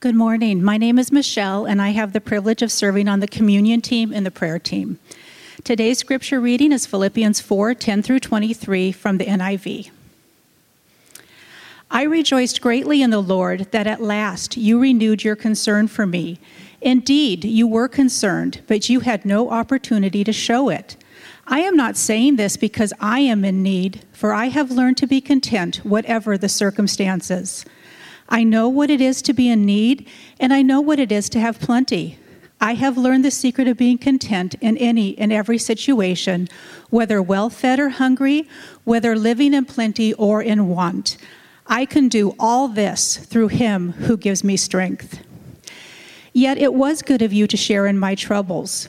Good 0.00 0.14
morning. 0.14 0.62
My 0.62 0.78
name 0.78 0.98
is 0.98 1.12
Michelle, 1.12 1.66
and 1.66 1.82
I 1.82 1.90
have 1.90 2.14
the 2.14 2.22
privilege 2.22 2.62
of 2.62 2.72
serving 2.72 3.06
on 3.06 3.20
the 3.20 3.28
communion 3.28 3.82
team 3.82 4.14
and 4.14 4.24
the 4.24 4.30
prayer 4.30 4.58
team. 4.58 4.98
Today's 5.62 5.98
scripture 5.98 6.40
reading 6.40 6.72
is 6.72 6.86
Philippians 6.86 7.42
4 7.42 7.74
10 7.74 8.02
through 8.02 8.20
23 8.20 8.92
from 8.92 9.18
the 9.18 9.26
NIV. 9.26 9.90
I 11.90 12.04
rejoiced 12.04 12.62
greatly 12.62 13.02
in 13.02 13.10
the 13.10 13.20
Lord 13.20 13.70
that 13.72 13.86
at 13.86 14.00
last 14.00 14.56
you 14.56 14.80
renewed 14.80 15.22
your 15.22 15.36
concern 15.36 15.86
for 15.86 16.06
me. 16.06 16.38
Indeed, 16.80 17.44
you 17.44 17.66
were 17.66 17.86
concerned, 17.86 18.62
but 18.66 18.88
you 18.88 19.00
had 19.00 19.26
no 19.26 19.50
opportunity 19.50 20.24
to 20.24 20.32
show 20.32 20.70
it. 20.70 20.96
I 21.46 21.60
am 21.60 21.76
not 21.76 21.98
saying 21.98 22.36
this 22.36 22.56
because 22.56 22.94
I 23.00 23.20
am 23.20 23.44
in 23.44 23.62
need, 23.62 24.06
for 24.12 24.32
I 24.32 24.46
have 24.46 24.70
learned 24.70 24.96
to 24.96 25.06
be 25.06 25.20
content, 25.20 25.84
whatever 25.84 26.38
the 26.38 26.48
circumstances. 26.48 27.66
I 28.30 28.44
know 28.44 28.68
what 28.68 28.90
it 28.90 29.00
is 29.00 29.22
to 29.22 29.32
be 29.32 29.48
in 29.48 29.66
need, 29.66 30.08
and 30.38 30.52
I 30.52 30.62
know 30.62 30.80
what 30.80 31.00
it 31.00 31.10
is 31.10 31.28
to 31.30 31.40
have 31.40 31.58
plenty. 31.58 32.18
I 32.60 32.74
have 32.74 32.98
learned 32.98 33.24
the 33.24 33.30
secret 33.30 33.66
of 33.66 33.76
being 33.78 33.98
content 33.98 34.54
in 34.60 34.76
any 34.76 35.18
and 35.18 35.32
every 35.32 35.58
situation, 35.58 36.48
whether 36.90 37.20
well 37.20 37.50
fed 37.50 37.80
or 37.80 37.88
hungry, 37.88 38.46
whether 38.84 39.16
living 39.16 39.54
in 39.54 39.64
plenty 39.64 40.12
or 40.14 40.42
in 40.42 40.68
want. 40.68 41.16
I 41.66 41.86
can 41.86 42.08
do 42.08 42.34
all 42.38 42.68
this 42.68 43.16
through 43.16 43.48
him 43.48 43.92
who 43.92 44.16
gives 44.16 44.44
me 44.44 44.56
strength. 44.56 45.20
Yet 46.32 46.58
it 46.58 46.74
was 46.74 47.02
good 47.02 47.22
of 47.22 47.32
you 47.32 47.46
to 47.46 47.56
share 47.56 47.86
in 47.86 47.98
my 47.98 48.14
troubles. 48.14 48.88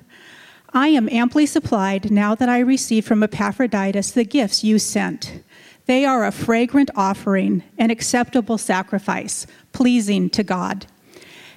I 0.73 0.87
am 0.87 1.09
amply 1.09 1.45
supplied 1.45 2.11
now 2.11 2.33
that 2.35 2.47
I 2.47 2.59
receive 2.59 3.05
from 3.05 3.23
Epaphroditus 3.23 4.11
the 4.11 4.23
gifts 4.23 4.63
you 4.63 4.79
sent. 4.79 5.43
They 5.85 6.05
are 6.05 6.25
a 6.25 6.31
fragrant 6.31 6.89
offering, 6.95 7.63
an 7.77 7.89
acceptable 7.89 8.57
sacrifice, 8.57 9.45
pleasing 9.73 10.29
to 10.29 10.43
God. 10.43 10.85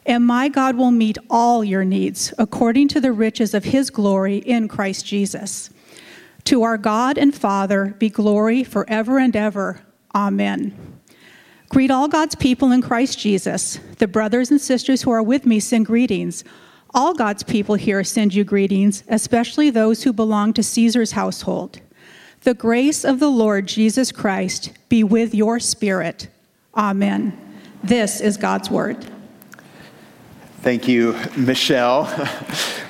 And 0.06 0.26
my 0.26 0.48
God 0.48 0.76
will 0.76 0.90
meet 0.90 1.16
all 1.30 1.62
your 1.62 1.84
needs 1.84 2.34
according 2.38 2.88
to 2.88 3.00
the 3.00 3.12
riches 3.12 3.54
of 3.54 3.64
his 3.64 3.88
glory 3.90 4.38
in 4.38 4.66
Christ 4.68 5.06
Jesus. 5.06 5.70
To 6.44 6.62
our 6.62 6.76
God 6.76 7.16
and 7.16 7.34
Father 7.34 7.94
be 7.98 8.10
glory 8.10 8.64
forever 8.64 9.18
and 9.18 9.34
ever. 9.34 9.80
Amen. 10.14 10.76
Greet 11.70 11.90
all 11.90 12.08
God's 12.08 12.34
people 12.34 12.70
in 12.72 12.82
Christ 12.82 13.18
Jesus. 13.18 13.78
The 13.98 14.08
brothers 14.08 14.50
and 14.50 14.60
sisters 14.60 15.02
who 15.02 15.10
are 15.10 15.22
with 15.22 15.46
me 15.46 15.60
send 15.60 15.86
greetings. 15.86 16.44
All 16.96 17.12
God's 17.12 17.42
people 17.42 17.74
here 17.74 18.04
send 18.04 18.34
you 18.34 18.44
greetings, 18.44 19.02
especially 19.08 19.68
those 19.68 20.04
who 20.04 20.12
belong 20.12 20.52
to 20.52 20.62
Caesar's 20.62 21.10
household. 21.10 21.80
The 22.42 22.54
grace 22.54 23.04
of 23.04 23.18
the 23.18 23.30
Lord 23.30 23.66
Jesus 23.66 24.12
Christ 24.12 24.70
be 24.88 25.02
with 25.02 25.34
your 25.34 25.58
spirit. 25.58 26.28
Amen. 26.76 27.36
This 27.82 28.20
is 28.20 28.36
God's 28.36 28.70
word. 28.70 29.04
Thank 30.60 30.86
you, 30.86 31.18
Michelle. 31.36 32.08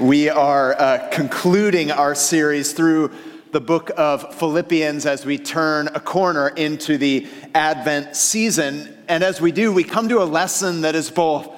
We 0.00 0.28
are 0.28 0.74
uh, 0.74 1.08
concluding 1.12 1.92
our 1.92 2.16
series 2.16 2.72
through 2.72 3.12
the 3.52 3.60
book 3.60 3.92
of 3.96 4.34
Philippians 4.34 5.06
as 5.06 5.24
we 5.24 5.38
turn 5.38 5.86
a 5.94 6.00
corner 6.00 6.48
into 6.48 6.98
the 6.98 7.28
Advent 7.54 8.16
season. 8.16 8.92
And 9.06 9.22
as 9.22 9.40
we 9.40 9.52
do, 9.52 9.72
we 9.72 9.84
come 9.84 10.08
to 10.08 10.20
a 10.20 10.24
lesson 10.24 10.80
that 10.80 10.96
is 10.96 11.12
both 11.12 11.48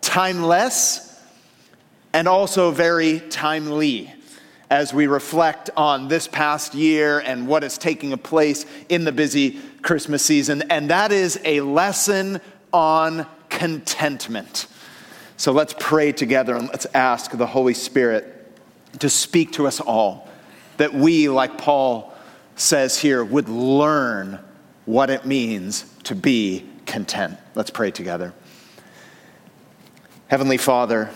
timeless 0.00 1.11
and 2.12 2.28
also 2.28 2.70
very 2.70 3.20
timely 3.20 4.12
as 4.70 4.94
we 4.94 5.06
reflect 5.06 5.68
on 5.76 6.08
this 6.08 6.26
past 6.26 6.74
year 6.74 7.18
and 7.20 7.46
what 7.46 7.62
is 7.62 7.76
taking 7.76 8.16
place 8.16 8.64
in 8.88 9.04
the 9.04 9.12
busy 9.12 9.58
Christmas 9.82 10.24
season. 10.24 10.62
And 10.70 10.88
that 10.90 11.12
is 11.12 11.38
a 11.44 11.60
lesson 11.60 12.40
on 12.72 13.26
contentment. 13.50 14.66
So 15.36 15.52
let's 15.52 15.74
pray 15.78 16.12
together 16.12 16.54
and 16.54 16.68
let's 16.68 16.86
ask 16.94 17.32
the 17.32 17.46
Holy 17.46 17.74
Spirit 17.74 18.38
to 19.00 19.10
speak 19.10 19.52
to 19.52 19.66
us 19.66 19.80
all 19.80 20.28
that 20.78 20.94
we, 20.94 21.28
like 21.28 21.58
Paul 21.58 22.14
says 22.56 22.98
here, 22.98 23.24
would 23.24 23.48
learn 23.48 24.38
what 24.84 25.10
it 25.10 25.26
means 25.26 25.84
to 26.04 26.14
be 26.14 26.66
content. 26.86 27.38
Let's 27.54 27.70
pray 27.70 27.90
together. 27.90 28.32
Heavenly 30.28 30.56
Father, 30.56 31.10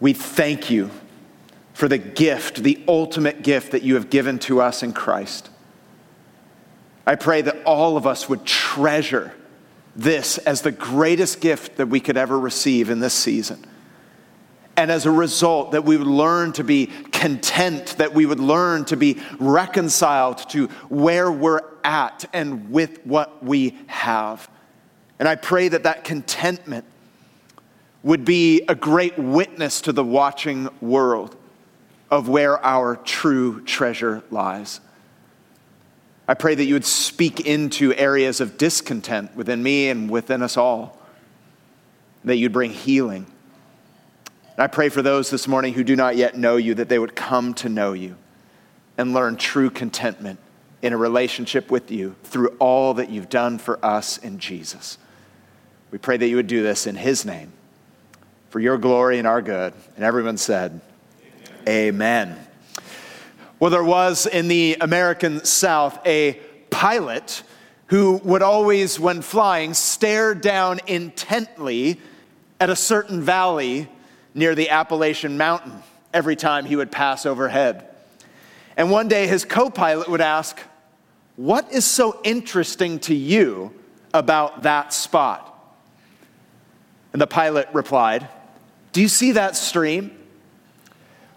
we 0.00 0.12
thank 0.12 0.70
you 0.70 0.90
for 1.72 1.88
the 1.88 1.98
gift, 1.98 2.62
the 2.62 2.82
ultimate 2.88 3.42
gift 3.42 3.72
that 3.72 3.82
you 3.82 3.94
have 3.94 4.10
given 4.10 4.38
to 4.40 4.60
us 4.60 4.82
in 4.82 4.92
Christ. 4.92 5.50
I 7.06 7.14
pray 7.14 7.40
that 7.42 7.62
all 7.64 7.96
of 7.96 8.06
us 8.06 8.28
would 8.28 8.44
treasure 8.44 9.32
this 9.96 10.38
as 10.38 10.62
the 10.62 10.72
greatest 10.72 11.40
gift 11.40 11.76
that 11.76 11.86
we 11.86 12.00
could 12.00 12.16
ever 12.16 12.38
receive 12.38 12.90
in 12.90 13.00
this 13.00 13.14
season. 13.14 13.64
And 14.76 14.92
as 14.92 15.06
a 15.06 15.10
result, 15.10 15.72
that 15.72 15.84
we 15.84 15.96
would 15.96 16.06
learn 16.06 16.52
to 16.52 16.62
be 16.62 16.86
content, 16.86 17.96
that 17.98 18.14
we 18.14 18.26
would 18.26 18.38
learn 18.38 18.84
to 18.86 18.96
be 18.96 19.18
reconciled 19.40 20.48
to 20.50 20.68
where 20.88 21.32
we're 21.32 21.62
at 21.82 22.24
and 22.32 22.70
with 22.70 23.04
what 23.04 23.42
we 23.42 23.76
have. 23.88 24.48
And 25.18 25.26
I 25.26 25.34
pray 25.34 25.68
that 25.68 25.82
that 25.82 26.04
contentment 26.04 26.84
would 28.08 28.24
be 28.24 28.62
a 28.68 28.74
great 28.74 29.18
witness 29.18 29.82
to 29.82 29.92
the 29.92 30.04
watching 30.04 30.68
world 30.80 31.36
of 32.10 32.28
where 32.28 32.64
our 32.64 32.96
true 32.96 33.60
treasure 33.62 34.22
lies. 34.30 34.80
I 36.26 36.34
pray 36.34 36.54
that 36.54 36.64
you 36.64 36.74
would 36.74 36.84
speak 36.84 37.40
into 37.40 37.94
areas 37.94 38.40
of 38.40 38.56
discontent 38.58 39.36
within 39.36 39.62
me 39.62 39.88
and 39.88 40.10
within 40.10 40.42
us 40.42 40.56
all, 40.56 40.98
that 42.24 42.36
you'd 42.36 42.52
bring 42.52 42.70
healing 42.70 43.26
and 44.58 44.64
I 44.64 44.66
pray 44.66 44.88
for 44.88 45.02
those 45.02 45.30
this 45.30 45.46
morning 45.46 45.74
who 45.74 45.84
do 45.84 45.94
not 45.94 46.16
yet 46.16 46.36
know 46.36 46.56
you 46.56 46.74
that 46.74 46.88
they 46.88 46.98
would 46.98 47.14
come 47.14 47.54
to 47.54 47.68
know 47.68 47.92
you 47.92 48.16
and 48.96 49.14
learn 49.14 49.36
true 49.36 49.70
contentment 49.70 50.40
in 50.82 50.92
a 50.92 50.96
relationship 50.96 51.70
with 51.70 51.92
you 51.92 52.16
through 52.24 52.48
all 52.58 52.94
that 52.94 53.08
you've 53.08 53.28
done 53.28 53.58
for 53.58 53.78
us 53.84 54.18
in 54.18 54.40
Jesus. 54.40 54.98
We 55.92 55.98
pray 55.98 56.16
that 56.16 56.26
you 56.26 56.34
would 56.34 56.48
do 56.48 56.64
this 56.64 56.88
in 56.88 56.96
his 56.96 57.24
name 57.24 57.52
for 58.50 58.60
your 58.60 58.78
glory 58.78 59.18
and 59.18 59.26
our 59.26 59.42
good. 59.42 59.72
And 59.96 60.04
everyone 60.04 60.36
said, 60.36 60.80
Amen. 61.66 62.28
Amen. 62.28 62.46
Well, 63.60 63.70
there 63.70 63.84
was 63.84 64.26
in 64.26 64.48
the 64.48 64.76
American 64.80 65.44
South 65.44 65.98
a 66.06 66.34
pilot 66.70 67.42
who 67.86 68.20
would 68.22 68.42
always, 68.42 69.00
when 69.00 69.22
flying, 69.22 69.74
stare 69.74 70.34
down 70.34 70.78
intently 70.86 72.00
at 72.60 72.70
a 72.70 72.76
certain 72.76 73.20
valley 73.20 73.88
near 74.34 74.54
the 74.54 74.70
Appalachian 74.70 75.36
Mountain 75.38 75.82
every 76.12 76.36
time 76.36 76.66
he 76.66 76.76
would 76.76 76.92
pass 76.92 77.26
overhead. 77.26 77.88
And 78.76 78.90
one 78.90 79.08
day 79.08 79.26
his 79.26 79.44
co 79.44 79.70
pilot 79.70 80.08
would 80.08 80.20
ask, 80.20 80.60
What 81.36 81.72
is 81.72 81.84
so 81.84 82.20
interesting 82.22 83.00
to 83.00 83.14
you 83.14 83.72
about 84.14 84.62
that 84.62 84.92
spot? 84.92 85.44
And 87.12 87.20
the 87.20 87.26
pilot 87.26 87.68
replied, 87.72 88.28
Do 88.98 89.02
you 89.02 89.08
see 89.08 89.30
that 89.30 89.54
stream? 89.54 90.10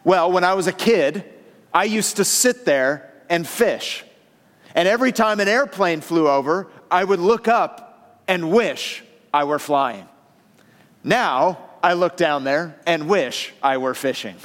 Well, 0.03 0.31
when 0.31 0.43
I 0.43 0.55
was 0.55 0.65
a 0.65 0.71
kid, 0.71 1.23
I 1.71 1.83
used 1.83 2.15
to 2.15 2.25
sit 2.25 2.65
there 2.65 3.13
and 3.29 3.47
fish. 3.47 4.03
And 4.73 4.87
every 4.87 5.11
time 5.11 5.39
an 5.39 5.47
airplane 5.47 6.01
flew 6.01 6.27
over, 6.27 6.69
I 6.89 7.03
would 7.03 7.19
look 7.19 7.47
up 7.47 8.19
and 8.27 8.51
wish 8.51 9.03
I 9.31 9.43
were 9.43 9.59
flying. 9.59 10.07
Now, 11.03 11.59
I 11.83 11.93
look 11.93 12.17
down 12.17 12.45
there 12.45 12.79
and 12.87 13.07
wish 13.07 13.53
I 13.61 13.77
were 13.77 13.93
fishing. 13.93 14.37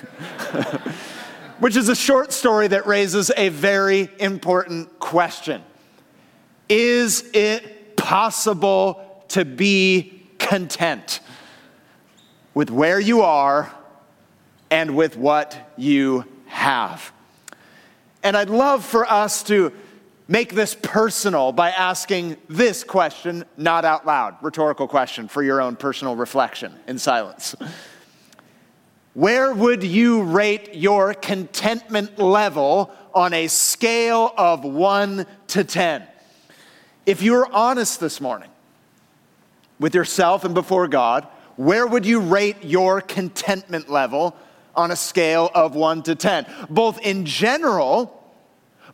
Which 1.59 1.75
is 1.75 1.89
a 1.89 1.97
short 1.97 2.35
story 2.35 2.69
that 2.69 2.87
raises 2.87 3.31
a 3.35 3.49
very 3.49 4.11
important 4.19 4.99
question 4.99 5.63
Is 6.69 7.25
it 7.33 7.97
possible 7.97 9.25
to 9.29 9.47
be 9.47 10.23
content 10.39 11.21
with 12.57 12.71
where 12.71 12.99
you 12.99 13.21
are 13.21 13.71
and 14.71 14.97
with 14.97 15.15
what 15.15 15.75
you 15.77 16.25
have? 16.47 17.13
And 18.23 18.35
I'd 18.35 18.49
love 18.49 18.83
for 18.83 19.05
us 19.05 19.43
to 19.43 19.75
make 20.27 20.55
this 20.55 20.75
personal 20.75 21.53
by 21.53 21.69
asking 21.69 22.39
this 22.49 22.83
question, 22.83 23.45
not 23.59 23.85
out 23.85 24.07
loud, 24.07 24.37
rhetorical 24.41 24.89
question 24.89 25.29
for 25.29 25.43
your 25.43 25.61
own 25.61 25.77
personal 25.77 26.17
reflection 26.17 26.75
in 26.89 26.99
silence. 26.99 27.55
Where 29.13 29.53
would 29.53 29.85
you 29.85 30.23
rate 30.23 30.75
your 30.75 31.13
contentment 31.13 32.19
level 32.19 32.91
on 33.15 33.35
a 33.35 33.49
scale 33.49 34.33
of 34.35 34.65
one 34.65 35.27
to 35.49 35.63
10? 35.63 36.05
If 37.05 37.21
you're 37.21 37.53
honest 37.53 38.01
this 38.01 38.19
morning 38.19 38.49
with 39.79 39.95
yourself 39.95 40.47
and 40.47 40.55
before 40.55 40.89
God, 40.89 41.29
where 41.57 41.87
would 41.87 42.07
you 42.07 42.21
rate 42.21 42.65
your 42.65 43.01
contentment 43.01 43.89
level 43.89 44.37
on 44.75 44.91
a 44.91 44.97
scale 44.97 45.51
of 45.55 45.75
one 45.75 46.03
to 46.05 46.15
10? 46.15 46.47
Both 46.69 47.01
in 47.01 47.25
general, 47.25 48.13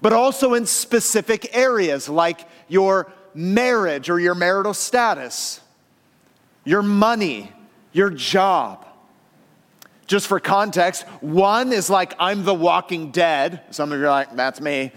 but 0.00 0.12
also 0.12 0.54
in 0.54 0.66
specific 0.66 1.56
areas 1.56 2.08
like 2.08 2.48
your 2.68 3.12
marriage 3.34 4.08
or 4.08 4.20
your 4.20 4.34
marital 4.34 4.74
status, 4.74 5.60
your 6.64 6.82
money, 6.82 7.52
your 7.92 8.10
job. 8.10 8.86
Just 10.06 10.26
for 10.26 10.40
context, 10.40 11.06
one 11.20 11.72
is 11.72 11.88
like, 11.88 12.14
I'm 12.18 12.44
the 12.44 12.54
walking 12.54 13.10
dead. 13.12 13.62
Some 13.70 13.92
of 13.92 13.98
you 13.98 14.06
are 14.06 14.10
like, 14.10 14.36
that's 14.36 14.60
me. 14.60 14.92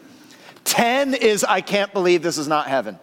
10 0.64 1.14
is, 1.14 1.44
I 1.44 1.60
can't 1.60 1.92
believe 1.92 2.22
this 2.22 2.38
is 2.38 2.48
not 2.48 2.66
heaven. 2.66 2.98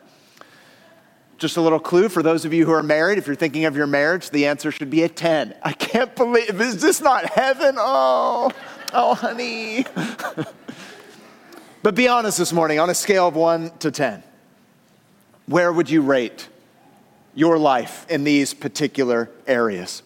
Just 1.38 1.58
a 1.58 1.62
little 1.62 1.80
clue 1.80 2.10
for 2.10 2.24
those 2.24 2.46
of 2.46 2.54
you 2.54 2.66
who 2.66 2.72
are 2.72 2.84
married, 2.84 3.18
if 3.18 3.28
you're 3.28 3.36
thinking 3.36 3.66
of 3.66 3.76
your 3.76 3.88
marriage, 3.88 4.30
the 4.30 4.46
answer 4.46 4.72
should 4.72 4.90
be 4.90 5.04
a 5.04 5.10
10. 5.10 5.56
I 5.64 5.74
can't 5.74 6.16
believe, 6.16 6.62
is 6.62 6.82
this 6.82 7.02
not 7.02 7.26
heaven? 7.26 7.76
Oh, 7.78 8.52
oh, 8.94 9.16
honey. 9.16 9.86
But 11.84 11.96
be 11.96 12.08
honest 12.08 12.38
this 12.38 12.54
morning 12.54 12.80
on 12.80 12.90
a 12.90 12.96
scale 12.96 13.28
of 13.28 13.36
one 13.36 13.70
to 13.80 13.92
10. 13.92 14.24
Where 15.48 15.72
would 15.72 15.90
you 15.90 16.02
rate 16.02 16.48
your 17.36 17.58
life 17.58 18.10
in 18.10 18.24
these 18.24 18.54
particular 18.54 19.30
areas? 19.46 20.02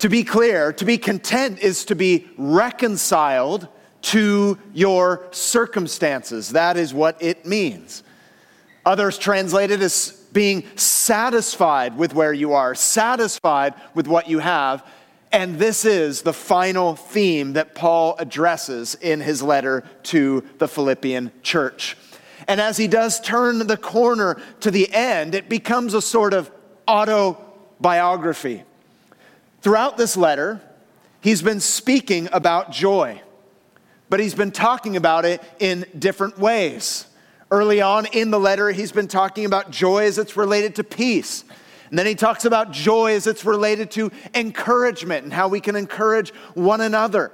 To 0.00 0.10
be 0.10 0.24
clear, 0.24 0.70
to 0.74 0.84
be 0.84 0.98
content 0.98 1.60
is 1.60 1.86
to 1.86 1.96
be 1.96 2.28
reconciled 2.36 3.66
to 4.02 4.58
your 4.74 5.26
circumstances. 5.30 6.50
That 6.50 6.76
is 6.76 6.92
what 6.92 7.22
it 7.22 7.46
means. 7.46 8.02
Others 8.84 9.18
translate 9.18 9.70
it 9.70 9.80
as 9.80 10.10
being 10.32 10.64
satisfied 10.76 11.96
with 11.96 12.14
where 12.14 12.32
you 12.32 12.54
are, 12.54 12.74
satisfied 12.74 13.74
with 13.94 14.06
what 14.06 14.28
you 14.28 14.38
have, 14.38 14.84
and 15.32 15.58
this 15.58 15.86
is 15.86 16.22
the 16.22 16.34
final 16.34 16.94
theme 16.94 17.54
that 17.54 17.74
Paul 17.74 18.16
addresses 18.18 18.94
in 18.96 19.20
his 19.20 19.42
letter 19.42 19.82
to 20.04 20.44
the 20.58 20.68
Philippian 20.68 21.32
church. 21.42 21.96
And 22.46 22.60
as 22.60 22.76
he 22.76 22.86
does 22.86 23.18
turn 23.18 23.66
the 23.66 23.78
corner 23.78 24.40
to 24.60 24.70
the 24.70 24.92
end, 24.92 25.34
it 25.34 25.48
becomes 25.48 25.94
a 25.94 26.02
sort 26.02 26.34
of 26.34 26.50
autobiography. 26.86 28.64
Throughout 29.62 29.96
this 29.96 30.18
letter, 30.18 30.60
he's 31.22 31.40
been 31.40 31.60
speaking 31.60 32.28
about 32.30 32.70
joy, 32.70 33.22
but 34.10 34.20
he's 34.20 34.34
been 34.34 34.50
talking 34.50 34.96
about 34.96 35.24
it 35.24 35.40
in 35.58 35.86
different 35.98 36.38
ways. 36.38 37.06
Early 37.52 37.82
on 37.82 38.06
in 38.06 38.30
the 38.30 38.40
letter, 38.40 38.70
he's 38.70 38.92
been 38.92 39.08
talking 39.08 39.44
about 39.44 39.70
joy 39.70 40.04
as 40.06 40.16
it's 40.16 40.38
related 40.38 40.74
to 40.76 40.84
peace. 40.84 41.44
And 41.90 41.98
then 41.98 42.06
he 42.06 42.14
talks 42.14 42.46
about 42.46 42.70
joy 42.70 43.12
as 43.12 43.26
it's 43.26 43.44
related 43.44 43.90
to 43.90 44.10
encouragement 44.34 45.24
and 45.24 45.32
how 45.34 45.48
we 45.48 45.60
can 45.60 45.76
encourage 45.76 46.30
one 46.54 46.80
another. 46.80 47.30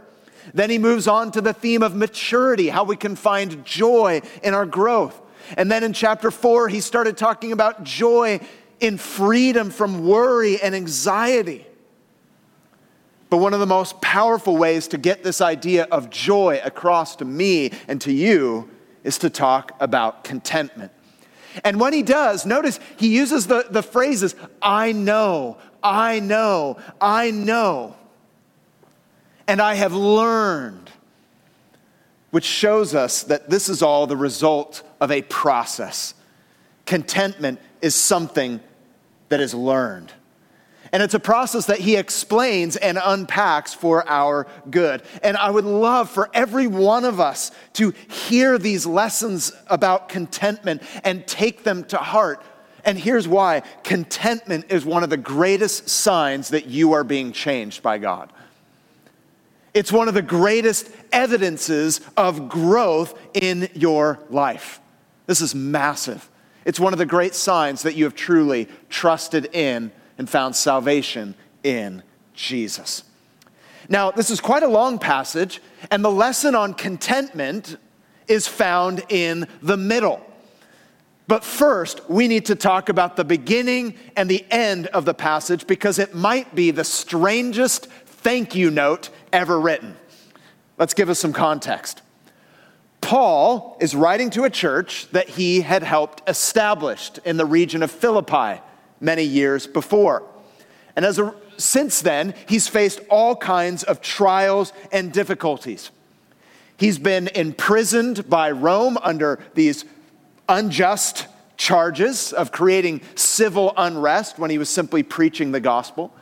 Then 0.52 0.70
he 0.70 0.78
moves 0.78 1.06
on 1.06 1.30
to 1.32 1.40
the 1.40 1.52
theme 1.52 1.84
of 1.84 1.94
maturity, 1.94 2.68
how 2.68 2.82
we 2.82 2.96
can 2.96 3.14
find 3.14 3.64
joy 3.64 4.20
in 4.42 4.54
our 4.54 4.66
growth. 4.66 5.20
And 5.56 5.70
then 5.70 5.84
in 5.84 5.92
chapter 5.92 6.32
four, 6.32 6.66
he 6.66 6.80
started 6.80 7.16
talking 7.16 7.52
about 7.52 7.84
joy 7.84 8.40
in 8.80 8.98
freedom 8.98 9.70
from 9.70 10.04
worry 10.04 10.60
and 10.60 10.74
anxiety. 10.74 11.64
But 13.30 13.36
one 13.36 13.54
of 13.54 13.60
the 13.60 13.66
most 13.66 14.00
powerful 14.00 14.56
ways 14.56 14.88
to 14.88 14.98
get 14.98 15.22
this 15.22 15.40
idea 15.40 15.84
of 15.84 16.10
joy 16.10 16.60
across 16.64 17.14
to 17.16 17.24
me 17.24 17.70
and 17.86 18.00
to 18.00 18.12
you 18.12 18.68
is 19.04 19.18
to 19.18 19.30
talk 19.30 19.72
about 19.80 20.24
contentment. 20.24 20.92
And 21.64 21.80
when 21.80 21.92
he 21.92 22.02
does, 22.02 22.46
notice 22.46 22.78
he 22.96 23.08
uses 23.08 23.46
the, 23.46 23.66
the 23.70 23.82
phrases, 23.82 24.34
I 24.62 24.92
know, 24.92 25.56
I 25.82 26.20
know, 26.20 26.78
I 27.00 27.30
know, 27.30 27.96
and 29.46 29.60
I 29.60 29.74
have 29.74 29.94
learned, 29.94 30.90
which 32.30 32.44
shows 32.44 32.94
us 32.94 33.22
that 33.24 33.48
this 33.48 33.68
is 33.68 33.82
all 33.82 34.06
the 34.06 34.16
result 34.16 34.82
of 35.00 35.10
a 35.10 35.22
process. 35.22 36.14
Contentment 36.86 37.60
is 37.80 37.94
something 37.94 38.60
that 39.28 39.40
is 39.40 39.54
learned. 39.54 40.12
And 40.92 41.02
it's 41.02 41.14
a 41.14 41.20
process 41.20 41.66
that 41.66 41.80
he 41.80 41.96
explains 41.96 42.76
and 42.76 42.98
unpacks 43.02 43.74
for 43.74 44.08
our 44.08 44.46
good. 44.70 45.02
And 45.22 45.36
I 45.36 45.50
would 45.50 45.64
love 45.64 46.08
for 46.08 46.30
every 46.32 46.66
one 46.66 47.04
of 47.04 47.20
us 47.20 47.50
to 47.74 47.92
hear 48.08 48.58
these 48.58 48.86
lessons 48.86 49.52
about 49.66 50.08
contentment 50.08 50.82
and 51.04 51.26
take 51.26 51.64
them 51.64 51.84
to 51.84 51.98
heart. 51.98 52.42
And 52.84 52.98
here's 52.98 53.28
why 53.28 53.62
contentment 53.84 54.66
is 54.70 54.86
one 54.86 55.02
of 55.02 55.10
the 55.10 55.16
greatest 55.16 55.90
signs 55.90 56.48
that 56.50 56.66
you 56.66 56.92
are 56.92 57.04
being 57.04 57.32
changed 57.32 57.82
by 57.82 57.98
God. 57.98 58.32
It's 59.74 59.92
one 59.92 60.08
of 60.08 60.14
the 60.14 60.22
greatest 60.22 60.90
evidences 61.12 62.00
of 62.16 62.48
growth 62.48 63.18
in 63.34 63.68
your 63.74 64.18
life. 64.30 64.80
This 65.26 65.42
is 65.42 65.54
massive. 65.54 66.28
It's 66.64 66.80
one 66.80 66.92
of 66.92 66.98
the 66.98 67.06
great 67.06 67.34
signs 67.34 67.82
that 67.82 67.94
you 67.94 68.04
have 68.04 68.14
truly 68.14 68.68
trusted 68.88 69.54
in 69.54 69.92
and 70.18 70.28
found 70.28 70.54
salvation 70.54 71.34
in 71.62 72.02
Jesus. 72.34 73.04
Now, 73.88 74.10
this 74.10 74.30
is 74.30 74.40
quite 74.40 74.62
a 74.62 74.68
long 74.68 74.98
passage, 74.98 75.62
and 75.90 76.04
the 76.04 76.10
lesson 76.10 76.54
on 76.54 76.74
contentment 76.74 77.76
is 78.26 78.46
found 78.46 79.02
in 79.08 79.46
the 79.62 79.76
middle. 79.76 80.20
But 81.26 81.44
first, 81.44 82.08
we 82.08 82.26
need 82.26 82.46
to 82.46 82.54
talk 82.54 82.88
about 82.88 83.16
the 83.16 83.24
beginning 83.24 83.94
and 84.16 84.28
the 84.28 84.44
end 84.50 84.88
of 84.88 85.04
the 85.04 85.14
passage 85.14 85.66
because 85.66 85.98
it 85.98 86.14
might 86.14 86.54
be 86.54 86.70
the 86.70 86.84
strangest 86.84 87.86
thank 87.86 88.54
you 88.54 88.70
note 88.70 89.10
ever 89.32 89.60
written. 89.60 89.96
Let's 90.78 90.94
give 90.94 91.08
us 91.08 91.18
some 91.18 91.32
context. 91.32 92.02
Paul 93.00 93.76
is 93.80 93.94
writing 93.94 94.30
to 94.30 94.44
a 94.44 94.50
church 94.50 95.08
that 95.12 95.28
he 95.28 95.60
had 95.60 95.82
helped 95.82 96.28
establish 96.28 97.10
in 97.24 97.36
the 97.36 97.46
region 97.46 97.82
of 97.82 97.90
Philippi 97.90 98.60
many 99.00 99.24
years 99.24 99.66
before. 99.66 100.22
And 100.96 101.04
as 101.04 101.18
a, 101.18 101.34
since 101.56 102.02
then, 102.02 102.34
he's 102.48 102.68
faced 102.68 103.00
all 103.08 103.36
kinds 103.36 103.84
of 103.84 104.00
trials 104.00 104.72
and 104.92 105.12
difficulties. 105.12 105.90
He's 106.76 106.98
been 106.98 107.28
imprisoned 107.28 108.28
by 108.28 108.50
Rome 108.52 108.98
under 109.02 109.40
these 109.54 109.84
unjust 110.48 111.26
charges 111.56 112.32
of 112.32 112.52
creating 112.52 113.00
civil 113.16 113.74
unrest 113.76 114.38
when 114.38 114.50
he 114.50 114.58
was 114.58 114.68
simply 114.68 115.02
preaching 115.02 115.50
the 115.50 115.60
gospel. 115.60 116.14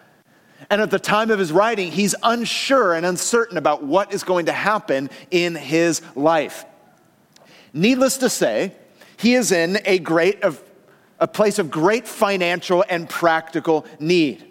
And 0.71 0.81
at 0.81 0.91
the 0.91 0.99
time 0.99 1.31
of 1.31 1.39
his 1.39 1.53
writing, 1.53 1.93
he's 1.93 2.15
unsure 2.23 2.95
and 2.95 3.05
uncertain 3.05 3.59
about 3.59 3.85
what 3.85 4.13
is 4.13 4.25
going 4.25 4.47
to 4.47 4.53
happen 4.53 5.11
in 5.31 5.55
his 5.55 6.01
life. 6.17 6.65
Needless 7.73 8.17
to 8.19 8.31
say, 8.31 8.73
he 9.19 9.35
is 9.35 9.53
in 9.53 9.79
a 9.85 9.99
great 9.99 10.43
of 10.43 10.63
a 11.19 11.27
place 11.27 11.59
of 11.59 11.71
great 11.71 12.07
financial 12.07 12.85
and 12.89 13.09
practical 13.09 13.87
need. 13.99 14.45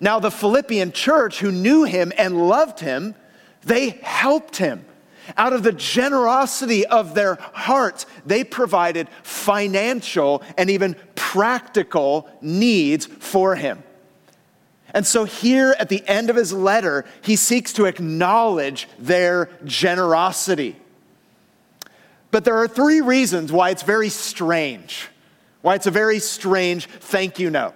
Now, 0.00 0.18
the 0.18 0.30
Philippian 0.30 0.92
church, 0.92 1.40
who 1.40 1.52
knew 1.52 1.84
him 1.84 2.12
and 2.16 2.48
loved 2.48 2.80
him, 2.80 3.14
they 3.62 3.90
helped 3.90 4.56
him. 4.56 4.84
Out 5.36 5.52
of 5.52 5.62
the 5.62 5.72
generosity 5.72 6.84
of 6.84 7.14
their 7.14 7.36
hearts, 7.52 8.06
they 8.26 8.42
provided 8.42 9.08
financial 9.22 10.42
and 10.58 10.68
even 10.68 10.96
practical 11.14 12.28
needs 12.40 13.06
for 13.06 13.54
him. 13.54 13.84
And 14.94 15.06
so, 15.06 15.24
here 15.24 15.74
at 15.78 15.88
the 15.88 16.06
end 16.06 16.28
of 16.28 16.36
his 16.36 16.52
letter, 16.52 17.04
he 17.22 17.36
seeks 17.36 17.72
to 17.74 17.86
acknowledge 17.86 18.88
their 18.98 19.48
generosity. 19.64 20.76
But 22.30 22.44
there 22.44 22.56
are 22.56 22.68
three 22.68 23.00
reasons 23.00 23.52
why 23.52 23.70
it's 23.70 23.82
very 23.82 24.08
strange 24.08 25.08
why 25.62 25.74
it's 25.74 25.86
a 25.86 25.90
very 25.90 26.18
strange 26.18 26.86
thank 26.86 27.38
you 27.38 27.50
note. 27.50 27.74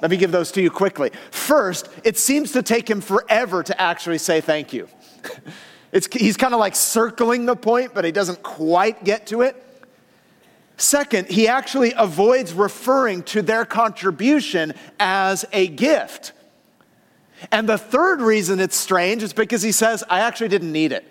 Let 0.00 0.10
me 0.10 0.16
give 0.16 0.32
those 0.32 0.52
to 0.52 0.62
you 0.62 0.70
quickly. 0.70 1.10
First, 1.30 1.88
it 2.04 2.18
seems 2.18 2.52
to 2.52 2.62
take 2.62 2.88
him 2.88 3.00
forever 3.00 3.62
to 3.62 3.80
actually 3.80 4.18
say 4.18 4.40
thank 4.40 4.72
you. 4.72 4.88
It's, 5.94 6.08
he's 6.12 6.36
kind 6.36 6.52
of 6.52 6.58
like 6.58 6.74
circling 6.74 7.46
the 7.46 7.54
point, 7.54 7.94
but 7.94 8.04
he 8.04 8.10
doesn't 8.10 8.42
quite 8.42 9.04
get 9.04 9.28
to 9.28 9.42
it. 9.42 9.54
Second, 10.76 11.28
he 11.28 11.46
actually 11.46 11.94
avoids 11.96 12.52
referring 12.52 13.22
to 13.22 13.42
their 13.42 13.64
contribution 13.64 14.74
as 14.98 15.44
a 15.52 15.68
gift. 15.68 16.32
And 17.52 17.68
the 17.68 17.78
third 17.78 18.20
reason 18.20 18.58
it's 18.58 18.76
strange 18.76 19.22
is 19.22 19.32
because 19.32 19.62
he 19.62 19.70
says, 19.70 20.02
I 20.10 20.18
actually 20.18 20.48
didn't 20.48 20.72
need 20.72 20.90
it. 20.90 21.06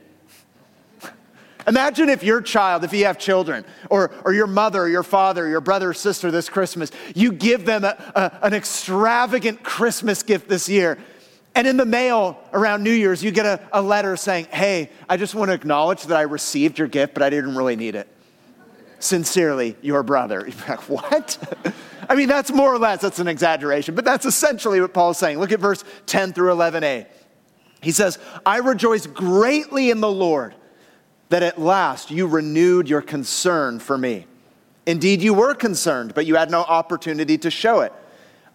Imagine 1.67 2.09
if 2.09 2.23
your 2.23 2.41
child, 2.41 2.83
if 2.83 2.93
you 2.93 3.05
have 3.05 3.17
children, 3.17 3.65
or, 3.89 4.11
or 4.25 4.33
your 4.33 4.47
mother, 4.47 4.87
your 4.87 5.03
father, 5.03 5.47
your 5.47 5.61
brother 5.61 5.89
or 5.89 5.93
sister 5.93 6.31
this 6.31 6.49
Christmas, 6.49 6.91
you 7.15 7.31
give 7.31 7.65
them 7.65 7.83
a, 7.83 7.97
a, 8.15 8.45
an 8.45 8.53
extravagant 8.53 9.63
Christmas 9.63 10.23
gift 10.23 10.49
this 10.49 10.67
year. 10.67 10.97
And 11.55 11.67
in 11.67 11.77
the 11.77 11.85
mail 11.85 12.39
around 12.51 12.83
New 12.83 12.91
Year's, 12.91 13.23
you 13.23 13.31
get 13.31 13.45
a, 13.45 13.61
a 13.71 13.81
letter 13.81 14.17
saying, 14.17 14.47
Hey, 14.51 14.89
I 15.07 15.17
just 15.17 15.35
want 15.35 15.49
to 15.49 15.53
acknowledge 15.53 16.03
that 16.03 16.17
I 16.17 16.23
received 16.23 16.79
your 16.79 16.87
gift, 16.87 17.13
but 17.13 17.23
I 17.23 17.29
didn't 17.29 17.55
really 17.55 17.75
need 17.75 17.95
it. 17.95 18.07
Sincerely, 18.99 19.75
your 19.81 20.03
brother. 20.03 20.39
You're 20.47 20.67
like, 20.67 20.89
What? 20.89 21.73
I 22.09 22.15
mean, 22.15 22.27
that's 22.27 22.51
more 22.51 22.73
or 22.73 22.79
less, 22.79 23.01
that's 23.01 23.19
an 23.19 23.27
exaggeration, 23.27 23.95
but 23.95 24.03
that's 24.03 24.25
essentially 24.25 24.81
what 24.81 24.93
Paul's 24.93 25.17
saying. 25.17 25.39
Look 25.39 25.51
at 25.51 25.59
verse 25.59 25.83
10 26.07 26.33
through 26.33 26.53
11a. 26.53 27.05
He 27.81 27.91
says, 27.91 28.17
I 28.45 28.57
rejoice 28.57 29.05
greatly 29.07 29.89
in 29.89 30.01
the 30.01 30.11
Lord 30.11 30.55
that 31.33 31.41
at 31.41 31.59
last 31.59 32.11
you 32.11 32.27
renewed 32.27 32.87
your 32.87 33.01
concern 33.01 33.79
for 33.79 33.97
me. 33.97 34.27
Indeed, 34.85 35.23
you 35.23 35.33
were 35.33 35.55
concerned, 35.55 36.13
but 36.13 36.27
you 36.27 36.35
had 36.35 36.51
no 36.51 36.61
opportunity 36.61 37.39
to 37.39 37.49
show 37.49 37.79
it. 37.79 37.91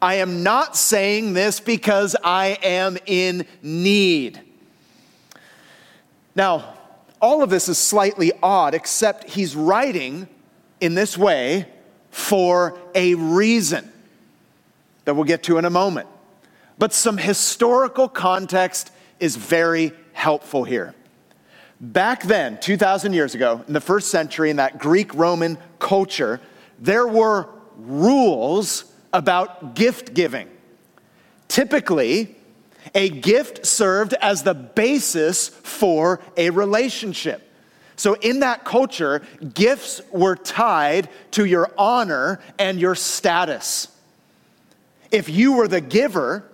I 0.01 0.15
am 0.15 0.45
not 0.45 0.77
saying 0.77 1.33
this 1.33 1.59
because 1.59 2.15
I 2.23 2.57
am 2.63 2.97
in 3.05 3.49
need. 3.63 4.41
Now, 6.37 6.73
all 7.21 7.43
of 7.43 7.51
this 7.51 7.69
is 7.69 7.79
slightly 7.79 8.31
odd, 8.45 8.75
except 8.75 9.29
he's 9.29 9.57
writing 9.57 10.29
in 10.81 10.95
this 10.95 11.19
way 11.19 11.67
for 12.13 12.79
a 12.95 13.17
reason 13.17 13.91
that 15.05 15.15
we'll 15.15 15.25
get 15.25 15.43
to 15.43 15.59
in 15.59 15.65
a 15.65 15.71
moment. 15.71 16.07
But 16.79 16.93
some 16.93 17.19
historical 17.19 18.09
context 18.09 18.93
is 19.19 19.35
very 19.35 19.91
helpful 20.13 20.63
here. 20.63 20.95
Back 21.81 22.25
then, 22.25 22.59
2,000 22.61 23.13
years 23.13 23.35
ago, 23.35 23.65
in 23.67 23.73
the 23.73 23.81
first 23.81 24.11
century, 24.11 24.51
in 24.51 24.57
that 24.57 24.79
Greek 24.79 25.15
Roman 25.15 25.59
culture, 25.79 26.41
there 26.81 27.07
were 27.07 27.49
rules 27.77 28.93
about 29.13 29.75
gift 29.77 30.13
giving. 30.13 30.49
Typically, 31.47 32.37
a 32.95 33.09
gift 33.09 33.65
served 33.65 34.15
as 34.15 34.43
the 34.43 34.55
basis 34.55 35.49
for 35.49 36.21
a 36.37 36.51
relationship. 36.51 37.45
So, 37.97 38.15
in 38.15 38.41
that 38.41 38.65
culture, 38.65 39.23
gifts 39.55 40.01
were 40.13 40.37
tied 40.37 41.09
to 41.33 41.45
your 41.45 41.73
honor 41.77 42.41
and 42.59 42.81
your 42.81 42.95
status. 42.95 43.89
If 45.11 45.29
you 45.29 45.55
were 45.55 45.69
the 45.69 45.81
giver, 45.81 46.45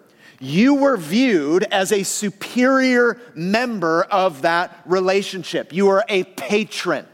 you 0.41 0.75
were 0.75 0.97
viewed 0.97 1.65
as 1.65 1.93
a 1.93 2.03
superior 2.03 3.21
member 3.35 4.03
of 4.05 4.43
that 4.43 4.81
relationship. 4.85 5.73
You 5.73 5.87
were 5.87 6.05
a 6.09 6.25
patron. 6.25 7.07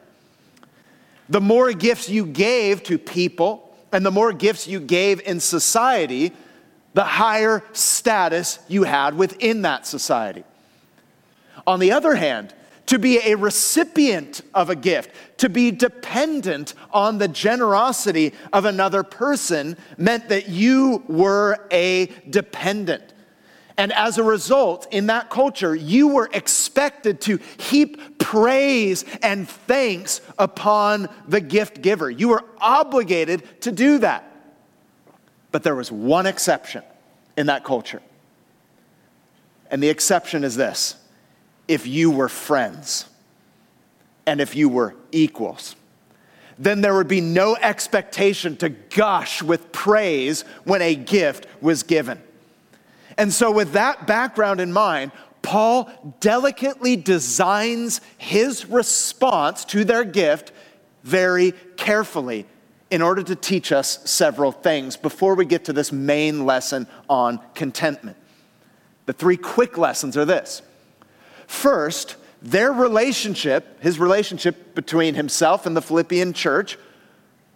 The 1.29 1.41
more 1.41 1.73
gifts 1.73 2.09
you 2.09 2.27
gave 2.27 2.83
to 2.85 2.99
people 2.99 3.77
and 3.93 4.05
the 4.05 4.11
more 4.11 4.33
gifts 4.33 4.67
you 4.67 4.81
gave 4.81 5.21
in 5.21 5.41
society, 5.41 6.33
the 6.95 7.05
higher 7.05 7.63
status 7.73 8.59
you 8.69 8.85
had 8.85 9.17
within 9.17 9.63
that 9.63 9.87
society. 9.87 10.45
On 11.67 11.79
the 11.79 11.93
other 11.93 12.15
hand, 12.15 12.55
to 12.87 12.99
be 12.99 13.21
a 13.25 13.37
recipient 13.37 14.41
of 14.55 14.71
a 14.71 14.75
gift, 14.75 15.11
to 15.41 15.49
be 15.49 15.71
dependent 15.71 16.75
on 16.91 17.17
the 17.17 17.27
generosity 17.27 18.35
of 18.53 18.67
another 18.67 19.03
person, 19.03 19.75
meant 19.97 20.29
that 20.29 20.51
you 20.51 21.03
were 21.09 21.67
a 21.73 22.07
dependent. 22.29 23.15
And 23.79 23.91
as 23.95 24.19
a 24.19 24.23
result, 24.23 24.87
in 24.91 25.07
that 25.07 25.31
culture, 25.31 25.75
you 25.75 26.09
were 26.09 26.29
expected 26.35 27.23
to 27.23 27.41
heap 27.57 28.19
praise 28.19 29.07
and 29.23 29.49
thanks 29.49 30.21
upon 30.39 31.09
the 31.27 31.41
gift 31.41 31.81
giver. 31.81 32.11
You 32.11 32.29
were 32.29 32.45
obligated 32.59 33.63
to 33.63 33.73
do 33.73 33.97
that. 33.99 34.31
But 35.53 35.63
there 35.63 35.75
was 35.75 35.91
one 35.91 36.27
exception 36.27 36.83
in 37.39 37.47
that 37.47 37.65
culture. 37.65 38.03
And 39.71 39.83
the 39.83 39.89
exception 39.89 40.45
is 40.45 40.55
this 40.55 40.97
if 41.67 41.87
you 41.87 42.11
were 42.11 42.29
friends 42.29 43.07
and 44.27 44.41
if 44.41 44.55
you 44.55 44.69
were 44.69 44.95
equals, 45.13 45.77
then 46.59 46.81
there 46.81 46.95
would 46.95 47.09
be 47.09 47.21
no 47.21 47.57
expectation 47.57 48.57
to 48.59 48.69
gush 48.69 49.43
with 49.43 49.73
praise 49.73 50.43
when 50.65 50.83
a 50.83 50.95
gift 50.95 51.47
was 51.61 51.83
given. 51.83 52.23
And 53.17 53.33
so, 53.33 53.51
with 53.51 53.73
that 53.73 54.07
background 54.07 54.61
in 54.61 54.73
mind, 54.73 55.13
Paul 55.43 55.91
delicately 56.21 56.97
designs 56.97 58.01
his 58.19 58.67
response 58.67 59.65
to 59.67 59.85
their 59.85 60.05
gift 60.05 60.53
very 61.03 61.53
carefully 61.77 62.47
in 62.91 63.03
order 63.03 63.23
to 63.23 63.37
teach 63.37 63.73
us 63.73 64.11
several 64.11 64.53
things 64.53 64.97
before 64.97 65.35
we 65.35 65.45
get 65.45 65.65
to 65.65 65.73
this 65.73 65.93
main 65.93 66.45
lesson 66.45 66.87
on 67.09 67.41
contentment. 67.55 68.17
The 69.07 69.13
three 69.13 69.37
quick 69.37 69.79
lessons 69.79 70.17
are 70.17 70.25
this 70.25 70.63
first, 71.47 72.17
their 72.43 72.73
relationship, 72.73 73.83
his 73.83 73.99
relationship 73.99 74.75
between 74.75 75.15
himself 75.15 75.67
and 75.67 75.77
the 75.77 75.83
Philippian 75.83 76.33
church, 76.33 76.79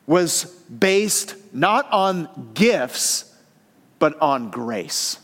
was 0.07 0.45
based 0.45 1.35
not 1.53 1.91
on 1.91 2.51
gifts, 2.55 3.35
but 3.99 4.21
on 4.21 4.51
grace. 4.51 5.19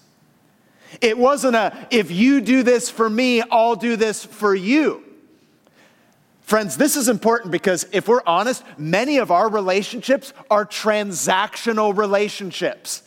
It 1.00 1.18
wasn't 1.18 1.56
a, 1.56 1.86
if 1.90 2.10
you 2.10 2.40
do 2.40 2.62
this 2.62 2.90
for 2.90 3.08
me, 3.08 3.42
I'll 3.42 3.76
do 3.76 3.96
this 3.96 4.24
for 4.24 4.54
you. 4.54 5.04
Friends, 6.40 6.76
this 6.76 6.96
is 6.96 7.08
important 7.08 7.52
because 7.52 7.86
if 7.92 8.08
we're 8.08 8.22
honest, 8.26 8.64
many 8.76 9.18
of 9.18 9.30
our 9.30 9.48
relationships 9.48 10.32
are 10.50 10.66
transactional 10.66 11.96
relationships. 11.96 13.02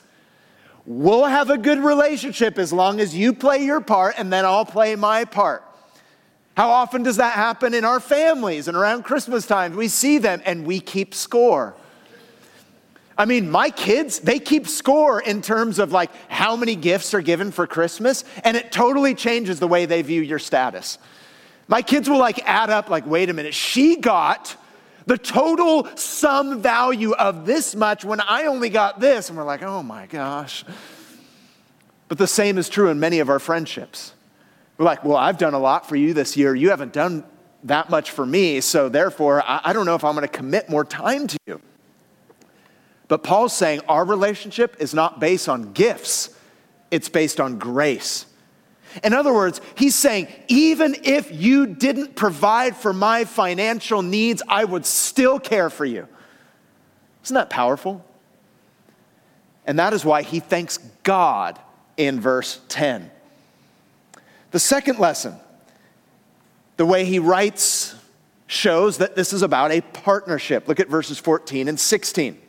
We'll 0.85 1.25
have 1.25 1.49
a 1.49 1.57
good 1.57 1.79
relationship 1.79 2.57
as 2.57 2.71
long 2.71 2.99
as 2.99 3.15
you 3.15 3.33
play 3.33 3.65
your 3.65 3.81
part 3.81 4.15
and 4.17 4.31
then 4.31 4.45
I'll 4.45 4.65
play 4.65 4.95
my 4.95 5.25
part. 5.25 5.63
How 6.55 6.69
often 6.69 7.01
does 7.01 7.17
that 7.17 7.33
happen 7.33 7.73
in 7.73 7.83
our 7.83 7.99
families 7.99 8.67
and 8.67 8.77
around 8.77 9.03
Christmas 9.03 9.47
time? 9.47 9.75
We 9.75 9.87
see 9.87 10.19
them 10.19 10.41
and 10.45 10.65
we 10.65 10.79
keep 10.79 11.15
score. 11.15 11.73
I 13.17 13.25
mean, 13.25 13.49
my 13.49 13.69
kids, 13.69 14.19
they 14.19 14.39
keep 14.39 14.67
score 14.67 15.21
in 15.21 15.41
terms 15.41 15.79
of 15.79 15.91
like 15.91 16.11
how 16.29 16.55
many 16.55 16.75
gifts 16.75 17.13
are 17.13 17.21
given 17.21 17.51
for 17.51 17.67
Christmas, 17.67 18.23
and 18.43 18.57
it 18.57 18.71
totally 18.71 19.13
changes 19.13 19.59
the 19.59 19.67
way 19.67 19.85
they 19.85 20.01
view 20.01 20.21
your 20.21 20.39
status. 20.39 20.97
My 21.67 21.81
kids 21.81 22.09
will 22.09 22.17
like 22.19 22.39
add 22.47 22.69
up, 22.69 22.89
like, 22.89 23.05
wait 23.05 23.29
a 23.29 23.33
minute, 23.33 23.53
she 23.53 23.97
got 23.97 24.55
the 25.05 25.17
total 25.17 25.87
sum 25.95 26.61
value 26.61 27.13
of 27.13 27.45
this 27.45 27.75
much 27.75 28.05
when 28.05 28.21
I 28.21 28.45
only 28.45 28.69
got 28.69 28.99
this. 28.99 29.29
And 29.29 29.37
we're 29.37 29.43
like, 29.43 29.63
oh 29.63 29.83
my 29.83 30.05
gosh. 30.07 30.65
But 32.07 32.17
the 32.17 32.27
same 32.27 32.57
is 32.57 32.69
true 32.69 32.89
in 32.89 32.99
many 32.99 33.19
of 33.19 33.29
our 33.29 33.39
friendships. 33.39 34.13
Like, 34.83 35.03
well, 35.03 35.17
I've 35.17 35.37
done 35.37 35.53
a 35.53 35.59
lot 35.59 35.87
for 35.87 35.95
you 35.95 36.13
this 36.13 36.37
year. 36.37 36.53
You 36.53 36.69
haven't 36.69 36.93
done 36.93 37.23
that 37.63 37.89
much 37.89 38.11
for 38.11 38.25
me. 38.25 38.61
So 38.61 38.89
therefore, 38.89 39.41
I, 39.41 39.61
I 39.65 39.73
don't 39.73 39.85
know 39.85 39.95
if 39.95 40.03
I'm 40.03 40.15
going 40.15 40.27
to 40.27 40.31
commit 40.31 40.69
more 40.69 40.85
time 40.85 41.27
to 41.27 41.37
you. 41.47 41.61
But 43.07 43.23
Paul's 43.23 43.55
saying 43.55 43.81
our 43.87 44.05
relationship 44.05 44.77
is 44.79 44.93
not 44.93 45.19
based 45.19 45.49
on 45.49 45.73
gifts, 45.73 46.37
it's 46.91 47.09
based 47.09 47.39
on 47.39 47.57
grace. 47.57 48.25
In 49.03 49.13
other 49.13 49.33
words, 49.33 49.59
he's 49.75 49.95
saying, 49.95 50.27
even 50.47 50.95
if 51.03 51.31
you 51.31 51.65
didn't 51.65 52.15
provide 52.15 52.75
for 52.75 52.93
my 52.93 53.25
financial 53.25 54.03
needs, 54.03 54.43
I 54.47 54.65
would 54.65 54.85
still 54.85 55.39
care 55.39 55.71
for 55.71 55.85
you. 55.85 56.07
Isn't 57.23 57.33
that 57.33 57.49
powerful? 57.49 58.05
And 59.65 59.79
that 59.79 59.93
is 59.93 60.05
why 60.05 60.21
he 60.21 60.39
thanks 60.39 60.77
God 61.03 61.59
in 61.97 62.19
verse 62.19 62.59
10. 62.69 63.09
The 64.53 64.59
second 64.59 64.99
lesson, 64.99 65.35
the 66.77 66.85
way 66.85 67.05
he 67.05 67.17
writes 67.17 67.95
shows 68.45 68.99
that 68.99 69.15
this 69.15 69.33
is 69.33 69.41
about 69.41 69.71
a 69.71 69.81
partnership. 69.81 70.67
Look 70.67 70.79
at 70.79 70.89
verses 70.89 71.17
14 71.17 71.67
and 71.67 71.79
16. 71.79 72.39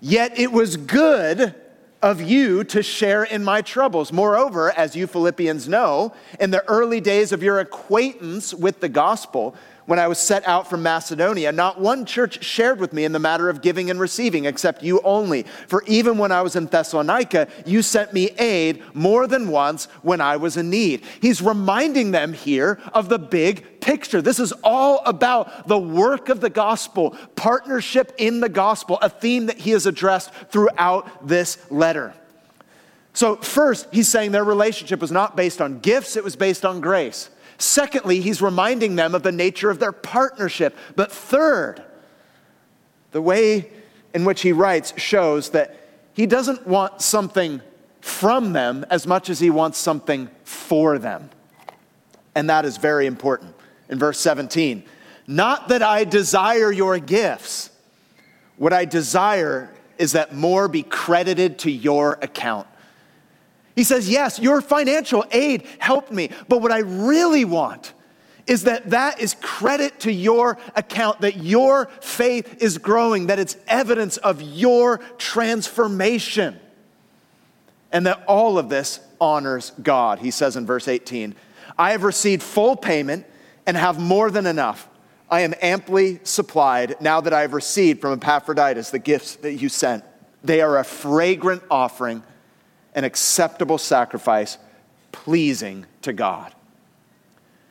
Yet 0.00 0.38
it 0.38 0.52
was 0.52 0.76
good 0.76 1.52
of 2.00 2.22
you 2.22 2.62
to 2.62 2.80
share 2.80 3.24
in 3.24 3.42
my 3.42 3.60
troubles. 3.60 4.12
Moreover, 4.12 4.70
as 4.70 4.94
you 4.94 5.08
Philippians 5.08 5.68
know, 5.68 6.14
in 6.38 6.52
the 6.52 6.64
early 6.68 7.00
days 7.00 7.32
of 7.32 7.42
your 7.42 7.58
acquaintance 7.58 8.54
with 8.54 8.78
the 8.78 8.88
gospel, 8.88 9.56
when 9.86 9.98
I 9.98 10.08
was 10.08 10.18
set 10.18 10.46
out 10.46 10.68
from 10.68 10.82
Macedonia, 10.82 11.52
not 11.52 11.80
one 11.80 12.04
church 12.04 12.44
shared 12.44 12.80
with 12.80 12.92
me 12.92 13.04
in 13.04 13.12
the 13.12 13.18
matter 13.18 13.48
of 13.48 13.62
giving 13.62 13.90
and 13.90 13.98
receiving, 13.98 14.44
except 14.44 14.82
you 14.82 15.00
only. 15.02 15.44
For 15.68 15.82
even 15.86 16.18
when 16.18 16.32
I 16.32 16.42
was 16.42 16.56
in 16.56 16.66
Thessalonica, 16.66 17.48
you 17.64 17.82
sent 17.82 18.12
me 18.12 18.30
aid 18.38 18.82
more 18.94 19.26
than 19.26 19.48
once 19.48 19.86
when 20.02 20.20
I 20.20 20.36
was 20.36 20.56
in 20.56 20.70
need. 20.70 21.04
He's 21.20 21.40
reminding 21.40 22.10
them 22.10 22.32
here 22.32 22.80
of 22.92 23.08
the 23.08 23.18
big 23.18 23.80
picture. 23.80 24.20
This 24.20 24.40
is 24.40 24.52
all 24.64 25.02
about 25.06 25.68
the 25.68 25.78
work 25.78 26.28
of 26.28 26.40
the 26.40 26.50
gospel, 26.50 27.16
partnership 27.36 28.12
in 28.18 28.40
the 28.40 28.48
gospel, 28.48 28.98
a 29.00 29.08
theme 29.08 29.46
that 29.46 29.58
he 29.58 29.70
has 29.70 29.86
addressed 29.86 30.32
throughout 30.50 31.26
this 31.26 31.58
letter. 31.70 32.12
So, 33.12 33.36
first, 33.36 33.86
he's 33.92 34.08
saying 34.08 34.32
their 34.32 34.44
relationship 34.44 35.00
was 35.00 35.10
not 35.10 35.36
based 35.36 35.62
on 35.62 35.78
gifts, 35.78 36.16
it 36.16 36.24
was 36.24 36.36
based 36.36 36.66
on 36.66 36.82
grace. 36.82 37.30
Secondly, 37.58 38.20
he's 38.20 38.42
reminding 38.42 38.96
them 38.96 39.14
of 39.14 39.22
the 39.22 39.32
nature 39.32 39.70
of 39.70 39.78
their 39.78 39.92
partnership. 39.92 40.76
But 40.94 41.10
third, 41.10 41.82
the 43.12 43.22
way 43.22 43.70
in 44.14 44.24
which 44.24 44.42
he 44.42 44.52
writes 44.52 44.92
shows 44.96 45.50
that 45.50 45.76
he 46.14 46.26
doesn't 46.26 46.66
want 46.66 47.02
something 47.02 47.60
from 48.00 48.52
them 48.52 48.86
as 48.90 49.06
much 49.06 49.28
as 49.28 49.40
he 49.40 49.50
wants 49.50 49.78
something 49.78 50.30
for 50.44 50.98
them. 50.98 51.28
And 52.34 52.48
that 52.50 52.64
is 52.64 52.76
very 52.76 53.06
important. 53.06 53.54
In 53.88 53.98
verse 53.98 54.18
17, 54.18 54.84
not 55.26 55.68
that 55.68 55.82
I 55.82 56.04
desire 56.04 56.70
your 56.70 56.98
gifts. 56.98 57.70
What 58.56 58.72
I 58.72 58.84
desire 58.84 59.72
is 59.98 60.12
that 60.12 60.34
more 60.34 60.68
be 60.68 60.82
credited 60.82 61.58
to 61.60 61.70
your 61.70 62.18
account. 62.22 62.66
He 63.76 63.84
says, 63.84 64.08
Yes, 64.08 64.40
your 64.40 64.60
financial 64.60 65.24
aid 65.30 65.66
helped 65.78 66.10
me, 66.10 66.30
but 66.48 66.60
what 66.60 66.72
I 66.72 66.78
really 66.78 67.44
want 67.44 67.92
is 68.46 68.64
that 68.64 68.90
that 68.90 69.20
is 69.20 69.34
credit 69.40 70.00
to 70.00 70.12
your 70.12 70.56
account, 70.74 71.20
that 71.20 71.36
your 71.36 71.86
faith 72.00 72.62
is 72.62 72.78
growing, 72.78 73.26
that 73.26 73.38
it's 73.38 73.56
evidence 73.66 74.16
of 74.18 74.40
your 74.40 74.98
transformation, 75.18 76.58
and 77.92 78.06
that 78.06 78.24
all 78.26 78.58
of 78.58 78.68
this 78.68 79.00
honors 79.20 79.72
God. 79.82 80.20
He 80.20 80.30
says 80.30 80.56
in 80.56 80.64
verse 80.64 80.88
18, 80.88 81.34
I 81.78 81.90
have 81.90 82.04
received 82.04 82.42
full 82.42 82.76
payment 82.76 83.26
and 83.66 83.76
have 83.76 83.98
more 83.98 84.30
than 84.30 84.46
enough. 84.46 84.88
I 85.28 85.40
am 85.40 85.54
amply 85.60 86.20
supplied 86.22 86.96
now 87.00 87.20
that 87.20 87.32
I 87.32 87.40
have 87.40 87.52
received 87.52 88.00
from 88.00 88.12
Epaphroditus 88.12 88.90
the 88.90 89.00
gifts 89.00 89.36
that 89.36 89.54
you 89.54 89.68
sent. 89.68 90.04
They 90.44 90.60
are 90.60 90.78
a 90.78 90.84
fragrant 90.84 91.64
offering, 91.68 92.22
an 92.96 93.04
acceptable 93.04 93.78
sacrifice, 93.78 94.58
pleasing 95.12 95.86
to 96.02 96.12
God. 96.12 96.52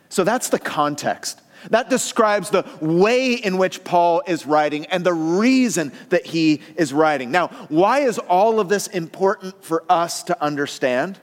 So 0.08 0.24
that's 0.24 0.50
the 0.50 0.60
context. 0.60 1.42
That 1.72 1.90
describes 1.90 2.52
the 2.52 2.64
way 2.80 3.34
in 3.34 3.58
which 3.58 3.84
Paul 3.84 4.22
is 4.28 4.46
writing 4.46 4.86
and 4.86 5.04
the 5.04 5.14
reason 5.14 5.92
that 6.10 6.28
he 6.28 6.62
is 6.78 6.94
writing. 6.94 7.32
Now, 7.32 7.48
why 7.70 8.02
is 8.02 8.20
all 8.20 8.60
of 8.60 8.70
this 8.70 8.88
important 8.88 9.64
for 9.64 9.84
us 9.90 10.24
to 10.24 10.42
understand? 10.42 11.20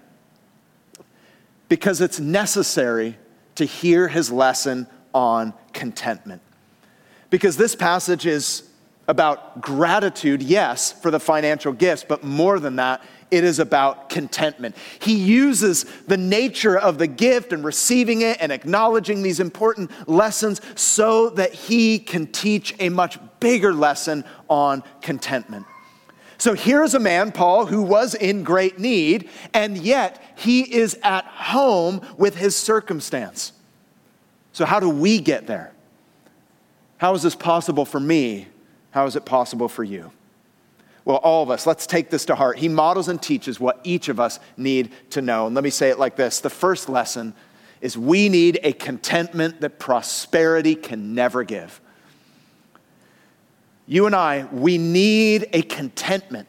Because 1.69 2.01
it's 2.01 2.19
necessary 2.19 3.17
to 3.55 3.65
hear 3.65 4.09
his 4.09 4.33
lesson 4.33 4.89
on 5.15 5.55
contentment. 5.73 6.43
Because 7.31 7.57
this 7.57 7.77
passage 7.77 8.27
is 8.27 8.65
about 9.09 9.61
gratitude, 9.61 10.43
yes, 10.43 10.93
for 10.93 11.11
the 11.11 11.21
financial 11.21 11.73
gifts, 11.73 12.05
but 12.07 12.23
more 12.23 12.59
than 12.59 12.77
that, 12.77 13.03
it 13.31 13.45
is 13.45 13.59
about 13.59 14.11
contentment. 14.11 14.77
He 15.01 15.15
uses 15.15 15.85
the 16.07 16.19
nature 16.19 16.79
of 16.79 16.99
the 16.99 17.07
gift 17.07 17.53
and 17.53 17.65
receiving 17.65 18.21
it 18.21 18.37
and 18.41 18.53
acknowledging 18.53 19.23
these 19.23 19.41
important 19.41 19.91
lessons 20.09 20.61
so 20.75 21.31
that 21.31 21.55
he 21.55 21.99
can 21.99 22.27
teach 22.27 22.75
a 22.79 22.91
much 22.91 23.19
bigger 23.41 23.73
lesson 23.73 24.25
on 24.49 24.85
contentment. 25.01 25.67
So 26.37 26.55
here's 26.55 26.95
a 26.95 26.99
man, 26.99 27.33
Paul, 27.33 27.67
who 27.67 27.83
was 27.83 28.15
in 28.15 28.43
great 28.43 28.79
need, 28.79 29.31
and 29.55 29.79
yet 29.79 30.23
he 30.37 30.63
is 30.75 30.99
at 31.03 31.25
home 31.25 32.05
with 32.19 32.37
his 32.37 32.55
circumstance. 32.55 33.53
So, 34.53 34.65
how 34.65 34.81
do 34.81 34.91
we 34.91 35.21
get 35.21 35.47
there? 35.47 35.73
How 36.99 37.15
is 37.15 37.23
this 37.23 37.35
possible 37.35 37.85
for 37.85 38.01
me? 38.01 38.49
How 38.93 39.07
is 39.07 39.17
it 39.17 39.25
possible 39.25 39.69
for 39.69 39.85
you? 39.85 40.13
Well, 41.05 41.17
all 41.17 41.43
of 41.43 41.51
us, 41.51 41.67
let's 41.67 41.87
take 41.87 42.11
this 42.11 42.27
to 42.27 42.37
heart. 42.37 42.59
He 42.59 42.69
models 42.69 43.09
and 43.09 43.21
teaches 43.21 43.59
what 43.59 43.81
each 43.83 44.09
of 44.09 44.21
us 44.21 44.39
need 44.57 44.93
to 45.11 45.21
know. 45.21 45.47
And 45.47 45.55
let 45.55 45.65
me 45.65 45.71
say 45.71 45.91
it 45.91 45.99
like 45.99 46.15
this 46.15 46.41
the 46.41 46.51
first 46.51 46.89
lesson 46.89 47.35
is 47.81 47.99
we 47.99 48.29
need 48.29 48.61
a 48.63 48.73
contentment 48.73 49.61
that 49.63 49.81
prosperity 49.81 50.77
can 50.77 51.15
never 51.15 51.43
give. 51.43 51.81
You 53.87 54.07
and 54.07 54.15
I, 54.15 54.47
we 54.53 54.79
need 54.79 55.49
a 55.53 55.63
contentment 55.63 56.47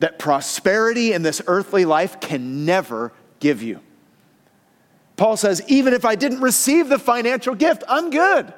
that 0.00 0.18
prosperity 0.18 1.14
in 1.14 1.22
this 1.22 1.40
earthly 1.46 1.86
life 1.86 2.20
can 2.20 2.66
never 2.66 3.12
give 3.40 3.62
you. 3.62 3.80
Paul 5.16 5.38
says, 5.38 5.62
even 5.68 5.94
if 5.94 6.04
I 6.04 6.16
didn't 6.16 6.40
receive 6.40 6.88
the 6.88 6.98
financial 6.98 7.54
gift, 7.54 7.84
I'm 7.88 8.10
good. 8.10 8.52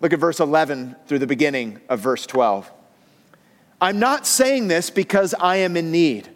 Look 0.00 0.12
at 0.12 0.18
verse 0.18 0.40
11 0.40 0.96
through 1.06 1.20
the 1.20 1.26
beginning 1.26 1.80
of 1.88 2.00
verse 2.00 2.26
12. 2.26 2.70
I'm 3.80 3.98
not 3.98 4.26
saying 4.26 4.68
this 4.68 4.90
because 4.90 5.34
I 5.34 5.56
am 5.56 5.76
in 5.76 5.90
need, 5.90 6.28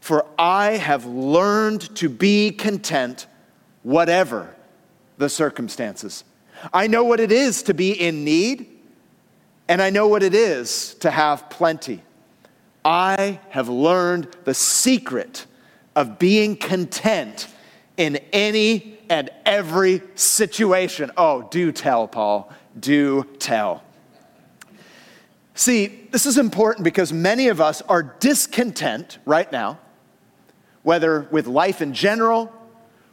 for 0.00 0.26
I 0.38 0.72
have 0.72 1.04
learned 1.04 1.94
to 1.96 2.08
be 2.08 2.50
content, 2.52 3.26
whatever 3.82 4.54
the 5.18 5.28
circumstances. 5.28 6.24
I 6.72 6.86
know 6.86 7.04
what 7.04 7.20
it 7.20 7.32
is 7.32 7.62
to 7.64 7.74
be 7.74 7.92
in 7.92 8.24
need, 8.24 8.66
and 9.68 9.80
I 9.80 9.90
know 9.90 10.08
what 10.08 10.22
it 10.22 10.34
is 10.34 10.94
to 11.00 11.10
have 11.10 11.48
plenty. 11.50 12.02
I 12.84 13.40
have 13.50 13.68
learned 13.68 14.28
the 14.44 14.54
secret 14.54 15.46
of 15.94 16.18
being 16.18 16.56
content 16.56 17.48
in 17.96 18.16
any 18.32 18.98
and 19.10 19.28
every 19.44 20.02
situation. 20.14 21.10
Oh, 21.16 21.48
do 21.50 21.72
tell, 21.72 22.08
Paul. 22.08 22.52
Do 22.78 23.24
tell. 23.38 23.82
See, 25.54 26.08
this 26.10 26.24
is 26.24 26.38
important 26.38 26.84
because 26.84 27.12
many 27.12 27.48
of 27.48 27.60
us 27.60 27.82
are 27.82 28.02
discontent 28.02 29.18
right 29.26 29.50
now, 29.50 29.78
whether 30.82 31.28
with 31.30 31.46
life 31.46 31.82
in 31.82 31.92
general 31.92 32.52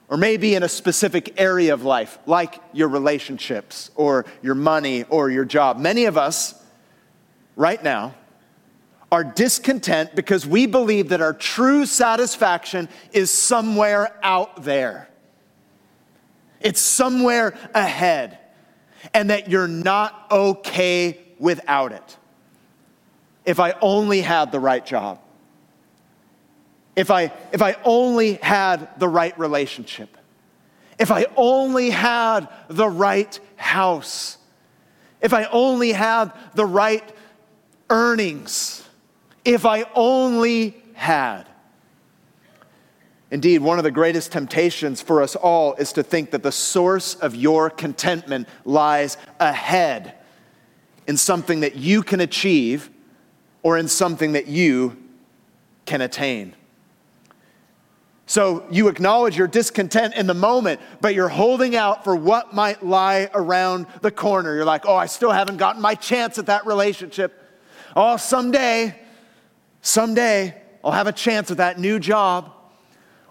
or 0.09 0.17
maybe 0.17 0.55
in 0.55 0.63
a 0.63 0.69
specific 0.69 1.39
area 1.39 1.73
of 1.73 1.83
life, 1.83 2.17
like 2.25 2.61
your 2.71 2.87
relationships 2.87 3.91
or 3.95 4.25
your 4.41 4.55
money 4.55 5.03
or 5.09 5.29
your 5.29 5.43
job. 5.43 5.77
Many 5.77 6.05
of 6.05 6.17
us 6.17 6.55
right 7.55 7.83
now 7.83 8.15
are 9.11 9.23
discontent 9.23 10.15
because 10.15 10.45
we 10.45 10.65
believe 10.65 11.09
that 11.09 11.21
our 11.21 11.33
true 11.33 11.85
satisfaction 11.85 12.87
is 13.11 13.31
somewhere 13.31 14.17
out 14.23 14.63
there. 14.63 15.09
It's 16.61 16.81
somewhere 16.81 17.57
ahead, 17.73 18.37
and 19.13 19.29
that 19.29 19.49
you're 19.49 19.67
not 19.67 20.27
okay 20.31 21.19
without 21.39 21.91
it. 21.91 22.17
If 23.45 23.59
I 23.59 23.73
only 23.81 24.21
had 24.21 24.51
the 24.51 24.59
right 24.59 24.85
job, 24.85 25.19
if 26.95 27.11
I, 27.11 27.31
if 27.51 27.61
I 27.61 27.77
only 27.83 28.33
had 28.33 28.89
the 28.99 29.07
right 29.07 29.37
relationship, 29.37 30.17
if 30.97 31.11
I 31.11 31.27
only 31.35 31.91
had 31.91 32.49
the 32.69 32.89
right 32.89 33.39
house, 33.55 34.37
if 35.21 35.33
I 35.33 35.45
only 35.45 35.91
had 35.91 36.31
the 36.55 36.65
right 36.65 37.03
earnings, 37.89 38.83
if 39.45 39.65
I 39.65 39.85
only 39.95 40.75
had. 40.93 41.43
Indeed, 43.29 43.59
one 43.59 43.77
of 43.77 43.83
the 43.83 43.91
greatest 43.91 44.31
temptations 44.31 45.01
for 45.01 45.21
us 45.21 45.35
all 45.35 45.73
is 45.75 45.91
to 45.93 46.03
think 46.03 46.31
that 46.31 46.43
the 46.43 46.51
source 46.51 47.15
of 47.15 47.35
your 47.35 47.69
contentment 47.69 48.47
lies 48.63 49.17
ahead 49.39 50.13
in 51.07 51.17
something 51.17 51.59
that 51.61 51.75
you 51.75 52.03
can 52.03 52.21
achieve 52.21 52.89
or 53.63 53.77
in 53.77 53.87
something 53.87 54.33
that 54.33 54.47
you 54.47 54.97
can 55.85 56.01
attain. 56.01 56.55
So 58.27 58.65
you 58.69 58.87
acknowledge 58.87 59.37
your 59.37 59.47
discontent 59.47 60.15
in 60.15 60.27
the 60.27 60.33
moment, 60.33 60.81
but 61.01 61.15
you're 61.15 61.29
holding 61.29 61.75
out 61.75 62.03
for 62.03 62.15
what 62.15 62.53
might 62.53 62.85
lie 62.85 63.29
around 63.33 63.87
the 64.01 64.11
corner. 64.11 64.55
You're 64.55 64.65
like, 64.65 64.85
oh, 64.85 64.95
I 64.95 65.05
still 65.05 65.31
haven't 65.31 65.57
gotten 65.57 65.81
my 65.81 65.95
chance 65.95 66.37
at 66.37 66.45
that 66.47 66.65
relationship. 66.65 67.41
Oh, 67.95 68.17
someday, 68.17 68.95
Someday 69.87 70.53
I'll 70.83 70.91
have 70.91 71.07
a 71.07 71.13
chance 71.13 71.49
at 71.49 71.57
that 71.57 71.79
new 71.79 71.97
job 71.97 72.51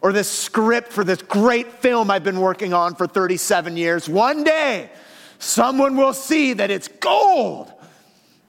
or 0.07 0.13
this 0.13 0.31
script 0.31 0.93
for 0.93 1.03
this 1.03 1.21
great 1.21 1.69
film 1.69 2.13
I've 2.13 2.23
been 2.23 2.39
working 2.39 2.73
on 2.73 2.95
for 2.95 3.09
37 3.09 3.77
years. 3.77 4.09
One 4.09 4.45
day, 4.45 4.89
someone 5.41 5.97
will 5.97 6.13
see 6.13 6.53
that 6.53 6.71
it's 6.71 6.87
gold 6.87 7.73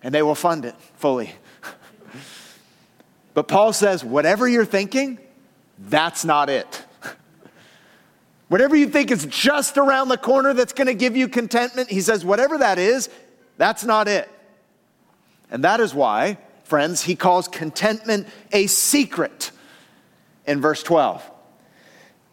and 0.03 0.13
they 0.13 0.21
will 0.21 0.35
fund 0.35 0.65
it 0.65 0.75
fully. 0.97 1.31
but 3.33 3.47
Paul 3.47 3.73
says, 3.73 4.05
whatever 4.05 4.47
you're 4.47 4.65
thinking, 4.65 5.17
that's 5.79 6.23
not 6.23 6.47
it. 6.51 6.85
whatever 8.49 8.75
you 8.75 8.87
think 8.87 9.09
is 9.09 9.25
just 9.25 9.79
around 9.79 10.09
the 10.09 10.17
corner 10.17 10.53
that's 10.53 10.73
going 10.73 10.85
to 10.85 10.93
give 10.93 11.17
you 11.17 11.27
contentment, 11.27 11.89
he 11.89 12.01
says, 12.01 12.23
whatever 12.23 12.59
that 12.59 12.77
is, 12.77 13.09
that's 13.57 13.83
not 13.83 14.07
it. 14.07 14.29
And 15.49 15.63
that 15.63 15.79
is 15.79 15.91
why 15.95 16.37
friends, 16.65 17.01
he 17.01 17.15
calls 17.15 17.47
contentment 17.47 18.27
a 18.51 18.67
secret 18.67 19.49
in 20.45 20.61
verse 20.61 20.83
12. 20.83 21.31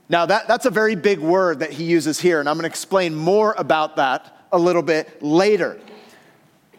Now, 0.09 0.27
that, 0.27 0.47
that's 0.49 0.67
a 0.67 0.71
very 0.71 0.95
big 0.95 1.19
word 1.19 1.61
that 1.61 1.73
he 1.73 1.85
uses 1.85 2.21
here, 2.21 2.41
and 2.41 2.49
I'm 2.49 2.57
going 2.57 2.65
to 2.65 2.69
explain 2.69 3.15
more 3.15 3.55
about 3.57 3.97
that 3.97 4.37
a 4.53 4.59
little 4.59 4.83
bit 4.83 5.23
later. 5.23 5.81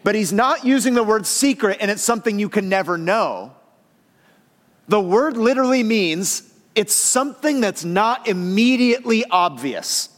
But 0.04 0.14
he's 0.14 0.32
not 0.32 0.64
using 0.64 0.94
the 0.94 1.02
word 1.02 1.26
secret, 1.26 1.78
and 1.80 1.90
it's 1.90 2.02
something 2.02 2.38
you 2.38 2.48
can 2.48 2.68
never 2.68 2.96
know. 2.96 3.52
The 4.88 5.00
word 5.00 5.36
literally 5.36 5.82
means 5.82 6.52
it's 6.76 6.94
something 6.94 7.60
that's 7.60 7.84
not 7.84 8.28
immediately 8.28 9.24
obvious. 9.24 10.10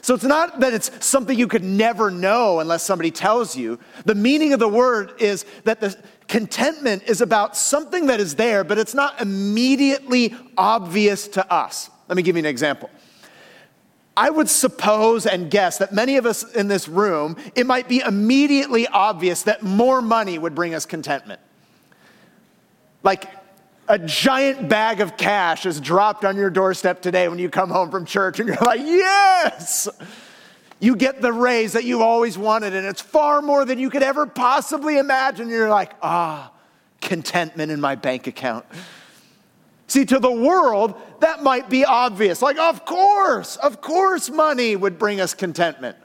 So 0.00 0.14
it's 0.14 0.24
not 0.24 0.60
that 0.60 0.72
it's 0.72 1.04
something 1.04 1.36
you 1.36 1.48
could 1.48 1.64
never 1.64 2.10
know 2.10 2.60
unless 2.60 2.84
somebody 2.84 3.10
tells 3.10 3.56
you. 3.56 3.78
The 4.04 4.14
meaning 4.14 4.52
of 4.52 4.60
the 4.60 4.68
word 4.68 5.20
is 5.20 5.44
that 5.64 5.80
the 5.80 5.96
contentment 6.28 7.04
is 7.04 7.20
about 7.20 7.56
something 7.56 8.06
that 8.06 8.20
is 8.20 8.34
there, 8.34 8.64
but 8.64 8.78
it's 8.78 8.94
not 8.94 9.20
immediately 9.20 10.34
obvious 10.56 11.28
to 11.28 11.52
us. 11.52 11.90
Let 12.08 12.16
me 12.16 12.22
give 12.22 12.36
you 12.36 12.40
an 12.40 12.46
example. 12.46 12.90
I 14.16 14.30
would 14.30 14.48
suppose 14.48 15.26
and 15.26 15.50
guess 15.50 15.78
that 15.78 15.92
many 15.92 16.16
of 16.16 16.24
us 16.24 16.42
in 16.54 16.68
this 16.68 16.88
room, 16.88 17.36
it 17.54 17.66
might 17.66 17.86
be 17.86 18.00
immediately 18.00 18.86
obvious 18.86 19.42
that 19.42 19.62
more 19.62 20.00
money 20.00 20.38
would 20.38 20.54
bring 20.54 20.74
us 20.74 20.86
contentment. 20.86 21.40
Like 23.02 23.28
a 23.88 23.98
giant 23.98 24.68
bag 24.68 25.00
of 25.00 25.16
cash 25.16 25.66
is 25.66 25.80
dropped 25.80 26.24
on 26.24 26.36
your 26.36 26.50
doorstep 26.50 27.02
today 27.02 27.28
when 27.28 27.38
you 27.38 27.50
come 27.50 27.70
home 27.70 27.90
from 27.90 28.04
church, 28.06 28.40
and 28.40 28.48
you're 28.48 28.58
like, 28.58 28.80
yes! 28.80 29.88
You 30.78 30.96
get 30.96 31.22
the 31.22 31.32
raise 31.32 31.72
that 31.72 31.84
you've 31.84 32.02
always 32.02 32.36
wanted, 32.36 32.74
and 32.74 32.86
it's 32.86 33.00
far 33.00 33.40
more 33.40 33.64
than 33.64 33.78
you 33.78 33.88
could 33.88 34.02
ever 34.02 34.26
possibly 34.26 34.98
imagine. 34.98 35.48
You're 35.48 35.70
like, 35.70 35.92
ah, 36.02 36.52
contentment 37.00 37.72
in 37.72 37.80
my 37.80 37.94
bank 37.94 38.26
account. 38.26 38.66
See, 39.86 40.04
to 40.04 40.18
the 40.18 40.32
world, 40.32 41.00
that 41.20 41.42
might 41.42 41.70
be 41.70 41.84
obvious. 41.84 42.42
Like, 42.42 42.58
of 42.58 42.84
course, 42.84 43.56
of 43.56 43.80
course, 43.80 44.28
money 44.28 44.76
would 44.76 44.98
bring 44.98 45.20
us 45.20 45.32
contentment. 45.32 45.96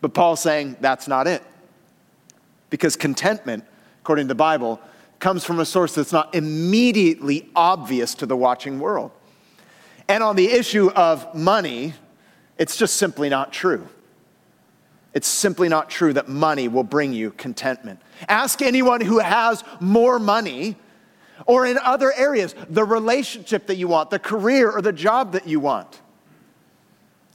But 0.00 0.14
Paul's 0.14 0.40
saying 0.40 0.76
that's 0.80 1.06
not 1.06 1.26
it. 1.26 1.42
Because 2.70 2.96
contentment, 2.96 3.64
according 4.02 4.24
to 4.24 4.28
the 4.28 4.34
Bible, 4.34 4.80
comes 5.18 5.44
from 5.44 5.60
a 5.60 5.64
source 5.64 5.94
that's 5.94 6.12
not 6.12 6.34
immediately 6.34 7.48
obvious 7.54 8.14
to 8.16 8.26
the 8.26 8.36
watching 8.36 8.80
world. 8.80 9.12
And 10.08 10.22
on 10.22 10.36
the 10.36 10.50
issue 10.50 10.90
of 10.90 11.34
money, 11.34 11.94
it's 12.58 12.76
just 12.76 12.96
simply 12.96 13.28
not 13.28 13.52
true. 13.52 13.88
It's 15.16 15.26
simply 15.26 15.70
not 15.70 15.88
true 15.88 16.12
that 16.12 16.28
money 16.28 16.68
will 16.68 16.84
bring 16.84 17.14
you 17.14 17.30
contentment. 17.30 18.02
Ask 18.28 18.60
anyone 18.60 19.00
who 19.00 19.18
has 19.18 19.64
more 19.80 20.18
money 20.18 20.76
or 21.46 21.64
in 21.64 21.78
other 21.78 22.12
areas, 22.12 22.54
the 22.68 22.84
relationship 22.84 23.66
that 23.68 23.76
you 23.76 23.88
want, 23.88 24.10
the 24.10 24.18
career 24.18 24.70
or 24.70 24.82
the 24.82 24.92
job 24.92 25.32
that 25.32 25.46
you 25.48 25.58
want. 25.58 26.02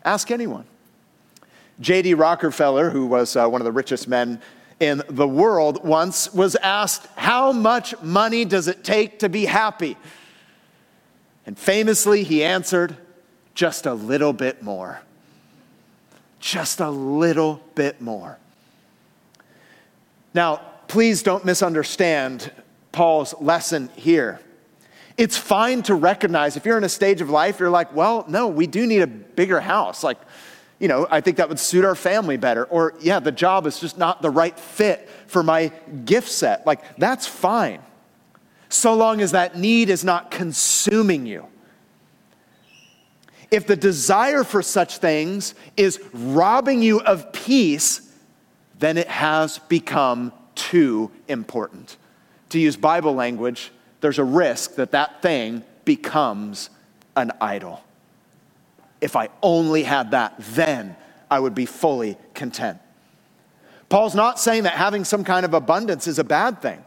Ask 0.05 0.29
anyone. 0.29 0.65
J.D. 1.79 2.13
Rockefeller, 2.13 2.91
who 2.91 3.07
was 3.07 3.35
uh, 3.35 3.47
one 3.47 3.61
of 3.61 3.65
the 3.65 3.71
richest 3.71 4.07
men 4.07 4.39
in 4.79 5.01
the 5.09 5.27
world, 5.27 5.83
once 5.83 6.31
was 6.31 6.55
asked, 6.57 7.07
How 7.15 7.51
much 7.51 7.99
money 8.03 8.45
does 8.45 8.67
it 8.67 8.83
take 8.83 9.17
to 9.19 9.27
be 9.27 9.45
happy? 9.45 9.97
And 11.47 11.57
famously, 11.57 12.21
he 12.25 12.43
answered, 12.43 12.95
Just 13.55 13.87
a 13.87 13.95
little 13.95 14.33
bit 14.33 14.61
more. 14.61 15.01
Just 16.41 16.79
a 16.79 16.89
little 16.89 17.61
bit 17.75 18.01
more. 18.01 18.37
Now, 20.33 20.57
please 20.87 21.23
don't 21.23 21.45
misunderstand 21.45 22.51
Paul's 22.91 23.33
lesson 23.39 23.89
here. 23.95 24.41
It's 25.17 25.37
fine 25.37 25.83
to 25.83 25.93
recognize 25.93 26.57
if 26.57 26.65
you're 26.65 26.77
in 26.77 26.83
a 26.83 26.89
stage 26.89 27.21
of 27.21 27.29
life, 27.29 27.59
you're 27.59 27.69
like, 27.69 27.93
well, 27.93 28.25
no, 28.27 28.47
we 28.47 28.65
do 28.65 28.87
need 28.87 29.01
a 29.01 29.07
bigger 29.07 29.61
house. 29.61 30.03
Like, 30.03 30.17
you 30.79 30.87
know, 30.87 31.05
I 31.11 31.21
think 31.21 31.37
that 31.37 31.47
would 31.47 31.59
suit 31.59 31.85
our 31.85 31.95
family 31.95 32.37
better. 32.37 32.65
Or, 32.65 32.95
yeah, 32.99 33.19
the 33.19 33.31
job 33.31 33.67
is 33.67 33.79
just 33.79 33.99
not 33.99 34.23
the 34.23 34.31
right 34.31 34.59
fit 34.59 35.07
for 35.27 35.43
my 35.43 35.71
gift 36.05 36.29
set. 36.29 36.65
Like, 36.65 36.97
that's 36.97 37.27
fine. 37.27 37.81
So 38.69 38.95
long 38.95 39.21
as 39.21 39.31
that 39.33 39.57
need 39.57 39.89
is 39.89 40.03
not 40.03 40.31
consuming 40.31 41.27
you. 41.27 41.45
If 43.51 43.67
the 43.67 43.75
desire 43.75 44.43
for 44.43 44.61
such 44.61 44.97
things 44.97 45.53
is 45.77 45.99
robbing 46.13 46.81
you 46.81 47.01
of 47.01 47.31
peace, 47.33 48.09
then 48.79 48.97
it 48.97 49.07
has 49.07 49.59
become 49.59 50.31
too 50.55 51.11
important 51.27 51.97
to 52.51 52.59
use 52.59 52.75
Bible 52.77 53.13
language, 53.13 53.71
there's 54.01 54.19
a 54.19 54.23
risk 54.23 54.75
that 54.75 54.91
that 54.91 55.21
thing 55.21 55.63
becomes 55.85 56.69
an 57.15 57.31
idol. 57.41 57.81
If 58.99 59.15
I 59.15 59.29
only 59.41 59.83
had 59.83 60.11
that, 60.11 60.35
then 60.37 60.95
I 61.29 61.39
would 61.39 61.55
be 61.55 61.65
fully 61.65 62.17
content. 62.33 62.77
Paul's 63.89 64.15
not 64.15 64.39
saying 64.39 64.63
that 64.63 64.73
having 64.73 65.03
some 65.03 65.23
kind 65.23 65.45
of 65.45 65.53
abundance 65.53 66.07
is 66.07 66.19
a 66.19 66.23
bad 66.23 66.61
thing. 66.61 66.83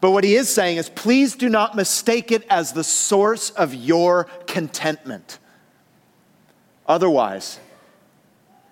But 0.00 0.12
what 0.12 0.24
he 0.24 0.34
is 0.34 0.48
saying 0.48 0.78
is, 0.78 0.88
please 0.88 1.36
do 1.36 1.48
not 1.48 1.76
mistake 1.76 2.32
it 2.32 2.46
as 2.48 2.72
the 2.72 2.84
source 2.84 3.50
of 3.50 3.74
your 3.74 4.24
contentment. 4.46 5.38
Otherwise, 6.86 7.60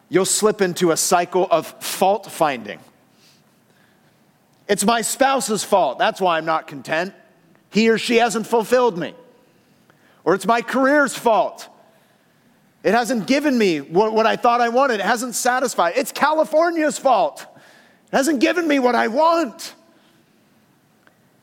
you'll 0.09 0.25
slip 0.25 0.63
into 0.63 0.91
a 0.91 0.97
cycle 0.97 1.47
of 1.51 1.67
fault 1.83 2.31
finding 2.31 2.81
it's 4.69 4.85
my 4.85 5.01
spouse's 5.01 5.65
fault. 5.65 5.99
That's 5.99 6.21
why 6.21 6.37
I'm 6.37 6.45
not 6.45 6.67
content. 6.67 7.15
He 7.71 7.89
or 7.89 7.97
she 7.99 8.17
hasn't 8.17 8.47
fulfilled 8.47 8.99
me. 8.99 9.15
Or 10.25 10.35
it's 10.35 10.47
my 10.47 10.61
career's 10.61 11.15
fault. 11.15 11.69
It 12.83 12.93
hasn't 12.93 13.27
given 13.27 13.57
me 13.57 13.81
what, 13.81 14.13
what 14.13 14.27
I 14.27 14.37
thought 14.37 14.61
I 14.61 14.69
wanted. 14.69 15.01
It 15.01 15.07
hasn't 15.07 15.35
satisfied. 15.35 15.95
It's 15.97 16.13
California's 16.13 16.99
fault. 16.99 17.47
It 18.13 18.17
hasn't 18.17 18.41
given 18.41 18.69
me 18.69 18.79
what 18.79 18.95
I 18.95 19.09
want. 19.09 19.75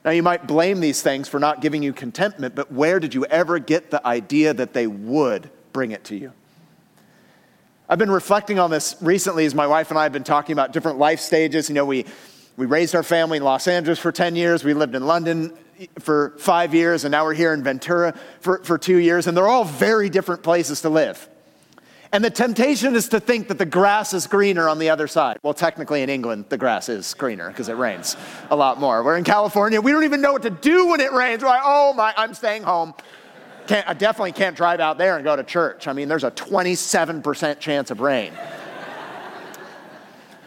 Now, 0.05 0.11
you 0.11 0.21
might 0.21 0.45
blame 0.45 0.79
these 0.79 1.01
things 1.01 1.27
for 1.27 1.39
not 1.39 1.61
giving 1.61 1.81
you 1.81 1.91
contentment, 1.91 2.53
but 2.53 2.71
where 2.71 2.99
did 2.99 3.15
you 3.15 3.25
ever 3.25 3.57
get 3.57 3.89
the 3.89 4.05
idea 4.05 4.53
that 4.53 4.71
they 4.71 4.85
would 4.85 5.49
bring 5.73 5.91
it 5.91 6.03
to 6.05 6.15
you? 6.15 6.31
I've 7.89 7.97
been 7.97 8.11
reflecting 8.11 8.59
on 8.59 8.69
this 8.69 8.95
recently 9.01 9.45
as 9.45 9.55
my 9.55 9.65
wife 9.65 9.89
and 9.89 9.99
I 9.99 10.03
have 10.03 10.13
been 10.13 10.23
talking 10.23 10.53
about 10.53 10.73
different 10.73 10.99
life 10.99 11.19
stages. 11.19 11.69
You 11.69 11.75
know, 11.75 11.85
we 11.85 12.05
we 12.57 12.65
raised 12.65 12.95
our 12.95 13.03
family 13.03 13.37
in 13.37 13.43
Los 13.43 13.67
Angeles 13.67 13.99
for 13.99 14.11
10 14.11 14.35
years. 14.35 14.63
We 14.63 14.73
lived 14.73 14.95
in 14.95 15.05
London 15.05 15.57
for 15.99 16.35
five 16.37 16.73
years, 16.73 17.03
and 17.03 17.11
now 17.11 17.25
we're 17.25 17.33
here 17.33 17.53
in 17.53 17.63
Ventura 17.63 18.13
for, 18.39 18.63
for 18.63 18.77
two 18.77 18.97
years, 18.97 19.27
and 19.27 19.35
they're 19.35 19.47
all 19.47 19.65
very 19.65 20.09
different 20.09 20.41
places 20.41 20.81
to 20.81 20.89
live. 20.89 21.27
And 22.15 22.23
the 22.23 22.29
temptation 22.29 22.95
is 22.95 23.09
to 23.09 23.19
think 23.19 23.49
that 23.49 23.57
the 23.57 23.65
grass 23.65 24.13
is 24.13 24.25
greener 24.25 24.69
on 24.69 24.79
the 24.79 24.89
other 24.89 25.05
side. 25.05 25.37
Well, 25.43 25.53
technically 25.53 26.01
in 26.01 26.09
England, 26.09 26.45
the 26.47 26.57
grass 26.57 26.87
is 26.87 27.13
greener 27.13 27.49
because 27.49 27.67
it 27.67 27.75
rains 27.75 28.15
a 28.49 28.55
lot 28.55 28.79
more. 28.79 29.03
We're 29.03 29.17
in 29.17 29.25
California, 29.25 29.81
we 29.81 29.91
don't 29.91 30.05
even 30.05 30.21
know 30.21 30.31
what 30.31 30.43
to 30.43 30.49
do 30.49 30.87
when 30.87 31.01
it 31.01 31.11
rains. 31.11 31.43
We're 31.43 31.49
like, 31.49 31.63
oh 31.65 31.91
my, 31.91 32.13
I'm 32.15 32.33
staying 32.33 32.63
home. 32.63 32.93
Can't, 33.67 33.85
I 33.85 33.93
definitely 33.93 34.31
can't 34.31 34.55
drive 34.55 34.79
out 34.79 34.97
there 34.97 35.17
and 35.17 35.25
go 35.25 35.35
to 35.35 35.43
church. 35.43 35.89
I 35.89 35.91
mean, 35.91 36.07
there's 36.07 36.23
a 36.23 36.31
27% 36.31 37.59
chance 37.59 37.91
of 37.91 37.99
rain. 37.99 38.31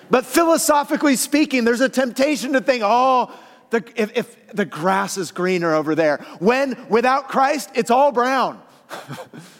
But 0.08 0.24
philosophically 0.24 1.16
speaking, 1.16 1.64
there's 1.64 1.82
a 1.82 1.90
temptation 1.90 2.54
to 2.54 2.62
think, 2.62 2.82
oh, 2.82 3.30
the, 3.68 3.84
if, 3.94 4.16
if 4.16 4.46
the 4.54 4.64
grass 4.64 5.18
is 5.18 5.32
greener 5.32 5.74
over 5.74 5.94
there, 5.94 6.24
when 6.38 6.86
without 6.88 7.28
Christ, 7.28 7.68
it's 7.74 7.90
all 7.90 8.10
brown. 8.10 8.58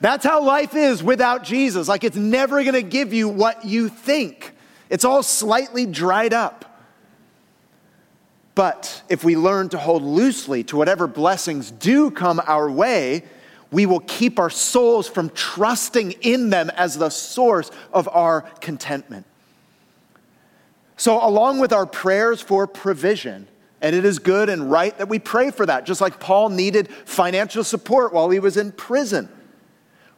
That's 0.00 0.24
how 0.24 0.42
life 0.42 0.74
is 0.74 1.02
without 1.02 1.44
Jesus. 1.44 1.88
Like 1.88 2.04
it's 2.04 2.16
never 2.16 2.62
gonna 2.64 2.82
give 2.82 3.12
you 3.12 3.28
what 3.28 3.64
you 3.64 3.88
think, 3.88 4.52
it's 4.90 5.04
all 5.04 5.22
slightly 5.22 5.86
dried 5.86 6.34
up. 6.34 6.64
But 8.54 9.02
if 9.10 9.22
we 9.22 9.36
learn 9.36 9.68
to 9.70 9.78
hold 9.78 10.02
loosely 10.02 10.64
to 10.64 10.78
whatever 10.78 11.06
blessings 11.06 11.70
do 11.70 12.10
come 12.10 12.40
our 12.46 12.70
way, 12.70 13.22
we 13.70 13.84
will 13.84 14.00
keep 14.00 14.38
our 14.38 14.48
souls 14.48 15.06
from 15.08 15.28
trusting 15.30 16.12
in 16.22 16.48
them 16.48 16.70
as 16.70 16.96
the 16.96 17.10
source 17.10 17.70
of 17.92 18.08
our 18.08 18.42
contentment. 18.60 19.26
So, 20.96 21.22
along 21.22 21.58
with 21.58 21.74
our 21.74 21.84
prayers 21.84 22.40
for 22.40 22.66
provision, 22.66 23.46
and 23.82 23.94
it 23.94 24.06
is 24.06 24.18
good 24.18 24.48
and 24.48 24.70
right 24.70 24.96
that 24.96 25.08
we 25.10 25.18
pray 25.18 25.50
for 25.50 25.66
that, 25.66 25.84
just 25.84 26.00
like 26.00 26.18
Paul 26.18 26.48
needed 26.48 26.88
financial 26.88 27.62
support 27.62 28.14
while 28.14 28.30
he 28.30 28.38
was 28.38 28.56
in 28.56 28.72
prison. 28.72 29.28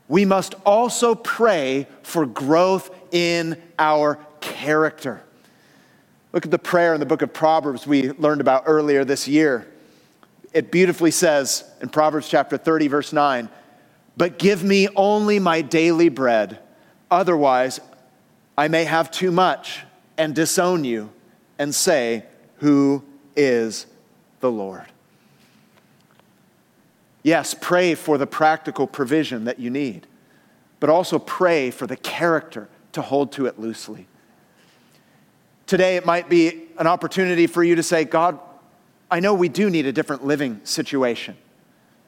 We 0.09 0.25
must 0.25 0.55
also 0.65 1.15
pray 1.15 1.87
for 2.03 2.25
growth 2.25 2.91
in 3.13 3.61
our 3.79 4.19
character. 4.41 5.23
Look 6.33 6.45
at 6.45 6.51
the 6.51 6.59
prayer 6.59 6.95
in 6.95 7.01
the 7.01 7.07
book 7.07 7.23
of 7.23 7.33
Proverbs 7.33 7.87
we 7.87 8.11
learned 8.13 8.41
about 8.41 8.65
earlier 8.67 9.05
this 9.05 9.29
year. 9.29 9.67
It 10.53 10.71
beautifully 10.71 11.11
says 11.11 11.65
in 11.83 11.91
Proverbs 11.91 12.29
chapter 12.29 12.57
30, 12.57 12.89
verse 12.89 13.13
9, 13.13 13.49
But 14.17 14.39
give 14.39 14.65
me 14.65 14.89
only 14.97 15.39
my 15.39 15.61
daily 15.61 16.09
bread, 16.09 16.59
otherwise 17.11 17.81
I 18.57 18.69
may 18.69 18.85
have 18.85 19.11
too 19.11 19.31
much 19.31 19.85
and 20.17 20.35
disown 20.35 20.85
you 20.85 21.11
and 21.59 21.75
say, 21.75 22.25
Who 22.57 23.05
is 23.37 23.87
the 24.41 24.51
Lord? 24.51 24.87
Yes, 27.29 27.53
pray 27.53 27.95
for 27.95 28.17
the 28.17 28.27
practical 28.27 28.87
provision 28.87 29.45
that 29.45 29.59
you 29.59 29.69
need, 29.69 30.07
but 30.81 30.89
also 30.89 31.19
pray 31.19 31.71
for 31.71 31.87
the 31.87 31.95
character 31.95 32.71
to 32.93 33.03
hold 33.03 33.33
to 33.33 33.45
it 33.45 33.59
loosely. 33.59 34.07
Today, 35.67 35.97
it 35.97 36.07
might 36.07 36.31
be 36.31 36.63
an 36.79 36.87
opportunity 36.87 37.47
for 37.47 37.63
you 37.63 37.75
to 37.75 37.83
say, 37.83 38.07
God, 38.07 38.39
I 39.11 39.21
know 39.21 39.35
we 39.35 39.51
do 39.51 39.69
need 39.69 39.85
a 39.85 39.93
different 39.93 40.25
living 40.25 40.63
situation. 40.65 41.37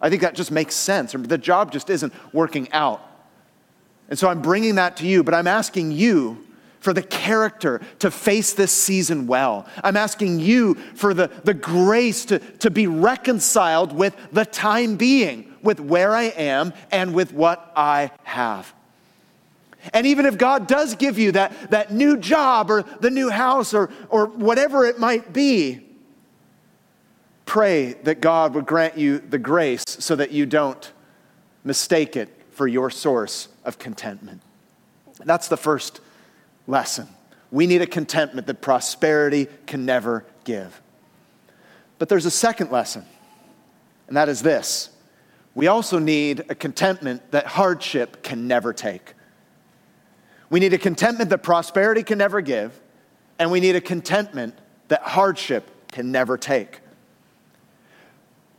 I 0.01 0.09
think 0.09 0.23
that 0.23 0.35
just 0.35 0.51
makes 0.51 0.75
sense. 0.75 1.15
or 1.15 1.19
The 1.19 1.37
job 1.37 1.71
just 1.71 1.91
isn't 1.91 2.15
working 2.33 2.73
out. 2.73 3.03
And 4.09 4.19
so 4.19 4.27
I'm 4.27 4.41
bringing 4.41 4.77
that 4.77 4.97
to 4.97 5.07
you, 5.07 5.23
but 5.23 5.35
I'm 5.35 5.47
asking 5.47 5.93
you 5.93 6.47
for 6.81 6.93
the 6.93 7.03
character 7.03 7.81
to 8.01 8.11
face 8.11 8.55
this 8.55 8.73
season 8.73 9.27
well. 9.27 9.67
I'm 9.85 9.97
asking 9.97 10.41
you 10.41 10.75
for 10.75 11.15
the, 11.15 11.31
the 11.45 11.55
grace 11.55 12.25
to, 12.27 12.39
to 12.39 12.71
be 12.71 12.87
reconciled 12.87 13.93
with 13.93 14.17
the 14.33 14.45
time 14.45 14.97
being, 14.97 15.55
with 15.63 15.79
where 15.79 16.15
I 16.15 16.25
am 16.25 16.73
and 16.91 17.15
with 17.15 17.33
what 17.33 17.71
I 17.77 18.11
have. 18.25 18.75
And 19.93 20.07
even 20.07 20.27
if 20.27 20.37
God 20.37 20.67
does 20.67 20.95
give 20.95 21.19
you 21.19 21.33
that, 21.33 21.71
that 21.71 21.93
new 21.93 22.17
job 22.17 22.71
or 22.71 22.83
the 22.83 23.11
new 23.11 23.31
house 23.31 23.73
or, 23.73 23.91
or 24.09 24.27
whatever 24.27 24.85
it 24.85 24.99
might 24.99 25.33
be, 25.33 25.81
pray 27.47 27.95
that 28.05 28.21
God 28.21 28.55
would 28.55 28.67
grant 28.67 28.97
you 28.97 29.19
the 29.19 29.39
grace 29.39 29.85
so 29.87 30.17
that 30.17 30.33
you 30.33 30.47
don't 30.47 30.93
mistake 31.65 32.17
it 32.17 32.29
for 32.53 32.67
your 32.67 32.91
source 32.91 33.49
of 33.65 33.79
contentment. 33.79 34.43
That's 35.25 35.49
the 35.49 35.57
first 35.57 36.01
lesson. 36.67 37.09
We 37.51 37.67
need 37.67 37.83
a 37.83 37.87
contentment 37.87 38.47
that 38.47 38.61
prosperity 38.61 39.49
can 39.67 39.85
never 39.85 40.25
give. 40.45 40.81
But 41.99 42.09
there's 42.09 42.27
a 42.27 42.31
second 42.31 42.71
lesson, 42.71 43.05
and 44.09 44.17
that 44.17 44.29
is 44.29 44.43
this 44.43 44.91
we 45.55 45.67
also 45.67 45.99
need 45.99 46.45
a 46.49 46.55
contentment 46.55 47.33
that 47.33 47.47
hardship 47.47 48.23
can 48.23 48.47
never 48.47 48.73
take. 48.73 49.15
We 50.49 50.61
need 50.61 50.73
a 50.73 50.79
contentment 50.79 51.31
that 51.31 51.43
prosperity 51.43 52.03
can 52.03 52.19
never 52.19 52.41
give, 52.41 52.79
and 53.39 53.51
we 53.51 53.61
need 53.61 53.77
a 53.77 53.81
contentment 53.81 54.55
that 54.89 55.03
hardship 55.03 55.71
can 55.89 56.13
never 56.13 56.37
take. 56.37 56.81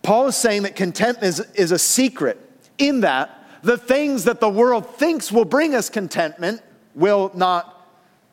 Paul 0.03 0.27
is 0.27 0.35
saying 0.35 0.63
that 0.63 0.75
contentment 0.75 1.27
is, 1.27 1.39
is 1.53 1.71
a 1.71 1.79
secret 1.79 2.39
in 2.77 3.01
that 3.01 3.37
the 3.63 3.77
things 3.77 4.23
that 4.23 4.39
the 4.39 4.49
world 4.49 4.95
thinks 4.95 5.31
will 5.31 5.45
bring 5.45 5.75
us 5.75 5.89
contentment 5.89 6.61
will 6.95 7.31
not 7.33 7.70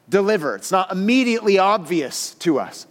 deliver. 0.09 0.57
It's 0.57 0.73
not 0.73 0.91
immediately 0.91 1.59
obvious 1.59 2.35
to 2.37 2.59
us. 2.59 2.87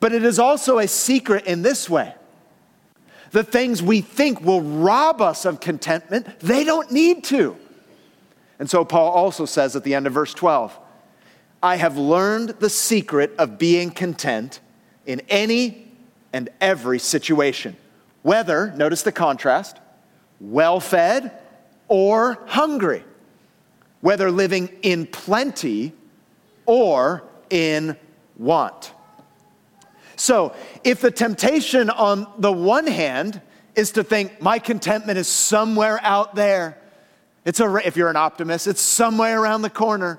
But 0.00 0.12
it 0.12 0.24
is 0.24 0.38
also 0.38 0.78
a 0.78 0.88
secret 0.88 1.46
in 1.46 1.62
this 1.62 1.88
way 1.88 2.14
the 3.30 3.44
things 3.44 3.82
we 3.82 4.00
think 4.00 4.40
will 4.40 4.60
rob 4.60 5.20
us 5.20 5.44
of 5.44 5.60
contentment, 5.60 6.40
they 6.40 6.64
don't 6.64 6.90
need 6.90 7.24
to. 7.24 7.56
And 8.58 8.68
so 8.68 8.84
Paul 8.84 9.12
also 9.12 9.44
says 9.44 9.76
at 9.76 9.84
the 9.84 9.94
end 9.94 10.06
of 10.06 10.12
verse 10.12 10.34
12, 10.34 10.76
I 11.62 11.76
have 11.76 11.96
learned 11.96 12.50
the 12.58 12.70
secret 12.70 13.32
of 13.38 13.58
being 13.58 13.90
content 13.90 14.60
in 15.06 15.22
any 15.28 15.92
and 16.32 16.48
every 16.60 16.98
situation, 16.98 17.76
whether, 18.22 18.72
notice 18.76 19.02
the 19.02 19.12
contrast, 19.12 19.78
well 20.40 20.80
fed 20.80 21.32
or 21.88 22.38
hungry, 22.46 23.04
whether 24.00 24.30
living 24.30 24.68
in 24.82 25.06
plenty 25.06 25.92
or 26.66 27.24
in 27.50 27.96
want. 28.36 28.92
So, 30.16 30.54
if 30.84 31.00
the 31.00 31.10
temptation 31.10 31.88
on 31.88 32.26
the 32.38 32.52
one 32.52 32.86
hand 32.86 33.40
is 33.74 33.92
to 33.92 34.04
think 34.04 34.42
my 34.42 34.58
contentment 34.58 35.18
is 35.18 35.28
somewhere 35.28 35.98
out 36.02 36.34
there, 36.34 36.76
it's 37.44 37.60
a, 37.60 37.76
if 37.76 37.96
you're 37.96 38.10
an 38.10 38.16
optimist, 38.16 38.66
it's 38.66 38.82
somewhere 38.82 39.40
around 39.40 39.62
the 39.62 39.70
corner. 39.70 40.18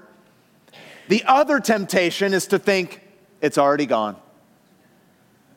The 1.08 1.24
other 1.26 1.60
temptation 1.60 2.34
is 2.34 2.48
to 2.48 2.60
think 2.60 3.02
it's 3.42 3.58
already 3.58 3.86
gone. 3.86 4.16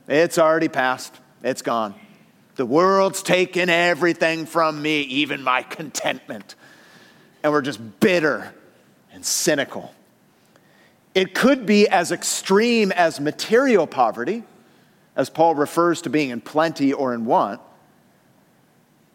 It's 0.09 0.38
already 0.38 0.68
passed. 0.68 1.18
It's 1.42 1.62
gone. 1.62 1.94
The 2.57 2.66
world's 2.66 3.23
taken 3.23 3.68
everything 3.68 4.47
from 4.47 4.81
me, 4.81 5.01
even 5.03 5.42
my 5.42 5.62
contentment. 5.62 6.55
And 7.42 7.53
we're 7.53 7.62
just 7.62 8.01
bitter 8.01 8.53
and 9.12 9.25
cynical. 9.25 9.94
It 11.14 11.35
could 11.35 11.64
be 11.64 11.88
as 11.88 12.11
extreme 12.11 12.90
as 12.92 13.20
material 13.20 13.87
poverty, 13.87 14.42
as 15.14 15.31
Paul 15.31 15.55
refers 15.55 16.03
to 16.03 16.11
being 16.11 16.31
in 16.31 16.40
plenty 16.40 16.92
or 16.92 17.14
in 17.14 17.24
want. 17.24 17.61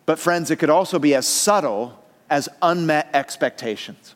But, 0.05 0.17
friends, 0.17 0.49
it 0.49 0.55
could 0.55 0.69
also 0.69 0.97
be 0.97 1.13
as 1.13 1.27
subtle 1.27 2.01
as 2.29 2.47
unmet 2.61 3.09
expectations. 3.13 4.15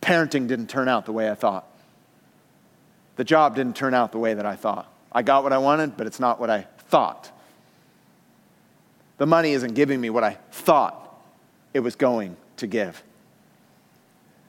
Parenting 0.00 0.46
didn't 0.46 0.68
turn 0.68 0.88
out 0.88 1.04
the 1.04 1.12
way 1.12 1.30
I 1.30 1.34
thought. 1.34 1.66
The 3.16 3.24
job 3.24 3.56
didn't 3.56 3.74
turn 3.74 3.94
out 3.94 4.12
the 4.12 4.18
way 4.18 4.34
that 4.34 4.46
I 4.46 4.54
thought. 4.54 4.90
I 5.10 5.22
got 5.22 5.42
what 5.42 5.52
I 5.52 5.58
wanted, 5.58 5.96
but 5.96 6.06
it's 6.06 6.20
not 6.20 6.38
what 6.38 6.48
I 6.48 6.66
thought. 6.78 7.32
The 9.16 9.26
money 9.26 9.52
isn't 9.52 9.74
giving 9.74 10.00
me 10.00 10.10
what 10.10 10.22
I 10.22 10.38
thought 10.52 11.20
it 11.74 11.80
was 11.80 11.96
going 11.96 12.36
to 12.58 12.68
give. 12.68 13.02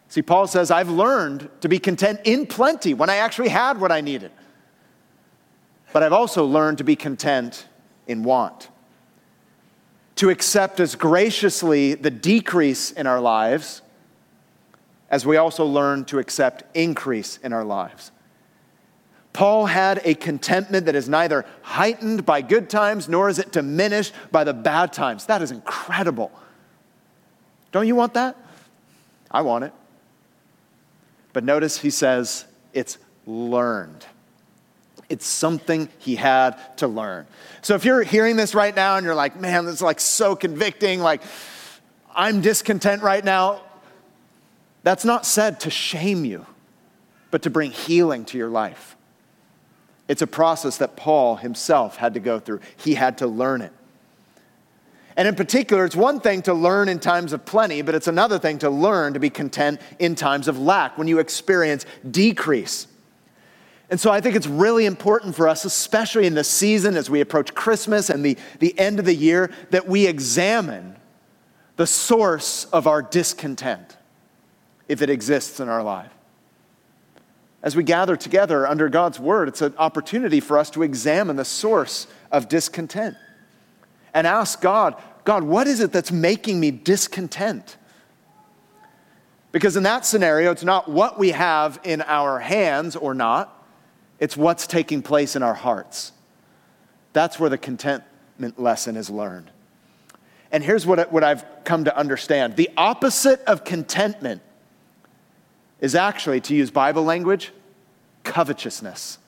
See, 0.10 0.24
Paul 0.24 0.48
says, 0.48 0.72
I've 0.72 0.90
learned 0.90 1.50
to 1.62 1.70
be 1.70 1.78
content 1.78 2.22
in 2.24 2.48
plenty 2.48 2.96
when 2.96 3.12
I 3.12 3.18
actually 3.18 3.50
had 3.50 3.80
what 3.80 3.92
I 3.92 4.02
needed. 4.02 4.32
But 5.94 6.02
I've 6.02 6.14
also 6.14 6.46
learned 6.46 6.80
to 6.80 6.84
be 6.84 6.96
content 6.96 7.68
in 8.08 8.24
want. 8.24 8.70
To 10.16 10.30
accept 10.30 10.80
as 10.80 10.96
graciously 10.96 11.94
the 11.94 12.10
decrease 12.10 12.92
in 12.92 13.06
our 13.08 13.22
lives 13.22 13.84
as 15.12 15.26
we 15.26 15.38
also 15.38 15.66
learn 15.66 16.06
to 16.06 16.20
accept 16.20 16.64
increase 16.76 17.38
in 17.38 17.54
our 17.54 17.64
lives. 17.64 18.12
Paul 19.32 19.68
had 19.68 20.02
a 20.04 20.16
contentment 20.16 20.88
that 20.88 20.96
is 20.96 21.08
neither 21.08 21.46
heightened 21.62 22.26
by 22.26 22.42
good 22.42 22.70
times 22.70 23.08
nor 23.08 23.30
is 23.30 23.38
it 23.38 23.52
diminished 23.52 24.14
by 24.32 24.44
the 24.44 24.54
bad 24.54 24.92
times. 24.92 25.28
That 25.28 25.42
is 25.42 25.52
incredible. 25.52 26.32
Don't 27.72 27.88
you 27.88 27.96
want 27.96 28.16
that? 28.16 28.36
I 29.32 29.42
want 29.44 29.66
it. 29.66 29.74
But 31.34 31.44
notice 31.44 31.78
he 31.78 31.90
says 31.90 32.46
it's 32.74 32.98
learned. 33.26 34.06
It's 35.10 35.26
something 35.26 35.90
he 35.98 36.16
had 36.16 36.78
to 36.78 36.88
learn. 36.88 37.26
So 37.62 37.76
if 37.76 37.84
you're 37.84 38.04
hearing 38.04 38.36
this 38.36 38.54
right 38.54 38.76
now 38.76 38.98
and 38.98 39.06
you're 39.06 39.16
like, 39.16 39.40
man, 39.40 39.66
this 39.66 39.76
is 39.76 39.82
like 39.82 40.00
so 40.00 40.36
convicting, 40.36 41.00
like 41.00 41.22
I'm 42.14 42.42
discontent 42.42 43.02
right 43.02 43.24
now, 43.24 43.62
that's 44.84 45.06
not 45.06 45.26
said 45.26 45.60
to 45.62 45.70
shame 45.70 46.26
you, 46.26 46.46
but 47.32 47.42
to 47.44 47.50
bring 47.50 47.72
healing 47.72 48.26
to 48.26 48.38
your 48.38 48.50
life. 48.50 48.96
It's 50.08 50.22
a 50.22 50.28
process 50.28 50.78
that 50.78 50.96
Paul 50.96 51.36
himself 51.36 51.98
had 51.98 52.14
to 52.16 52.20
go 52.20 52.40
through. 52.40 52.62
He 52.78 52.96
had 52.96 53.20
to 53.20 53.28
learn 53.28 53.62
it. 53.62 53.74
And 55.20 55.28
in 55.28 55.36
particular, 55.36 55.84
it's 55.84 55.98
one 55.98 56.22
thing 56.22 56.44
to 56.44 56.54
learn 56.54 56.88
in 56.88 56.98
times 56.98 57.34
of 57.34 57.44
plenty, 57.44 57.82
but 57.82 57.94
it's 57.94 58.08
another 58.08 58.40
thing 58.40 58.58
to 58.60 58.70
learn 58.70 59.16
to 59.16 59.20
be 59.20 59.30
content 59.30 59.82
in 60.00 60.16
times 60.16 60.48
of 60.48 60.58
lack, 60.58 60.98
when 60.98 61.10
you 61.10 61.20
experience 61.20 61.86
decrease. 62.10 62.88
And 63.90 64.00
so 64.00 64.12
I 64.12 64.22
think 64.22 64.38
it's 64.38 64.48
really 64.48 64.86
important 64.86 65.36
for 65.36 65.50
us, 65.50 65.66
especially 65.66 66.26
in 66.26 66.36
this 66.36 66.48
season 66.48 66.96
as 66.96 67.10
we 67.10 67.20
approach 67.20 67.54
Christmas 67.54 68.10
and 68.10 68.24
the, 68.24 68.38
the 68.60 68.80
end 68.80 68.98
of 68.98 69.04
the 69.04 69.14
year, 69.14 69.52
that 69.72 69.90
we 69.90 70.08
examine 70.08 70.96
the 71.76 71.86
source 71.86 72.64
of 72.72 72.88
our 72.88 73.02
discontent, 73.02 73.98
if 74.88 75.02
it 75.02 75.10
exists 75.10 75.60
in 75.60 75.68
our 75.68 75.84
life 75.84 76.14
as 77.62 77.76
we 77.76 77.84
gather 77.84 78.16
together 78.16 78.66
under 78.66 78.88
God's 78.88 79.20
word, 79.20 79.50
it's 79.50 79.62
an 79.62 79.74
opportunity 79.78 80.40
for 80.40 80.58
us 80.58 80.70
to 80.70 80.82
examine 80.82 81.36
the 81.36 81.44
source 81.44 82.08
of 82.32 82.48
discontent 82.48 83.18
and 84.14 84.26
ask 84.26 84.62
God, 84.62 84.96
God, 85.24 85.44
what 85.44 85.68
is 85.68 85.80
it 85.80 85.92
that's 85.92 86.12
making 86.12 86.60
me 86.60 86.72
discontent? 86.72 87.78
Because 89.52 89.76
in 89.76 89.84
that 89.84 90.06
scenario, 90.06 90.52
it's 90.52 90.64
not 90.64 90.90
what 90.90 91.18
we 91.20 91.32
have 91.32 91.80
in 91.84 92.02
our 92.02 92.40
hands 92.40 92.96
or 92.96 93.14
not, 93.14 93.56
it's 94.20 94.36
what's 94.36 94.68
taking 94.68 95.02
place 95.02 95.36
in 95.36 95.44
our 95.44 95.54
hearts. 95.54 96.12
That's 97.14 97.40
where 97.40 97.50
the 97.50 97.58
contentment 97.58 98.60
lesson 98.60 98.96
is 98.96 99.10
learned. 99.10 99.52
And 100.52 100.64
here's 100.64 100.86
what, 100.86 101.12
what 101.12 101.24
I've 101.24 101.46
come 101.64 101.86
to 101.86 101.96
understand 101.96 102.56
the 102.56 102.70
opposite 102.76 103.42
of 103.42 103.64
contentment 103.64 104.42
is 105.80 105.96
actually, 105.96 106.42
to 106.42 106.56
use 106.56 106.72
Bible 106.72 107.04
language, 107.04 107.52
covetousness. 108.24 109.19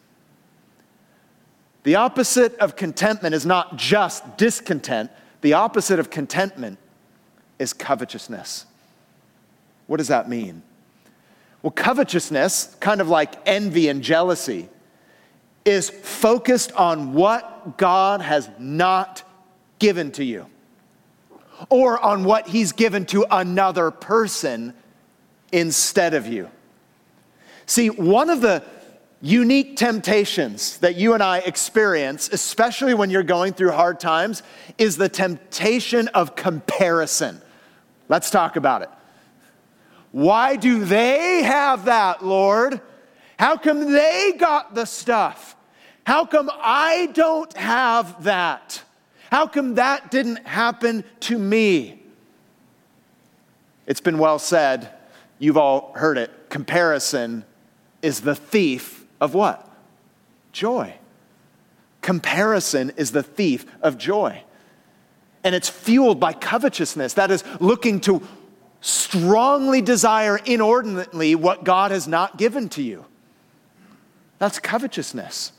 The 1.83 1.95
opposite 1.95 2.55
of 2.57 2.75
contentment 2.75 3.33
is 3.33 3.45
not 3.45 3.75
just 3.75 4.37
discontent, 4.37 5.11
the 5.41 5.53
opposite 5.53 5.99
of 5.99 6.09
contentment 6.09 6.77
is 7.57 7.73
covetousness. 7.73 8.65
What 9.87 9.97
does 9.97 10.09
that 10.09 10.29
mean? 10.29 10.61
Well, 11.61 11.71
covetousness, 11.71 12.75
kind 12.79 13.01
of 13.01 13.07
like 13.07 13.35
envy 13.45 13.87
and 13.87 14.01
jealousy, 14.01 14.69
is 15.65 15.89
focused 15.89 16.71
on 16.73 17.13
what 17.13 17.77
God 17.77 18.21
has 18.21 18.49
not 18.57 19.23
given 19.79 20.11
to 20.13 20.23
you 20.23 20.47
or 21.69 21.99
on 21.99 22.23
what 22.23 22.47
He's 22.47 22.71
given 22.71 23.05
to 23.07 23.25
another 23.29 23.91
person 23.91 24.73
instead 25.51 26.13
of 26.13 26.27
you. 26.27 26.49
See, 27.65 27.89
one 27.89 28.29
of 28.29 28.41
the 28.41 28.63
unique 29.21 29.77
temptations 29.77 30.79
that 30.79 30.95
you 30.95 31.13
and 31.13 31.21
I 31.21 31.39
experience, 31.39 32.29
especially 32.29 32.93
when 32.93 33.09
you're 33.09 33.23
going 33.23 33.53
through 33.53 33.71
hard 33.71 33.99
times, 33.99 34.41
is 34.77 34.97
the 34.97 35.09
temptation 35.09 36.07
of 36.09 36.35
comparison. 36.35 37.39
Let's 38.09 38.29
talk 38.31 38.55
about 38.55 38.81
it. 38.81 38.89
Why 40.11 40.55
do 40.55 40.83
they 40.83 41.43
have 41.43 41.85
that, 41.85 42.25
Lord? 42.25 42.81
How 43.37 43.57
come 43.57 43.91
they 43.91 44.33
got 44.37 44.75
the 44.75 44.85
stuff? 44.85 45.55
How 46.03 46.25
come 46.25 46.49
I 46.53 47.09
don't 47.13 47.55
have 47.55 48.23
that? 48.23 48.83
How 49.31 49.47
come 49.47 49.75
that 49.75 50.11
didn't 50.11 50.45
happen 50.47 51.05
to 51.21 51.37
me? 51.37 52.03
It's 53.85 54.01
been 54.01 54.17
well 54.17 54.39
said, 54.39 54.91
you've 55.39 55.57
all 55.57 55.93
heard 55.93 56.17
it. 56.17 56.49
Comparison 56.49 57.45
is 58.01 58.21
the 58.21 58.35
thief 58.35 59.00
of 59.21 59.35
what? 59.35 59.69
Joy. 60.51 60.95
Comparison 62.01 62.91
is 62.97 63.11
the 63.11 63.23
thief 63.23 63.65
of 63.81 63.97
joy. 63.97 64.43
And 65.43 65.55
it's 65.55 65.69
fueled 65.69 66.19
by 66.19 66.33
covetousness, 66.33 67.13
that 67.13 67.31
is, 67.31 67.43
looking 67.59 68.01
to 68.01 68.21
strongly 68.81 69.81
desire 69.81 70.37
inordinately 70.37 71.35
what 71.35 71.63
God 71.63 71.91
has 71.91 72.07
not 72.07 72.37
given 72.37 72.67
to 72.69 72.81
you. 72.81 73.05
That's 74.39 74.59
covetousness. 74.59 75.51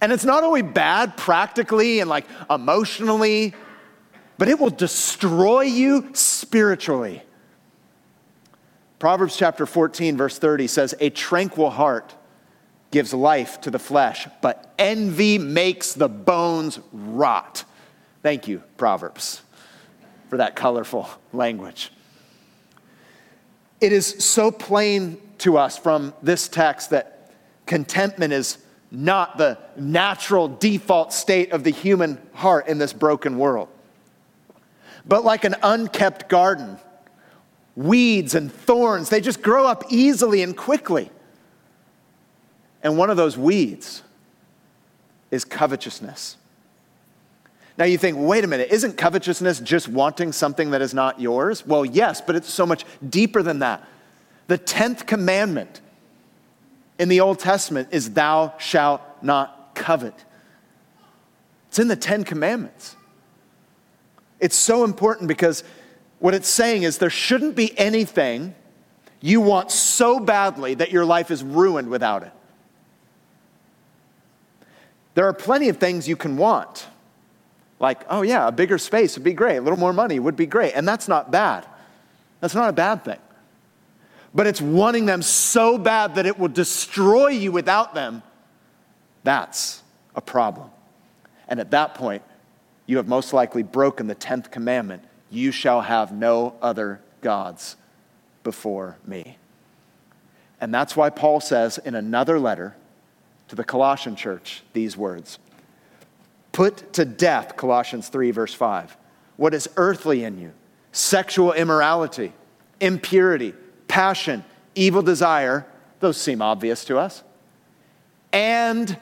And 0.00 0.12
it's 0.12 0.24
not 0.24 0.42
only 0.42 0.62
bad 0.62 1.16
practically 1.16 2.00
and 2.00 2.10
like 2.10 2.26
emotionally, 2.50 3.54
but 4.36 4.48
it 4.48 4.58
will 4.58 4.70
destroy 4.70 5.62
you 5.62 6.10
spiritually. 6.12 7.22
Proverbs 8.98 9.36
chapter 9.36 9.64
14, 9.64 10.16
verse 10.16 10.38
30 10.38 10.66
says, 10.66 10.94
A 10.98 11.10
tranquil 11.10 11.70
heart 11.70 12.14
gives 12.90 13.12
life 13.12 13.60
to 13.62 13.70
the 13.70 13.78
flesh, 13.78 14.26
but 14.40 14.72
envy 14.78 15.38
makes 15.38 15.92
the 15.92 16.08
bones 16.08 16.80
rot. 16.92 17.64
Thank 18.22 18.48
you, 18.48 18.62
Proverbs, 18.76 19.42
for 20.28 20.38
that 20.38 20.56
colorful 20.56 21.08
language. 21.32 21.92
It 23.80 23.92
is 23.92 24.24
so 24.24 24.50
plain 24.50 25.20
to 25.38 25.56
us 25.56 25.78
from 25.78 26.14
this 26.22 26.48
text 26.48 26.90
that 26.90 27.32
contentment 27.66 28.32
is 28.32 28.58
not 28.90 29.36
the 29.36 29.58
natural 29.76 30.48
default 30.48 31.12
state 31.12 31.52
of 31.52 31.62
the 31.62 31.70
human 31.70 32.18
heart 32.32 32.68
in 32.68 32.78
this 32.78 32.92
broken 32.92 33.38
world. 33.38 33.68
But 35.06 35.24
like 35.24 35.44
an 35.44 35.54
unkept 35.62 36.28
garden, 36.28 36.78
weeds 37.76 38.34
and 38.34 38.50
thorns, 38.50 39.10
they 39.10 39.20
just 39.20 39.42
grow 39.42 39.66
up 39.66 39.84
easily 39.90 40.42
and 40.42 40.56
quickly. 40.56 41.10
And 42.82 42.96
one 42.96 43.10
of 43.10 43.16
those 43.16 43.36
weeds 43.36 44.02
is 45.30 45.44
covetousness. 45.44 46.36
Now 47.76 47.84
you 47.84 47.96
think, 47.96 48.16
wait 48.18 48.42
a 48.42 48.46
minute, 48.46 48.70
isn't 48.70 48.96
covetousness 48.96 49.60
just 49.60 49.88
wanting 49.88 50.32
something 50.32 50.72
that 50.72 50.82
is 50.82 50.94
not 50.94 51.20
yours? 51.20 51.64
Well, 51.64 51.84
yes, 51.84 52.20
but 52.20 52.34
it's 52.34 52.52
so 52.52 52.66
much 52.66 52.84
deeper 53.08 53.42
than 53.42 53.60
that. 53.60 53.86
The 54.48 54.58
10th 54.58 55.06
commandment 55.06 55.80
in 56.98 57.08
the 57.08 57.20
Old 57.20 57.38
Testament 57.38 57.88
is, 57.92 58.12
Thou 58.14 58.54
shalt 58.58 59.00
not 59.22 59.74
covet. 59.74 60.24
It's 61.68 61.78
in 61.78 61.86
the 61.86 61.96
10 61.96 62.24
commandments. 62.24 62.96
It's 64.40 64.56
so 64.56 64.84
important 64.84 65.28
because 65.28 65.62
what 66.18 66.34
it's 66.34 66.48
saying 66.48 66.82
is 66.82 66.98
there 66.98 67.10
shouldn't 67.10 67.54
be 67.54 67.78
anything 67.78 68.54
you 69.20 69.40
want 69.40 69.70
so 69.70 70.18
badly 70.18 70.74
that 70.74 70.90
your 70.90 71.04
life 71.04 71.30
is 71.30 71.42
ruined 71.44 71.88
without 71.88 72.22
it. 72.22 72.32
There 75.18 75.26
are 75.26 75.32
plenty 75.32 75.68
of 75.68 75.78
things 75.78 76.06
you 76.06 76.14
can 76.14 76.36
want. 76.36 76.86
Like, 77.80 78.02
oh 78.08 78.22
yeah, 78.22 78.46
a 78.46 78.52
bigger 78.52 78.78
space 78.78 79.16
would 79.16 79.24
be 79.24 79.32
great, 79.32 79.56
a 79.56 79.60
little 79.60 79.76
more 79.76 79.92
money 79.92 80.20
would 80.20 80.36
be 80.36 80.46
great. 80.46 80.74
And 80.74 80.86
that's 80.86 81.08
not 81.08 81.32
bad. 81.32 81.66
That's 82.38 82.54
not 82.54 82.68
a 82.68 82.72
bad 82.72 83.02
thing. 83.04 83.18
But 84.32 84.46
it's 84.46 84.60
wanting 84.60 85.06
them 85.06 85.22
so 85.22 85.76
bad 85.76 86.14
that 86.14 86.26
it 86.26 86.38
will 86.38 86.46
destroy 86.46 87.30
you 87.30 87.50
without 87.50 87.96
them. 87.96 88.22
That's 89.24 89.82
a 90.14 90.20
problem. 90.20 90.70
And 91.48 91.58
at 91.58 91.72
that 91.72 91.96
point, 91.96 92.22
you 92.86 92.98
have 92.98 93.08
most 93.08 93.32
likely 93.32 93.64
broken 93.64 94.06
the 94.06 94.14
10th 94.14 94.52
commandment 94.52 95.02
you 95.30 95.50
shall 95.50 95.80
have 95.80 96.12
no 96.12 96.54
other 96.62 97.00
gods 97.22 97.74
before 98.44 98.98
me. 99.04 99.36
And 100.60 100.72
that's 100.72 100.94
why 100.94 101.10
Paul 101.10 101.40
says 101.40 101.76
in 101.78 101.96
another 101.96 102.38
letter 102.38 102.76
to 103.48 103.56
the 103.56 103.64
Colossian 103.64 104.16
church 104.16 104.62
these 104.72 104.96
words 104.96 105.38
Put 106.52 106.92
to 106.94 107.04
death, 107.04 107.56
Colossians 107.56 108.08
3, 108.08 108.30
verse 108.30 108.54
5, 108.54 108.96
what 109.36 109.54
is 109.54 109.68
earthly 109.76 110.24
in 110.24 110.38
you 110.38 110.52
sexual 110.92 111.52
immorality, 111.52 112.32
impurity, 112.80 113.54
passion, 113.86 114.44
evil 114.74 115.02
desire. 115.02 115.66
Those 116.00 116.16
seem 116.16 116.42
obvious 116.42 116.84
to 116.86 116.98
us. 116.98 117.22
And 118.32 118.96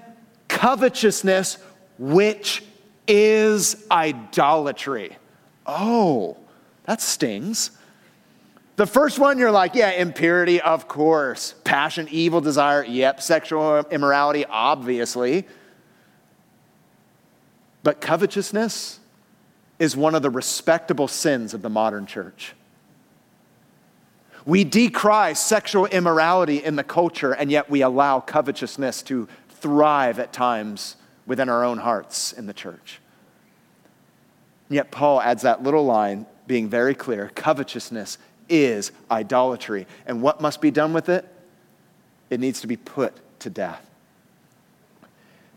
covetousness, 0.48 1.58
which 1.98 2.62
is 3.06 3.86
idolatry. 3.90 5.16
Oh, 5.66 6.36
that 6.84 7.00
stings. 7.00 7.70
The 8.76 8.86
first 8.86 9.18
one, 9.18 9.38
you're 9.38 9.50
like, 9.50 9.74
yeah, 9.74 9.92
impurity, 9.92 10.60
of 10.60 10.86
course. 10.86 11.54
Passion, 11.64 12.08
evil 12.10 12.42
desire, 12.42 12.84
yep. 12.84 13.22
Sexual 13.22 13.86
immorality, 13.90 14.44
obviously. 14.44 15.46
But 17.82 18.02
covetousness 18.02 19.00
is 19.78 19.96
one 19.96 20.14
of 20.14 20.20
the 20.20 20.28
respectable 20.28 21.08
sins 21.08 21.54
of 21.54 21.62
the 21.62 21.70
modern 21.70 22.04
church. 22.04 22.54
We 24.44 24.62
decry 24.62 25.32
sexual 25.32 25.86
immorality 25.86 26.62
in 26.62 26.76
the 26.76 26.84
culture, 26.84 27.32
and 27.32 27.50
yet 27.50 27.70
we 27.70 27.82
allow 27.82 28.20
covetousness 28.20 29.02
to 29.04 29.26
thrive 29.48 30.18
at 30.18 30.32
times 30.34 30.96
within 31.26 31.48
our 31.48 31.64
own 31.64 31.78
hearts 31.78 32.32
in 32.32 32.46
the 32.46 32.52
church. 32.52 33.00
And 34.68 34.76
yet, 34.76 34.90
Paul 34.90 35.20
adds 35.22 35.42
that 35.42 35.62
little 35.62 35.84
line, 35.84 36.26
being 36.46 36.68
very 36.68 36.94
clear 36.94 37.30
covetousness 37.34 38.18
is 38.48 38.92
idolatry. 39.10 39.86
And 40.06 40.22
what 40.22 40.40
must 40.40 40.60
be 40.60 40.70
done 40.70 40.92
with 40.92 41.08
it? 41.08 41.24
It 42.30 42.40
needs 42.40 42.60
to 42.60 42.66
be 42.66 42.76
put 42.76 43.14
to 43.40 43.50
death. 43.50 43.84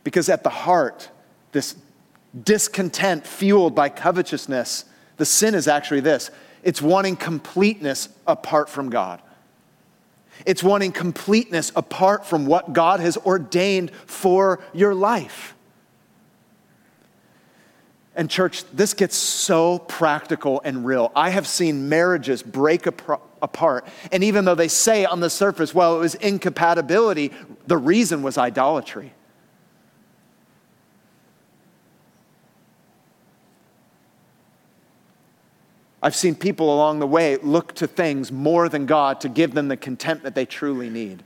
Because 0.03 0.29
at 0.29 0.43
the 0.43 0.49
heart, 0.49 1.09
this 1.51 1.75
discontent 2.43 3.25
fueled 3.25 3.75
by 3.75 3.89
covetousness, 3.89 4.85
the 5.17 5.25
sin 5.25 5.55
is 5.55 5.67
actually 5.67 6.01
this 6.01 6.31
it's 6.63 6.81
wanting 6.81 7.15
completeness 7.15 8.09
apart 8.27 8.69
from 8.69 8.89
God. 8.89 9.21
It's 10.45 10.63
wanting 10.63 10.91
completeness 10.91 11.71
apart 11.75 12.25
from 12.25 12.45
what 12.45 12.73
God 12.73 12.99
has 12.99 13.17
ordained 13.17 13.91
for 13.91 14.61
your 14.73 14.95
life. 14.95 15.55
And, 18.15 18.29
church, 18.29 18.65
this 18.73 18.93
gets 18.93 19.15
so 19.15 19.79
practical 19.79 20.61
and 20.65 20.85
real. 20.85 21.11
I 21.15 21.29
have 21.29 21.47
seen 21.47 21.89
marriages 21.89 22.43
break 22.43 22.85
apart. 22.85 23.87
And 24.11 24.23
even 24.23 24.45
though 24.45 24.55
they 24.55 24.67
say 24.67 25.05
on 25.05 25.19
the 25.19 25.29
surface, 25.29 25.73
well, 25.73 25.95
it 25.95 25.99
was 25.99 26.15
incompatibility, 26.15 27.31
the 27.67 27.77
reason 27.77 28.21
was 28.21 28.37
idolatry. 28.37 29.13
I've 36.01 36.15
seen 36.15 36.35
people 36.35 36.73
along 36.73 36.99
the 36.99 37.07
way 37.07 37.37
look 37.37 37.75
to 37.75 37.87
things 37.87 38.31
more 38.31 38.69
than 38.69 38.85
God 38.85 39.21
to 39.21 39.29
give 39.29 39.53
them 39.53 39.67
the 39.67 39.77
contentment 39.77 40.33
they 40.33 40.45
truly 40.45 40.89
need. 40.89 41.23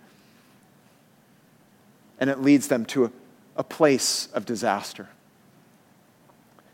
And 2.19 2.29
it 2.29 2.41
leads 2.41 2.67
them 2.67 2.85
to 2.87 3.05
a, 3.05 3.11
a 3.57 3.63
place 3.63 4.27
of 4.33 4.45
disaster. 4.45 5.09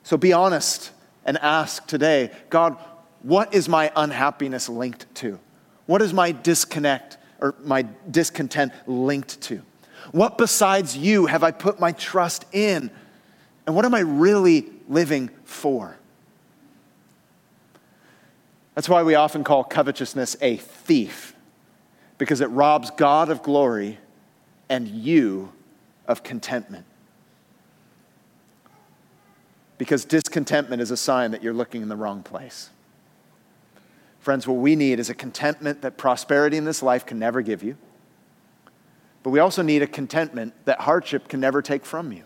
So 0.10 0.18
be 0.18 0.34
honest 0.34 0.90
and 1.24 1.38
ask 1.38 1.86
today 1.86 2.32
God, 2.50 2.78
what 3.22 3.54
is 3.54 3.70
my 3.70 3.92
unhappiness 3.96 4.68
linked 4.68 5.06
to? 5.18 5.38
What 5.86 6.02
is 6.02 6.14
my 6.14 6.32
disconnect 6.32 7.20
or 7.40 7.54
my 7.64 7.86
discontent 8.10 8.74
linked 8.88 9.40
to? 9.42 9.62
What 10.12 10.40
besides 10.40 10.98
you 10.98 11.28
have 11.28 11.44
I 11.44 11.52
put 11.52 11.80
my 11.80 11.92
trust 11.92 12.48
in? 12.52 12.90
And 13.68 13.76
what 13.76 13.86
am 13.86 13.94
I 13.94 14.00
really 14.00 14.66
living 14.88 15.30
for? 15.44 15.96
That's 18.74 18.90
why 18.90 19.04
we 19.04 19.14
often 19.14 19.44
call 19.44 19.64
covetousness 19.64 20.38
a 20.42 20.58
thief, 20.58 21.36
because 22.18 22.42
it 22.42 22.48
robs 22.48 22.90
God 22.90 23.30
of 23.30 23.44
glory 23.44 24.00
and 24.70 24.88
you 24.88 25.54
of 26.08 26.24
contentment. 26.24 26.88
Because 29.80 30.06
discontentment 30.06 30.82
is 30.82 30.92
a 30.92 30.98
sign 30.98 31.32
that 31.32 31.42
you're 31.42 31.54
looking 31.54 31.82
in 31.82 31.90
the 31.90 31.96
wrong 31.96 32.22
place. 32.22 32.70
Friends, 34.20 34.46
what 34.46 34.58
we 34.58 34.76
need 34.76 35.00
is 35.00 35.10
a 35.10 35.16
contentment 35.16 35.82
that 35.82 35.98
prosperity 35.98 36.58
in 36.58 36.66
this 36.66 36.84
life 36.84 37.06
can 37.06 37.18
never 37.18 37.42
give 37.42 37.64
you. 37.64 37.78
But 39.24 39.32
we 39.32 39.40
also 39.40 39.62
need 39.62 39.82
a 39.82 39.88
contentment 39.88 40.54
that 40.66 40.82
hardship 40.82 41.30
can 41.30 41.40
never 41.40 41.62
take 41.62 41.86
from 41.86 42.12
you. 42.12 42.24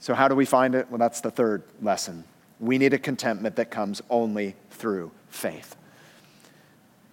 So, 0.00 0.14
how 0.14 0.28
do 0.28 0.34
we 0.34 0.44
find 0.44 0.74
it? 0.74 0.90
Well, 0.90 0.98
that's 0.98 1.20
the 1.20 1.30
third 1.30 1.62
lesson 1.80 2.24
We 2.58 2.76
need 2.76 2.92
a 2.92 2.98
contentment 2.98 3.56
that 3.56 3.70
comes 3.70 4.02
only 4.10 4.56
through 4.70 5.12
faith. 5.28 5.76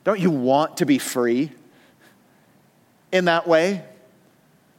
Don't 0.04 0.20
you 0.20 0.32
want 0.32 0.78
to 0.78 0.86
be 0.86 0.98
free 0.98 1.52
in 3.12 3.26
that 3.26 3.48
way? 3.48 3.84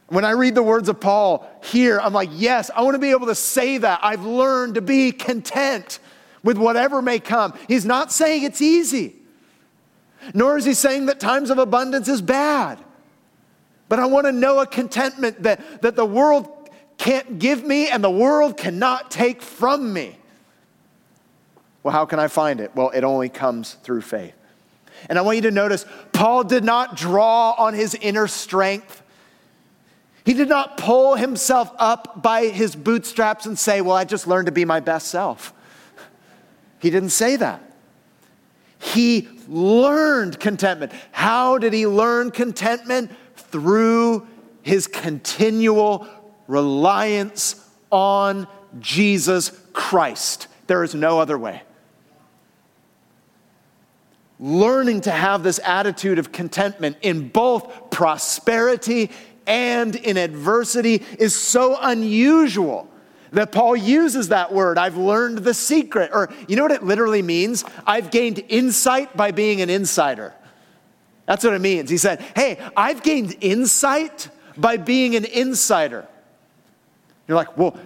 When 0.09 0.25
I 0.25 0.31
read 0.31 0.55
the 0.55 0.63
words 0.63 0.89
of 0.89 0.99
Paul 0.99 1.47
here, 1.63 1.99
I'm 1.99 2.13
like, 2.13 2.29
yes, 2.33 2.69
I 2.75 2.81
want 2.81 2.95
to 2.95 2.99
be 2.99 3.11
able 3.11 3.27
to 3.27 3.35
say 3.35 3.77
that. 3.77 3.99
I've 4.01 4.25
learned 4.25 4.75
to 4.75 4.81
be 4.81 5.11
content 5.11 5.99
with 6.43 6.57
whatever 6.57 7.01
may 7.01 7.19
come. 7.19 7.53
He's 7.67 7.85
not 7.85 8.11
saying 8.11 8.43
it's 8.43 8.61
easy, 8.61 9.15
nor 10.33 10.57
is 10.57 10.65
he 10.65 10.73
saying 10.73 11.05
that 11.07 11.19
times 11.19 11.49
of 11.49 11.59
abundance 11.59 12.07
is 12.07 12.21
bad. 12.21 12.79
But 13.87 13.99
I 13.99 14.05
want 14.05 14.25
to 14.25 14.31
know 14.31 14.59
a 14.59 14.67
contentment 14.67 15.43
that, 15.43 15.81
that 15.81 15.95
the 15.95 16.05
world 16.05 16.69
can't 16.97 17.39
give 17.39 17.63
me 17.63 17.89
and 17.89 18.03
the 18.03 18.11
world 18.11 18.57
cannot 18.57 19.09
take 19.09 19.41
from 19.41 19.93
me. 19.93 20.17
Well, 21.81 21.91
how 21.91 22.05
can 22.05 22.19
I 22.19 22.27
find 22.27 22.59
it? 22.59 22.75
Well, 22.75 22.89
it 22.89 23.03
only 23.03 23.29
comes 23.29 23.75
through 23.75 24.01
faith. 24.01 24.35
And 25.07 25.17
I 25.17 25.21
want 25.21 25.37
you 25.37 25.43
to 25.43 25.51
notice 25.51 25.85
Paul 26.11 26.43
did 26.43 26.63
not 26.63 26.97
draw 26.97 27.51
on 27.51 27.73
his 27.73 27.95
inner 27.95 28.27
strength. 28.27 29.01
He 30.29 30.35
did 30.35 30.47
not 30.47 30.77
pull 30.77 31.15
himself 31.15 31.71
up 31.79 32.21
by 32.21 32.49
his 32.49 32.75
bootstraps 32.75 33.47
and 33.47 33.57
say, 33.57 33.81
Well, 33.81 33.95
I 33.95 34.05
just 34.05 34.27
learned 34.27 34.45
to 34.45 34.51
be 34.51 34.63
my 34.63 34.79
best 34.79 35.07
self. 35.07 35.55
He 36.77 36.91
didn't 36.91 37.09
say 37.09 37.35
that. 37.37 37.63
He 38.77 39.27
learned 39.47 40.39
contentment. 40.39 40.91
How 41.11 41.57
did 41.57 41.73
he 41.73 41.87
learn 41.87 42.29
contentment? 42.29 43.09
Through 43.37 44.27
his 44.61 44.85
continual 44.85 46.07
reliance 46.47 47.67
on 47.89 48.47
Jesus 48.77 49.49
Christ. 49.73 50.45
There 50.67 50.83
is 50.83 50.93
no 50.93 51.19
other 51.19 51.39
way 51.39 51.63
learning 54.39 55.01
to 55.01 55.11
have 55.11 55.43
this 55.43 55.59
attitude 55.65 56.17
of 56.17 56.31
contentment 56.31 56.95
in 57.01 57.27
both 57.27 57.91
prosperity 57.91 59.11
and 59.49 59.95
in 59.95 60.15
adversity 60.15 61.03
is 61.17 61.35
so 61.35 61.77
unusual 61.81 62.87
that 63.31 63.51
Paul 63.51 63.75
uses 63.75 64.29
that 64.29 64.53
word. 64.53 64.77
I've 64.77 64.95
learned 64.95 65.39
the 65.39 65.53
secret. 65.53 66.11
Or, 66.13 66.29
you 66.47 66.55
know 66.55 66.63
what 66.63 66.71
it 66.71 66.83
literally 66.83 67.21
means? 67.21 67.65
I've 67.85 68.11
gained 68.11 68.43
insight 68.47 69.17
by 69.17 69.31
being 69.31 69.61
an 69.61 69.69
insider. 69.69 70.33
That's 71.25 71.43
what 71.43 71.53
it 71.53 71.61
means. 71.61 71.89
He 71.89 71.97
said, 71.97 72.21
Hey, 72.35 72.57
I've 72.77 73.03
gained 73.03 73.35
insight 73.41 74.29
by 74.55 74.77
being 74.77 75.15
an 75.15 75.25
insider. 75.25 76.07
You're 77.27 77.37
like, 77.37 77.57
Well, 77.57 77.77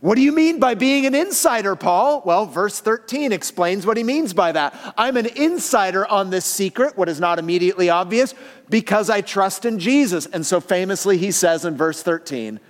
what 0.00 0.14
do 0.14 0.22
you 0.22 0.32
mean 0.32 0.58
by 0.58 0.74
being 0.74 1.04
an 1.04 1.14
insider, 1.14 1.76
Paul? 1.76 2.22
Well, 2.24 2.46
verse 2.46 2.80
13 2.80 3.32
explains 3.32 3.84
what 3.84 3.98
he 3.98 4.02
means 4.02 4.32
by 4.32 4.52
that. 4.52 4.94
I'm 4.96 5.18
an 5.18 5.26
insider 5.26 6.06
on 6.06 6.30
this 6.30 6.46
secret, 6.46 6.96
what 6.96 7.10
is 7.10 7.20
not 7.20 7.38
immediately 7.38 7.90
obvious, 7.90 8.34
because 8.70 9.10
I 9.10 9.20
trust 9.20 9.66
in 9.66 9.78
Jesus. 9.78 10.24
And 10.24 10.46
so 10.46 10.58
famously, 10.58 11.18
he 11.18 11.30
says 11.30 11.66
in 11.66 11.76
verse 11.76 12.02
13, 12.02 12.60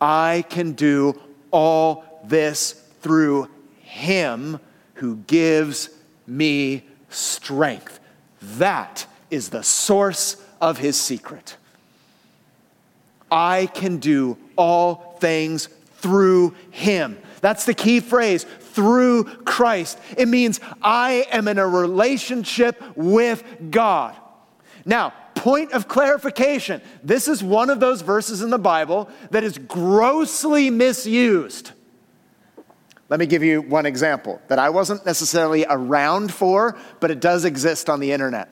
I 0.00 0.44
can 0.48 0.72
do 0.72 1.20
all 1.50 2.20
this 2.24 2.72
through 3.00 3.48
him 3.80 4.60
who 4.94 5.16
gives 5.16 5.90
me 6.28 6.84
strength. 7.10 7.98
That 8.40 9.04
is 9.30 9.48
the 9.48 9.64
source 9.64 10.36
of 10.60 10.78
his 10.78 10.96
secret. 10.96 11.56
I 13.32 13.66
can 13.66 13.98
do 13.98 14.38
all 14.56 15.16
things 15.20 15.68
through 15.98 16.54
him. 16.70 17.18
That's 17.40 17.64
the 17.64 17.74
key 17.74 18.00
phrase 18.00 18.44
through 18.44 19.24
Christ. 19.44 19.98
It 20.16 20.28
means 20.28 20.60
I 20.82 21.26
am 21.30 21.48
in 21.48 21.58
a 21.58 21.66
relationship 21.66 22.80
with 22.96 23.42
God. 23.70 24.16
Now, 24.84 25.12
point 25.34 25.72
of 25.72 25.86
clarification 25.86 26.82
this 27.02 27.28
is 27.28 27.42
one 27.42 27.70
of 27.70 27.78
those 27.78 28.02
verses 28.02 28.42
in 28.42 28.50
the 28.50 28.58
Bible 28.58 29.08
that 29.30 29.44
is 29.44 29.58
grossly 29.58 30.70
misused. 30.70 31.72
Let 33.08 33.20
me 33.20 33.26
give 33.26 33.42
you 33.42 33.62
one 33.62 33.86
example 33.86 34.40
that 34.48 34.58
I 34.58 34.68
wasn't 34.68 35.06
necessarily 35.06 35.64
around 35.68 36.32
for, 36.32 36.76
but 37.00 37.10
it 37.10 37.20
does 37.20 37.44
exist 37.44 37.88
on 37.88 38.00
the 38.00 38.12
internet. 38.12 38.50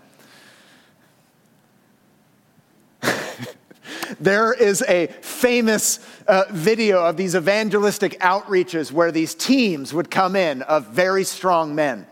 There 4.18 4.52
is 4.52 4.82
a 4.88 5.08
famous 5.20 6.00
uh, 6.26 6.44
video 6.50 7.04
of 7.04 7.16
these 7.16 7.34
evangelistic 7.34 8.18
outreaches 8.20 8.90
where 8.90 9.12
these 9.12 9.34
teams 9.34 9.92
would 9.92 10.10
come 10.10 10.36
in 10.36 10.62
of 10.62 10.86
very 10.86 11.24
strong 11.24 11.74
men. 11.74 12.06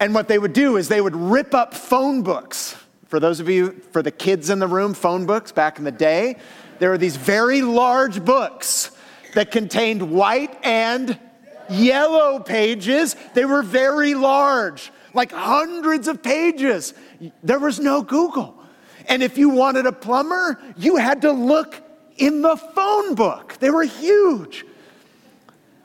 And 0.00 0.14
what 0.14 0.28
they 0.28 0.38
would 0.38 0.52
do 0.52 0.76
is 0.76 0.88
they 0.88 1.00
would 1.00 1.16
rip 1.16 1.54
up 1.54 1.74
phone 1.74 2.22
books. 2.22 2.76
For 3.06 3.18
those 3.18 3.40
of 3.40 3.48
you, 3.48 3.80
for 3.90 4.02
the 4.02 4.12
kids 4.12 4.50
in 4.50 4.60
the 4.60 4.68
room, 4.68 4.94
phone 4.94 5.26
books 5.26 5.50
back 5.50 5.78
in 5.78 5.84
the 5.84 5.90
day, 5.90 6.36
there 6.78 6.90
were 6.90 6.98
these 6.98 7.16
very 7.16 7.62
large 7.62 8.24
books 8.24 8.92
that 9.34 9.50
contained 9.50 10.12
white 10.12 10.56
and 10.64 11.18
yellow 11.68 12.38
pages. 12.38 13.16
They 13.34 13.44
were 13.44 13.62
very 13.62 14.14
large, 14.14 14.92
like 15.14 15.32
hundreds 15.32 16.06
of 16.06 16.22
pages. 16.22 16.94
There 17.42 17.58
was 17.58 17.80
no 17.80 18.02
Google. 18.02 18.57
And 19.08 19.22
if 19.22 19.38
you 19.38 19.48
wanted 19.48 19.86
a 19.86 19.92
plumber, 19.92 20.60
you 20.76 20.96
had 20.96 21.22
to 21.22 21.32
look 21.32 21.82
in 22.16 22.42
the 22.42 22.56
phone 22.56 23.14
book. 23.14 23.56
They 23.58 23.70
were 23.70 23.84
huge. 23.84 24.64